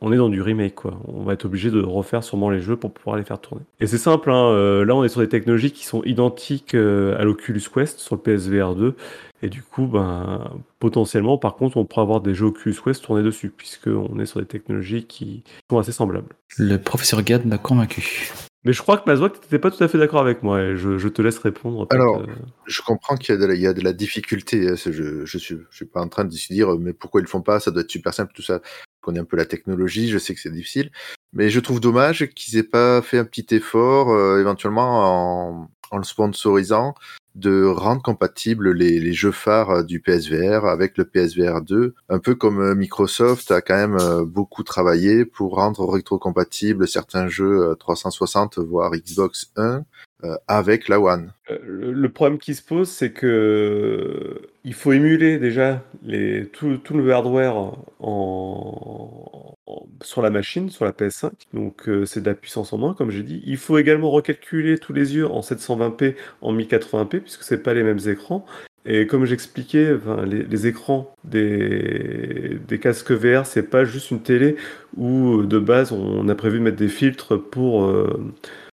[0.00, 0.98] on, est dans du remake, quoi.
[1.06, 3.62] On va être obligé de refaire sûrement les jeux pour pouvoir les faire tourner.
[3.78, 7.16] Et c'est simple, hein, euh, là, on est sur des technologies qui sont identiques euh,
[7.20, 8.96] à l'Oculus Quest sur le PSVR 2.
[9.44, 13.22] Et du coup, ben, potentiellement, par contre, on pourra avoir des jeux Oculus Quest tournés
[13.22, 16.34] dessus, puisqu'on est sur des technologies qui sont assez semblables.
[16.56, 18.32] Le professeur Gad m'a convaincu.
[18.64, 20.76] Mais je crois que Mazouak, tu n'étais pas tout à fait d'accord avec moi, et
[20.78, 21.86] je, je te laisse répondre.
[21.90, 22.26] Alors, euh,
[22.64, 24.66] Je comprends qu'il y, a de la- il y a de la difficulté.
[24.66, 27.24] hein, Je, je suis, je suis pas en train de se dire, mais pourquoi ils
[27.24, 28.62] le font pas Ça doit être super simple, tout ça.
[28.64, 30.90] Je connais un peu la technologie, je sais que c'est difficile,
[31.34, 35.98] mais je trouve dommage qu'ils aient pas fait un petit effort, euh, éventuellement en, en
[35.98, 36.94] le sponsorisant,
[37.34, 42.18] de rendre compatibles les, les jeux phares euh, du PSVR avec le PSVR 2, un
[42.18, 47.70] peu comme euh, Microsoft a quand même euh, beaucoup travaillé pour rendre rétro-compatibles certains jeux
[47.70, 49.84] euh, 360 voire Xbox 1
[50.24, 51.32] euh, avec la One.
[51.62, 57.12] Le, problème qui se pose, c'est que il faut émuler déjà les, tout, tout le
[57.12, 59.53] hardware en,
[60.02, 61.32] sur la machine, sur la PS5.
[61.52, 63.42] Donc euh, c'est de la puissance en moins, comme j'ai dit.
[63.46, 67.82] Il faut également recalculer tous les yeux en 720p, en 1080p, puisque c'est pas les
[67.82, 68.44] mêmes écrans.
[68.86, 69.96] Et comme j'expliquais,
[70.26, 74.56] les, écrans des, casques VR, c'est pas juste une télé
[74.98, 78.34] où de base on a prévu de mettre des filtres pour euh,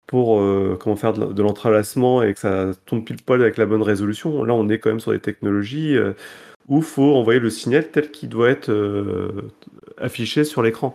[0.07, 3.83] pour euh, comment faire de, l'entrelacement et que ça tourne pile poil avec la bonne
[3.83, 4.45] résolution.
[4.45, 6.13] Là, on est quand même sur des technologies euh,
[6.69, 9.51] où il faut envoyer le signal tel qu'il doit être euh,
[9.99, 10.95] affiché sur l'écran.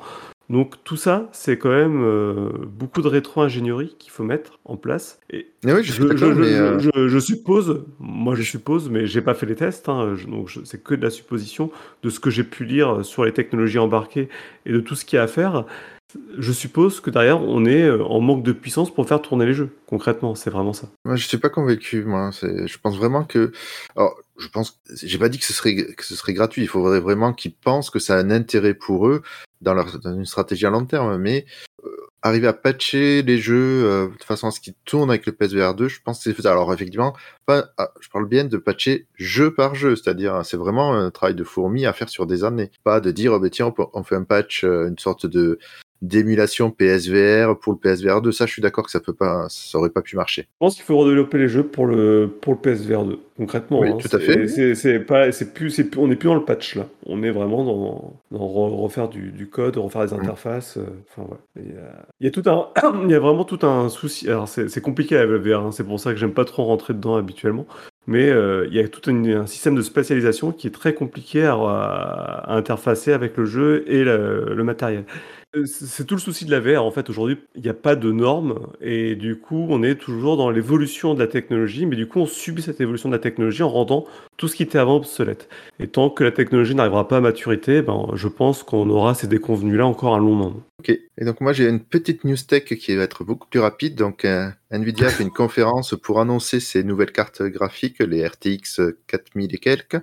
[0.50, 5.20] Donc tout ça, c'est quand même euh, beaucoup de rétro-ingénierie qu'il faut mettre en place.
[5.30, 6.18] Et oui, je je,
[6.80, 10.26] je- euh, je- suppose, moi je suppose, mais j'ai pas fait les tests, hein, je-
[10.26, 11.70] donc c'est que de la supposition
[12.02, 14.28] de ce que j'ai pu lire sur les technologies embarquées
[14.66, 15.66] et de tout ce qu'il y a à faire.
[16.38, 19.54] Je suppose que derrière, on est euh, en manque de puissance pour faire tourner les
[19.54, 19.76] jeux.
[19.86, 20.90] Concrètement, c'est vraiment ça.
[21.06, 22.04] Moi, je suis pas convaincu.
[22.04, 23.52] Moi, je pense vraiment que,
[23.96, 26.64] alors, je pense, j'ai pas dit que ce serait que ce serait gratuit.
[26.64, 29.22] Il faudrait vraiment qu'ils pensent que ça a un intérêt pour eux
[29.62, 31.18] dans leur une stratégie à long terme.
[31.18, 31.46] Mais
[31.86, 31.90] euh,
[32.24, 35.76] arriver à patcher les jeux euh, de façon à ce qu'ils tournent avec le PSVR
[35.76, 36.46] 2, je pense que c'est.
[36.48, 37.14] Alors effectivement,
[37.48, 41.44] ah, je parle bien de patcher jeu par jeu, c'est-à-dire c'est vraiment un travail de
[41.44, 44.24] fourmi à faire sur des années, pas de dire oh, ben, tiens on, fait un
[44.24, 45.60] patch, une sorte de
[46.02, 48.32] d'émulation PSVR pour le PSVR 2.
[48.32, 50.44] Ça, je suis d'accord que ça peut pas, ça aurait pas pu marcher.
[50.44, 53.80] Je pense qu'il faut redévelopper les jeux pour le, pour le PSVR 2, concrètement.
[53.82, 53.98] Oui, hein.
[54.00, 54.48] tout à fait.
[54.76, 56.86] C'est, pas, c'est plus, c'est plus- on n'est plus dans le patch là.
[57.06, 60.20] On est vraiment dans, dans re- refaire du, du code, refaire des Mm.
[60.22, 60.78] interfaces.
[60.78, 61.38] euh, Enfin, ouais.
[61.64, 62.68] Il y, a, il y a tout un,
[63.06, 64.30] il y a vraiment tout un souci.
[64.30, 65.72] Alors, c'est, compliqué à le VR, hein.
[65.72, 67.66] c'est pour ça que j'aime pas trop rentrer dedans habituellement.
[68.08, 71.44] Mais euh, il y a tout un, un système de spatialisation qui est très compliqué
[71.46, 75.04] à, à interfacer avec le jeu et le, le matériel.
[75.56, 77.10] Euh, C'est c'est tout le souci de la VR en fait.
[77.10, 81.14] Aujourd'hui, il n'y a pas de normes et du coup, on est toujours dans l'évolution
[81.14, 84.06] de la technologie, mais du coup, on subit cette évolution de la technologie en rendant
[84.38, 85.50] tout ce qui était avant obsolète.
[85.80, 89.28] Et tant que la technologie n'arrivera pas à maturité, ben, je pense qu'on aura ces
[89.28, 90.64] déconvenus-là encore un long moment.
[90.80, 90.90] Ok.
[90.90, 93.96] Et donc moi j'ai une petite news tech qui va être beaucoup plus rapide.
[93.96, 99.56] Donc euh, Nvidia fait une conférence pour annoncer ses nouvelles cartes graphiques, les RTX 4000
[99.56, 99.98] et quelques,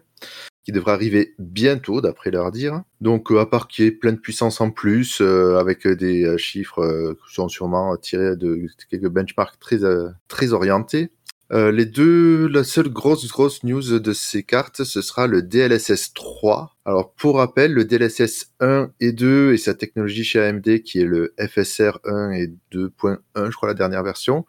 [0.67, 2.83] qui devraient arriver bientôt d'après leur dire.
[3.01, 6.25] Donc euh, à part qu'il y ait plein de puissance en plus, euh, avec des
[6.25, 9.79] euh, chiffres euh, qui sont sûrement tirés de quelques benchmarks très
[10.27, 11.11] très orientés.
[11.53, 16.76] Les deux, la seule grosse grosse news de ces cartes, ce sera le DLSS 3.
[16.89, 21.05] Alors pour rappel, le DLSS 1 et 2 et sa technologie chez AMD qui est
[21.05, 24.47] le FSR 1 et 2.1, je crois la dernière version,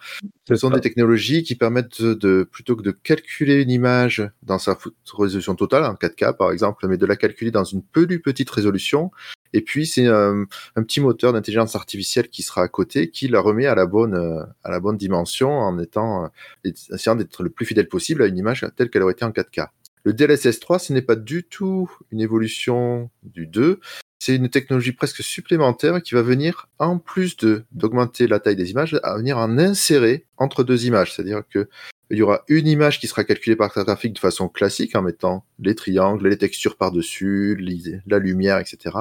[0.48, 4.60] ce sont des technologies qui permettent de, de- plutôt que de calculer une image dans
[4.60, 4.78] sa
[5.18, 9.10] résolution totale en 4K par exemple, mais de la calculer dans une plus petite résolution.
[9.54, 13.40] Et puis c'est euh, un petit moteur d'intelligence artificielle qui sera à côté, qui la
[13.40, 17.50] remet à la bonne euh, à la bonne dimension en étant euh, essayant d'être le
[17.50, 19.70] plus fidèle possible à une image telle qu'elle aurait été en 4K.
[20.08, 23.82] Le DLSS 3, ce n'est pas du tout une évolution du 2,
[24.20, 27.36] c'est une technologie presque supplémentaire qui va venir, en plus
[27.74, 31.14] d'augmenter la taille des images, à venir en insérer entre deux images.
[31.14, 31.68] C'est-à-dire que
[32.10, 35.44] il y aura une image qui sera calculée par graphique de façon classique en mettant
[35.60, 37.62] les triangles, les textures par-dessus,
[38.08, 38.96] la lumière, etc.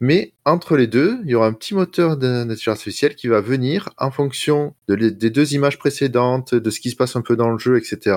[0.00, 3.90] Mais entre les deux, il y aura un petit moteur d'intelligence artificielle qui va venir
[3.98, 7.58] en fonction des deux images précédentes, de ce qui se passe un peu dans le
[7.58, 8.16] jeu, etc.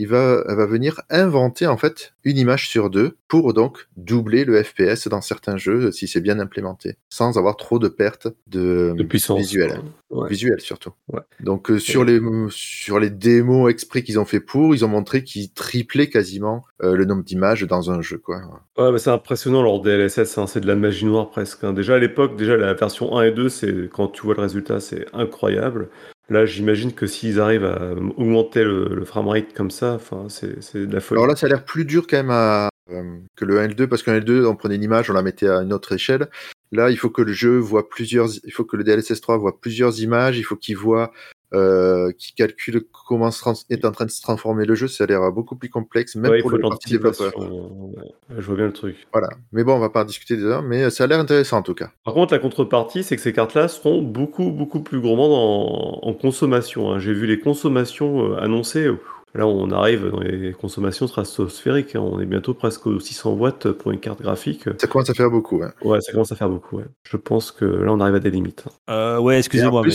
[0.00, 4.44] Il va, elle va venir inventer en fait une image sur deux pour donc doubler
[4.44, 8.94] le FPS dans certains jeux si c'est bien implémenté, sans avoir trop de pertes de,
[8.96, 9.40] De puissance.
[9.40, 9.80] visuelle,
[10.10, 10.28] Ouais.
[10.28, 10.92] visuelle surtout.
[11.12, 11.20] Ouais.
[11.40, 12.20] Donc euh, sur les
[12.50, 16.94] sur les démos exprès qu'ils ont fait pour, ils ont montré qu'ils triplaient quasiment euh,
[16.94, 18.40] le nombre d'images dans un jeu quoi.
[18.78, 21.64] Ouais, mais c'est impressionnant leur DLSS, hein, c'est de la magie noire presque.
[21.64, 21.72] hein.
[21.72, 24.78] Déjà à l'époque, déjà la version 1 et 2, c'est quand tu vois le résultat,
[24.78, 25.88] c'est incroyable.
[26.30, 29.98] Là, j'imagine que s'ils arrivent à augmenter le, le framerate comme ça,
[30.28, 31.18] c'est de la folie.
[31.18, 33.68] Alors là, ça a l'air plus dur quand même à, euh, que le 1 et
[33.68, 35.62] le 2, parce qu'un et le 2, on prenait une image, on la mettait à
[35.62, 36.28] une autre échelle.
[36.72, 39.60] Là, il faut que le jeu voit plusieurs, il faut que le DLSS 3 voit
[39.60, 41.12] plusieurs images, il faut qu'il voit,
[41.54, 44.86] euh, qu'il calcule comment est en train de se transformer le jeu.
[44.88, 47.32] Ça a l'air beaucoup plus complexe, même Ouais, pour le de parti développeur.
[47.38, 47.90] l'anticipation.
[47.96, 49.06] Ouais, je vois bien le truc.
[49.12, 49.30] Voilà.
[49.52, 51.74] Mais bon, on va pas en discuter heures, mais ça a l'air intéressant en tout
[51.74, 51.90] cas.
[52.04, 56.12] Par contre, la contrepartie, c'est que ces cartes-là seront beaucoup, beaucoup plus gourmandes en, en
[56.14, 56.92] consommation.
[56.92, 56.98] hein.
[56.98, 58.88] J'ai vu les consommations euh, annoncées.
[59.34, 61.94] Là, on arrive dans les consommations stratosphériques.
[61.94, 62.00] hein.
[62.00, 64.64] On est bientôt presque aux 600 watts pour une carte graphique.
[64.78, 65.60] Ça commence à faire beaucoup.
[65.62, 65.70] Hein.
[65.82, 66.78] Ouais, ça commence à faire beaucoup.
[66.78, 66.84] ouais.
[67.04, 68.64] Je pense que là, on arrive à des limites.
[68.66, 68.72] hein.
[68.90, 69.90] Euh, ouais, excusez-moi, mais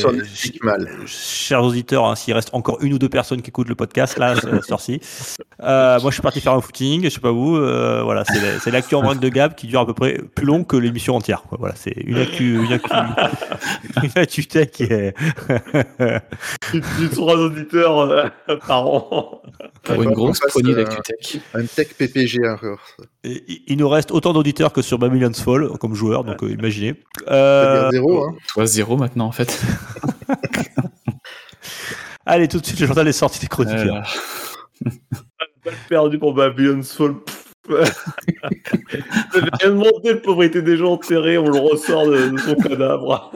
[0.62, 0.88] mal.
[1.08, 4.36] chers auditeurs, hein, s'il reste encore une ou deux personnes qui écoutent le podcast, là,
[4.36, 5.00] ce soir-ci,
[5.62, 8.40] euh, moi je suis parti faire un footing, je sais pas vous, euh, voilà, c'est
[8.40, 10.78] la- c'est l'actu en vrac de Gab qui dure à peu près plus long que
[10.78, 11.42] l'émission entière.
[11.44, 11.58] quoi.
[11.60, 12.90] Voilà, c'est une actu, une actu,
[14.04, 15.16] une actu tech qui est.
[17.14, 18.28] Trois auditeurs euh,
[18.68, 19.23] par an.
[19.84, 21.42] Pour Ouais, une on grosse passe, poignée euh, d'actu-tech.
[21.54, 22.80] Un tech PPG encore.
[23.24, 26.96] Et il- nous reste autant d'auditeurs que sur Babylon's Fall comme joueurs, donc euh, imaginez.
[27.28, 28.36] Euh, zéro, hein.
[28.54, 29.62] Toi, zéro maintenant, en fait.
[32.26, 34.08] allez, tout de suite, le journal est sorti des chroniqueurs.
[34.86, 34.90] Euh,
[35.66, 37.16] Balle perdue pour Babylon's Fall.
[37.68, 38.06] Pff.
[39.34, 43.32] J'avais rien demandé, le pauvre était déjà enterré, on le ressort de, de son cadavre.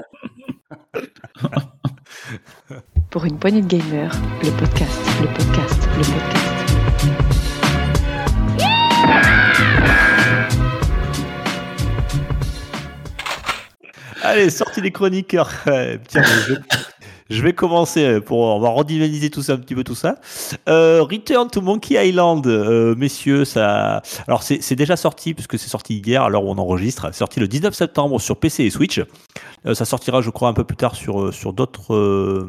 [3.10, 6.48] Pour une poignée de gamers, le podcast, le podcast, le podcast.
[14.24, 15.50] Allez, sortie des chroniqueurs.
[15.68, 16.24] Euh, Tiens,
[17.30, 18.74] je, vais commencer euh, pour on va
[19.32, 20.16] tout ça un petit peu tout ça.
[20.68, 22.46] Euh, Return to Monkey Island,
[22.98, 23.44] messieurs.
[23.56, 27.14] Alors c'est déjà sorti puisque c'est sorti hier où on enregistre.
[27.14, 29.02] Sorti le 19 septembre sur PC et Switch.
[29.74, 32.48] Ça sortira, je crois, un peu plus tard sur sur d'autres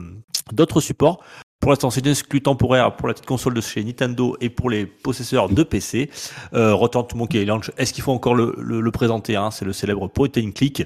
[0.54, 1.22] d'autres supports.
[1.60, 4.70] Pour l'instant, c'est une exclu temporaire pour la petite console de chez Nintendo et pour
[4.70, 6.08] les possesseurs de PC.
[6.54, 7.44] Euh, Return to Monkey
[7.76, 9.50] est-ce qu'il faut encore le, présenter hein?
[9.50, 10.84] C'est le célèbre point click.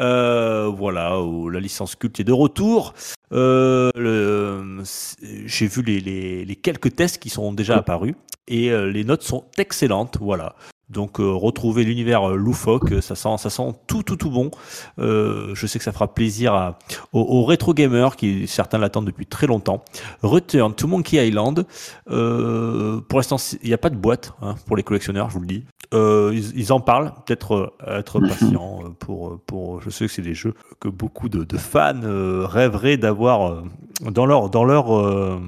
[0.00, 1.18] Euh, voilà,
[1.50, 2.94] la licence culte est de retour.
[3.32, 5.16] Euh, c'est-
[5.46, 8.14] J'ai vu les, les- quelques tests qui sont déjà apparus
[8.48, 10.16] et euh, les notes sont excellentes.
[10.20, 10.54] Voilà.
[10.88, 14.52] Donc euh, retrouver l'univers euh, loufoque, euh, ça sent, ça sent tout, tout, tout bon.
[15.00, 16.78] Euh, je sais que ça fera plaisir à,
[17.12, 19.84] aux, aux rétro gamers qui certains l'attendent depuis très longtemps.
[20.22, 21.66] Return to Monkey Island.
[22.10, 25.40] Euh, pour l'instant, il n'y a pas de boîte hein, pour les collectionneurs, je vous
[25.40, 25.64] le dis.
[25.92, 29.80] Euh, ils, ils en parlent, peut-être être patient pour, pour.
[29.80, 33.64] Je sais que c'est des jeux que beaucoup de, de fans euh, rêveraient d'avoir
[34.02, 35.40] dans leur dans leur euh,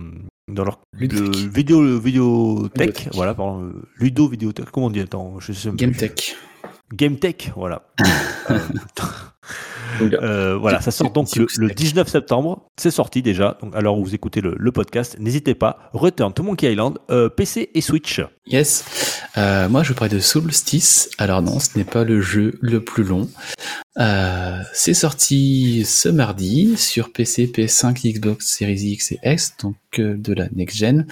[0.48, 0.98] dans leur le
[1.48, 2.86] vidéo vidéotech.
[2.88, 3.08] Ludothèque.
[3.14, 4.70] Voilà, pardon, euh, ludo vidéothèque.
[4.70, 5.70] Comment on dit Attends, je sais.
[5.74, 6.36] Game Tech.
[6.92, 7.82] Game Tech, voilà.
[10.00, 12.66] Euh, euh, voilà, ça sort donc le, le 19 septembre.
[12.76, 13.56] C'est sorti déjà.
[13.62, 15.90] Donc, alors vous écoutez le, le podcast, n'hésitez pas.
[15.92, 18.20] Return to Monkey Island, euh, PC et Switch.
[18.46, 18.84] Yes.
[19.36, 21.10] Moi, je parlais de Solstice.
[21.18, 23.28] Alors non, ce n'est pas le jeu le plus long.
[23.98, 30.16] Euh, c'est sorti ce mardi sur PC, PS5, Xbox Series X et S, donc euh,
[30.16, 31.06] de la next gen.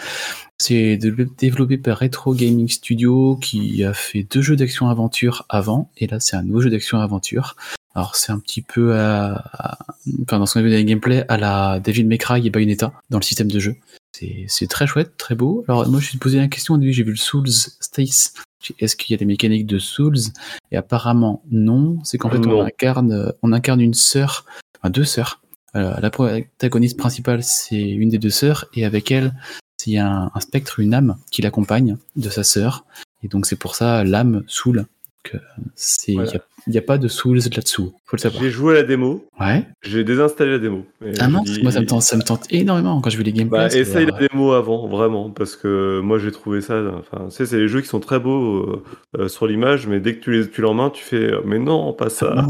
[0.59, 6.21] C'est développé par Retro Gaming Studio qui a fait deux jeux d'action-aventure avant, et là
[6.21, 7.57] c'est un nouveau jeu d'action-aventure.
[7.95, 9.79] Alors c'est un petit peu à,
[10.23, 13.77] enfin dans son gameplay à la David Cry et Bayonetta dans le système de jeu.
[14.49, 15.65] C'est très chouette, très beau.
[15.69, 18.33] Alors moi je me suis posé la question au j'ai vu le Souls Stace.
[18.79, 20.19] Est-ce qu'il y a des mécaniques de Souls?
[20.73, 21.99] Et apparemment non.
[22.05, 24.45] C'est qu'en fait on incarne, on incarne une sœur,
[24.79, 25.41] enfin deux sœurs.
[25.75, 29.35] Euh, la protagoniste principale c'est une des deux sœurs et avec elle
[29.87, 32.85] il y a un, un spectre, une âme qui l'accompagne de sa sœur.
[33.23, 34.87] Et donc c'est pour ça l'âme Soul.
[36.09, 36.31] Il Voilà.
[36.31, 37.93] a- n'y a, pas de Souls là-dessous.
[38.07, 38.43] Faut le savoir.
[38.43, 39.65] J'ai joué à la démo, Ouais.
[39.83, 40.85] j'ai désinstallé la démo.
[41.21, 43.33] Ah non, dis- moi ça me tente, ça me tente énormément quand je vu les
[43.33, 43.59] gameplays.
[43.59, 46.81] Bah, essaye euh, la démo avant, vraiment, parce que moi j'ai trouvé ça.
[46.99, 48.83] Enfin, tu sais, c'est les jeux qui sont très beaux euh,
[49.19, 51.41] euh, sur l'image, mais dès que tu les tu l'as en main, tu fais euh,
[51.45, 52.47] mais non, pas ça.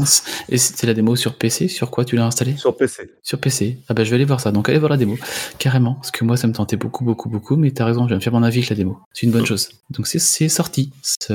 [0.49, 2.55] Et c'était la démo sur PC, sur quoi tu l'as installé?
[2.57, 3.11] Sur PC.
[3.21, 3.77] Sur PC.
[3.87, 4.51] Ah bah je vais aller voir ça.
[4.51, 5.15] Donc allez voir la démo.
[5.59, 5.93] Carrément.
[5.95, 7.55] Parce que moi ça me tentait beaucoup, beaucoup, beaucoup.
[7.55, 8.97] Mais t'as raison, je vais me faire mon avis avec la démo.
[9.13, 9.69] C'est une bonne chose.
[9.91, 11.33] Donc c'est, c'est sorti ce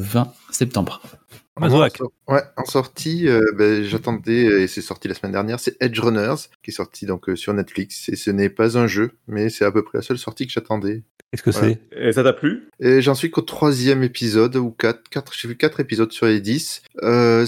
[0.00, 1.00] 20 septembre.
[1.56, 1.68] En
[2.28, 6.36] Ouais, en sortie, euh, ben, j'attendais, et c'est sorti la semaine dernière, c'est Edge Runners,
[6.62, 8.08] qui est sorti donc euh, sur Netflix.
[8.08, 10.52] Et ce n'est pas un jeu, mais c'est à peu près la seule sortie que
[10.52, 11.02] j'attendais.
[11.32, 11.74] Qu'est-ce que Voilà.
[11.92, 12.08] c'est?
[12.08, 12.68] Et ça t'a plu?
[12.80, 16.40] Et j'en suis qu'au troisième épisode, ou quatre, quatre j'ai vu quatre épisodes sur les
[16.40, 16.82] dix.
[17.02, 17.44] Euh,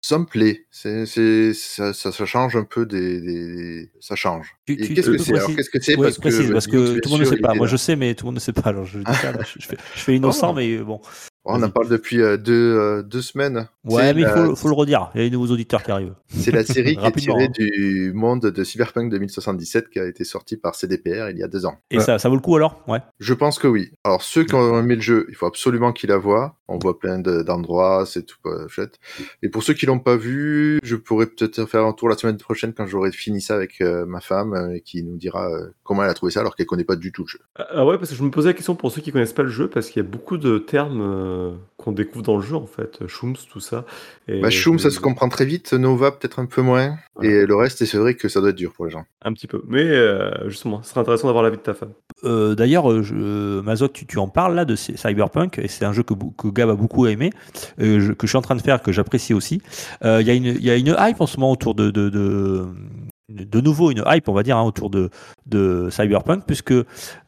[0.00, 0.66] ça me plaît.
[0.70, 4.54] C'est, c'est, ça, ça, ça change un peu des, des- ça change.
[4.66, 5.34] Tu- Et tu- qu'est-ce que c'est?
[5.34, 5.96] Alors, qu'est-ce que c'est?
[5.96, 7.54] Parce précise, que, parce que tout le monde ne sait pas.
[7.54, 8.68] Moi, je sais, mais tout le monde ne sait pas.
[8.70, 10.54] Alors, je dis ça, là, je, je fais, je fais innocent, Oh.
[10.54, 11.00] mais bon.
[11.48, 13.68] On en parle depuis euh, deux, euh, deux semaines.
[13.84, 15.10] Ouais, mais il la- faut, faut le redire.
[15.14, 16.14] Il y a des nouveaux auditeurs qui arrivent.
[16.28, 17.48] C'est la série qui est tirée hein.
[17.56, 21.66] du monde de Cyberpunk 2077 qui a été sortie par CDPR il y a deux
[21.66, 21.78] ans.
[21.90, 22.82] Et ça, ça vaut le coup alors?
[22.88, 22.98] Ouais.
[23.20, 23.92] Je pense que oui.
[24.04, 26.56] Alors ceux qui ont aimé le jeu, il faut absolument qu'ils la voient.
[26.68, 28.98] On voit plein de- d'endroits, c'est tout euh, chouette.
[29.42, 32.38] Et pour ceux qui l'ont pas vu, je pourrais peut-être faire un tour la semaine
[32.38, 35.68] prochaine quand j'aurai fini ça avec euh, ma femme euh, et qui nous dira euh,
[35.84, 37.38] comment elle a trouvé ça alors qu'elle connaît pas du tout le jeu.
[37.56, 39.44] Ah ah ouais, parce que je me posais la question pour ceux qui connaissent pas
[39.44, 41.00] le jeu, parce qu'il y a beaucoup de termes
[41.36, 43.84] euh, qu'on découvre dans le jeu en fait, Shooms, tout ça.
[44.28, 45.72] Et Bah, ça se comprend très vite.
[45.74, 46.96] Nova, peut-être un peu moins.
[47.22, 49.04] Et le reste, c'est vrai que ça doit être dur pour les gens.
[49.22, 49.62] Un petit peu.
[49.68, 51.92] Mais euh, justement, ce serait intéressant d'avoir l'avis de ta femme.
[52.24, 56.02] Euh, D'ailleurs, je- Mazot, tu, tu en parles là de Cyberpunk, et c'est un jeu
[56.02, 56.14] que,
[56.48, 57.30] Gab a beaucoup aimé,
[57.80, 59.60] euh, que je suis en train de faire, que j'apprécie aussi.
[60.04, 61.90] Euh, Il y, a une- il y a une hype en ce moment autour de.
[61.90, 62.66] de, de
[63.28, 65.10] de nouveau une hype, on va dire, hein, autour de,
[65.46, 66.72] de Cyberpunk, puisque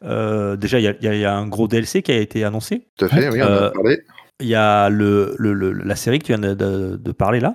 [0.04, 2.86] euh, déjà il y a- y, y un gros DLC qui a été annoncé.
[2.96, 3.98] Tout à fait, oui, on en Euh, a parlé.
[4.40, 7.40] Il y a le, le- le- la série que tu viens de, de- de parler
[7.40, 7.54] là.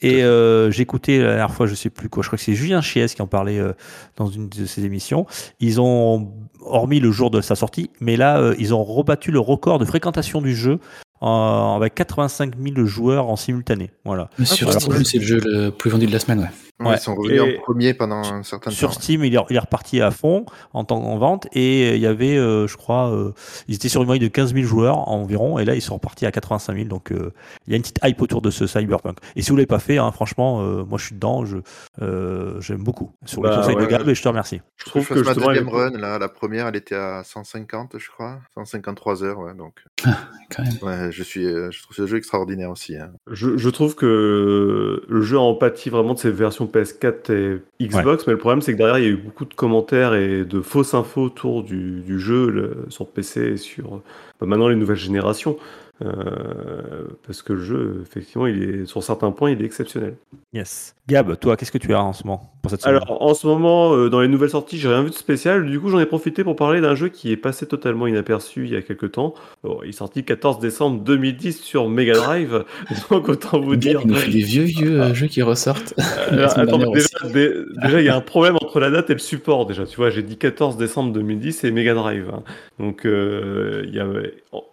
[0.00, 2.54] Et euh, j'ai écouté la dernière fois, je sais plus quoi, je crois que c'est
[2.54, 3.74] Julien Chies qui en parlait euh,
[4.16, 5.26] dans une de ses émissions.
[5.60, 6.32] Ils ont,
[6.62, 9.84] hormis le jour de sa sortie, mais là, euh, ils ont rebattu le record de
[9.84, 10.78] fréquentation du jeu
[11.20, 13.90] en- avec 85 000 joueurs en simultané.
[14.06, 14.30] Voilà.
[14.44, 14.80] Sur voilà.
[14.80, 16.48] Steam, c'est le jeu le plus vendu de la semaine, ouais.
[16.86, 16.96] Ouais.
[16.96, 19.00] Ils sont revenus Et- en premier pendant un certain Sur temps.
[19.00, 22.00] Steam, il est, il est reparti à fond en, temps, en vente et euh, il
[22.00, 23.32] y avait, euh, je crois, euh,
[23.68, 26.26] ils étaient sur une moyenne de 15 000 joueurs environ et là ils sont repartis
[26.26, 26.88] à 85 000.
[26.88, 27.32] Donc euh,
[27.66, 29.18] il y a une petite hype autour de ce Cyberpunk.
[29.36, 31.58] Et si vous l'avez pas fait, hein, franchement, euh, moi je suis dedans, je
[32.00, 33.12] euh, j'aime beaucoup.
[33.24, 34.60] Sur le Bah, conseil ouais, de Gab, et je te remercie.
[34.76, 37.96] Je Je trouve fasse que ma deuxième run, là, la première, elle était à 150,
[37.98, 40.72] je crois, 153 heures, ouais, donc Quand même.
[40.82, 42.96] ouais, je suis, euh, je trouve ce jeu extraordinaire aussi.
[42.96, 43.10] hein.
[43.30, 48.26] Je, je trouve que le jeu a empathie vraiment de ses versions PS4 et Xbox,
[48.26, 50.60] mais le problème c'est que derrière il y a eu beaucoup de commentaires et de
[50.60, 54.00] fausses infos autour du, du jeu le- sur PC et sur
[54.40, 55.56] bah, maintenant les nouvelles générations.
[56.04, 60.14] Euh, parce que le jeu, effectivement, il est sur certains points, il est exceptionnel.
[60.52, 60.94] Yes.
[61.08, 63.92] Gab, toi, qu'est-ce que tu as en ce moment pour cette Alors, en ce moment,
[63.94, 65.66] euh, dans les nouvelles sorties, j'ai rien vu de spécial.
[65.66, 68.72] Du coup, j'en ai profité pour parler d'un jeu qui est passé totalement inaperçu il
[68.72, 69.34] y a quelques temps.
[69.64, 72.64] Bon, il est sorti 14 décembre 2010 sur Mega Drive.
[73.10, 74.00] Donc, autant vous dire.
[74.04, 75.94] Il nous fait des vieux, vieux euh, jeux qui ressortent.
[76.30, 77.52] Attends, déjà, dé-
[77.82, 79.66] déjà, il y a un problème entre la date et le support.
[79.66, 82.30] Déjà, tu vois, j'ai dit 14 décembre 2010 et Mega Drive.
[82.32, 82.42] hein.
[82.78, 84.06] Donc, euh, il y a...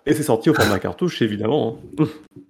[0.05, 1.79] et c'est sorti au format cartouche, évidemment.
[1.99, 2.05] hein.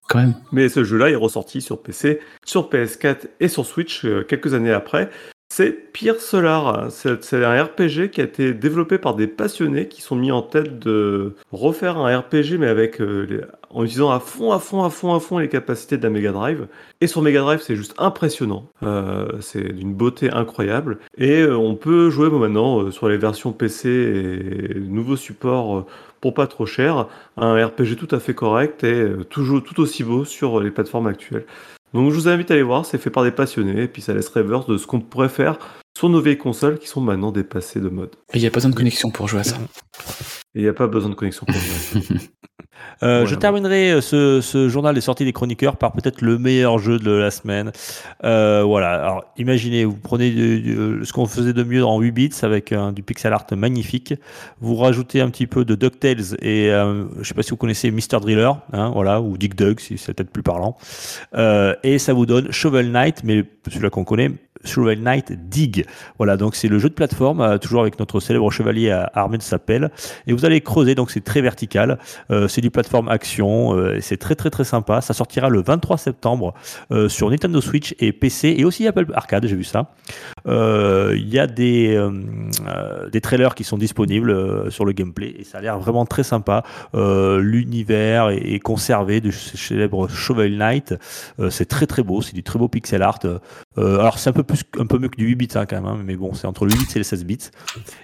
[0.08, 0.34] Quand même.
[0.52, 4.72] Mais ce jeu-là est ressorti sur PC, sur PS4 et sur Switch euh, quelques années
[4.74, 5.10] après.
[5.52, 6.91] C'est Pierre Solar.
[6.91, 10.78] C'est un RPG qui a été développé par des passionnés qui sont mis en tête
[10.78, 13.41] de refaire un RPG, mais avec euh, les-
[13.72, 16.32] en utilisant à fond, à fond, à fond, à fond les capacités de la Mega
[16.32, 16.68] Drive.
[17.02, 18.68] Et sur Mega Drive, c'est juste impressionnant.
[18.84, 21.00] Euh, c'est d'une beauté incroyable.
[21.18, 25.88] Et on peut jouer bon, maintenant sur les versions PC et nouveaux supports
[26.22, 27.08] pour pas trop cher.
[27.38, 31.08] Un RPG tout à fait correct et euh, toujours tout aussi beau sur les plateformes
[31.08, 31.46] actuelles.
[31.94, 34.14] Donc je vous invite à aller voir, c'est fait par des passionnés, et puis ça
[34.14, 35.58] laisse rêveur de ce qu'on pourrait faire
[35.98, 38.12] sur nos vieilles consoles qui sont maintenant dépassées de mode.
[38.34, 39.58] Et il n'y a pas besoin de connexion pour jouer à ça.
[40.54, 42.18] Et il n'y a pas besoin de connexion pour jouer.
[43.01, 43.26] Euh.
[43.26, 46.99] Je terminerai euh, ce, ce journal des sorties des chroniqueurs par peut-être le meilleur jeu
[46.99, 47.71] de la semaine.
[48.23, 48.93] Euh, voilà.
[49.01, 52.71] Alors, imaginez, vous prenez du- du- ce qu'on faisait de mieux en 8 bits avec
[52.71, 54.13] euh, du pixel art magnifique.
[54.59, 57.89] Vous rajoutez un petit peu de DuckTales et euh, je sais pas si vous connaissez
[57.91, 58.19] Mr.
[58.21, 60.76] Driller, hein, voilà, ou Dick Dug si c'est peut-être plus parlant.
[61.35, 64.31] Euh, et ça vous donne Shovel Knight, mais celui-là qu'on connaît,
[64.65, 65.86] Shovel Knight Dig.
[66.18, 69.38] Voilà, donc c'est le jeu de plateforme, euh, toujours avec notre célèbre chevalier à armé
[69.38, 69.91] de sa pelle.
[70.27, 71.98] Et vous allez creuser, donc c'est très vertical.
[72.31, 75.02] Euh, c'est du plateforme action, euh, c'est très très très sympa.
[75.02, 76.53] Ça sortira le 23 septembre
[76.91, 79.91] euh, sur Nintendo Switch et PC et aussi Apple Arcade, j'ai vu ça.
[80.48, 82.11] Euh, Il y a des, euh,
[82.68, 86.06] euh, des trailers qui sont disponibles euh, sur le gameplay et ça a l'air vraiment
[86.06, 86.64] très sympa.
[86.95, 90.95] Euh, L'univers est, est conservé de ce célèbre Shovel Knight.
[91.40, 93.19] Euh, c'est très très beau, c'est du très beau pixel art.
[93.78, 95.76] Euh, alors c'est un peu plus un peu mieux que du 8 bits hein, quand
[95.76, 97.38] même, hein, mais bon c'est entre le 8 bits et les 16 bits.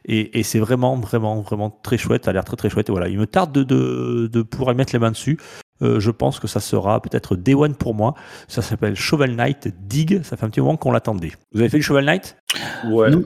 [0.06, 2.90] Et, et c'est vraiment vraiment vraiment très chouette, ça a l'air très très chouette.
[2.90, 5.40] Et voilà, il me tarde de, de, de pouvoir y mettre les mains dessus.
[5.82, 8.14] Euh, je pense que ça sera peut-être Day One pour moi.
[8.48, 10.22] Ça s'appelle Shovel Knight Dig.
[10.24, 11.34] Ça fait un petit moment qu'on l'attendait.
[11.52, 12.38] Vous avez fait le Shovel Knight?
[12.88, 13.10] Ouais.
[13.10, 13.24] Non.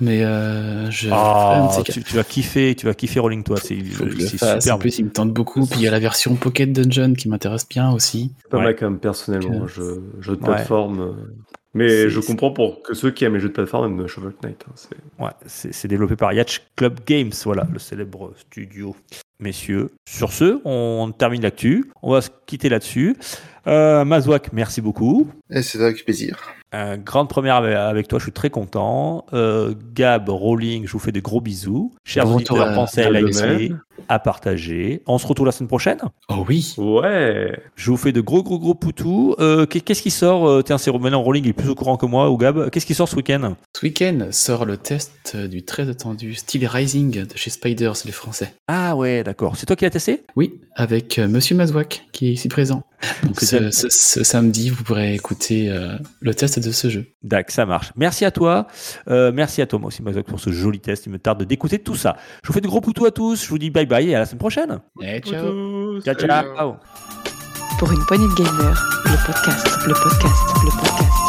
[0.00, 1.08] Mais euh, je.
[1.12, 3.58] Ah, tu, tu vas kiffer, tu vas kiffer Rolling Toi.
[3.62, 4.42] C'est je fasse.
[4.56, 4.80] En superbe.
[4.80, 5.66] plus, il me tente beaucoup.
[5.66, 8.32] Puis il y a la version Pocket Dungeon qui m'intéresse bien aussi.
[8.50, 8.64] Pas Ouais.
[8.64, 11.00] mal quand même, personnellement, Que- un jeu, de plateforme.
[11.00, 11.12] euh.
[11.74, 14.64] Mais je comprends pour que ceux qui aiment les jeux de plateforme aiment Shovel Knight.
[14.68, 18.94] hein, c'est- Ouais, c'est c'est développé par Yacht Club Games, voilà, le célèbre studio.
[19.40, 21.90] Messieurs, sur ce, on termine l'actu.
[22.02, 23.16] On va se quitter là-dessus.
[23.66, 25.28] Euh, Mazouak, merci beaucoup.
[25.50, 26.38] Et c'est avec plaisir.
[26.74, 29.24] Euh, grande première avec- toi, je suis très content.
[29.32, 31.92] Euh, Gab, Rolling, je vous fais des gros bisous.
[32.04, 33.72] Chers Bon auditeurs, à- pensez à liker,
[34.08, 35.00] à partager.
[35.06, 35.98] On se retrouve la semaine prochaine.
[36.28, 36.74] Oh oui.
[36.76, 37.56] Ouais.
[37.76, 39.36] Je vous fais de gros, gros, gros poutous.
[39.38, 42.06] Euh, qu'est- Qu'est-ce qui sort Tiens, c'est maintenant Rolling il est plus au courant que
[42.06, 42.70] moi, ou Gab.
[42.70, 43.54] Qu'est-ce qui sort ce week-end?
[43.76, 48.52] Ce week-end sort le test du très attendu Steel Rising de chez Spiders, les Français.
[48.66, 49.56] Ah ouais, d'accord.
[49.56, 50.24] C'est toi qui l'as testé?
[50.34, 52.82] Oui, avec Monsieur Mazouak qui est ici présent.
[53.22, 53.70] Donc C'est ce, bien.
[53.70, 57.06] ce- ce samedi, vous pourrez écouter euh, le test de ce jeu.
[57.22, 57.92] D'accord, ça marche.
[57.96, 58.66] Merci à toi.
[59.08, 61.06] Euh, merci à toi, moi aussi, Mazouak, pour ce joli test.
[61.06, 62.16] Il me tarde d'écouter tout ça.
[62.42, 63.42] Je vous fais de gros poutous à tous.
[63.44, 64.80] Je vous dis bye bye et à la semaine prochaine.
[65.02, 65.42] Et ciao.
[65.46, 66.28] Poutou, Ciao, salut.
[66.56, 66.74] ciao.
[67.78, 71.23] Pour une poignée de gamers, le podcast, le podcast, le podcast.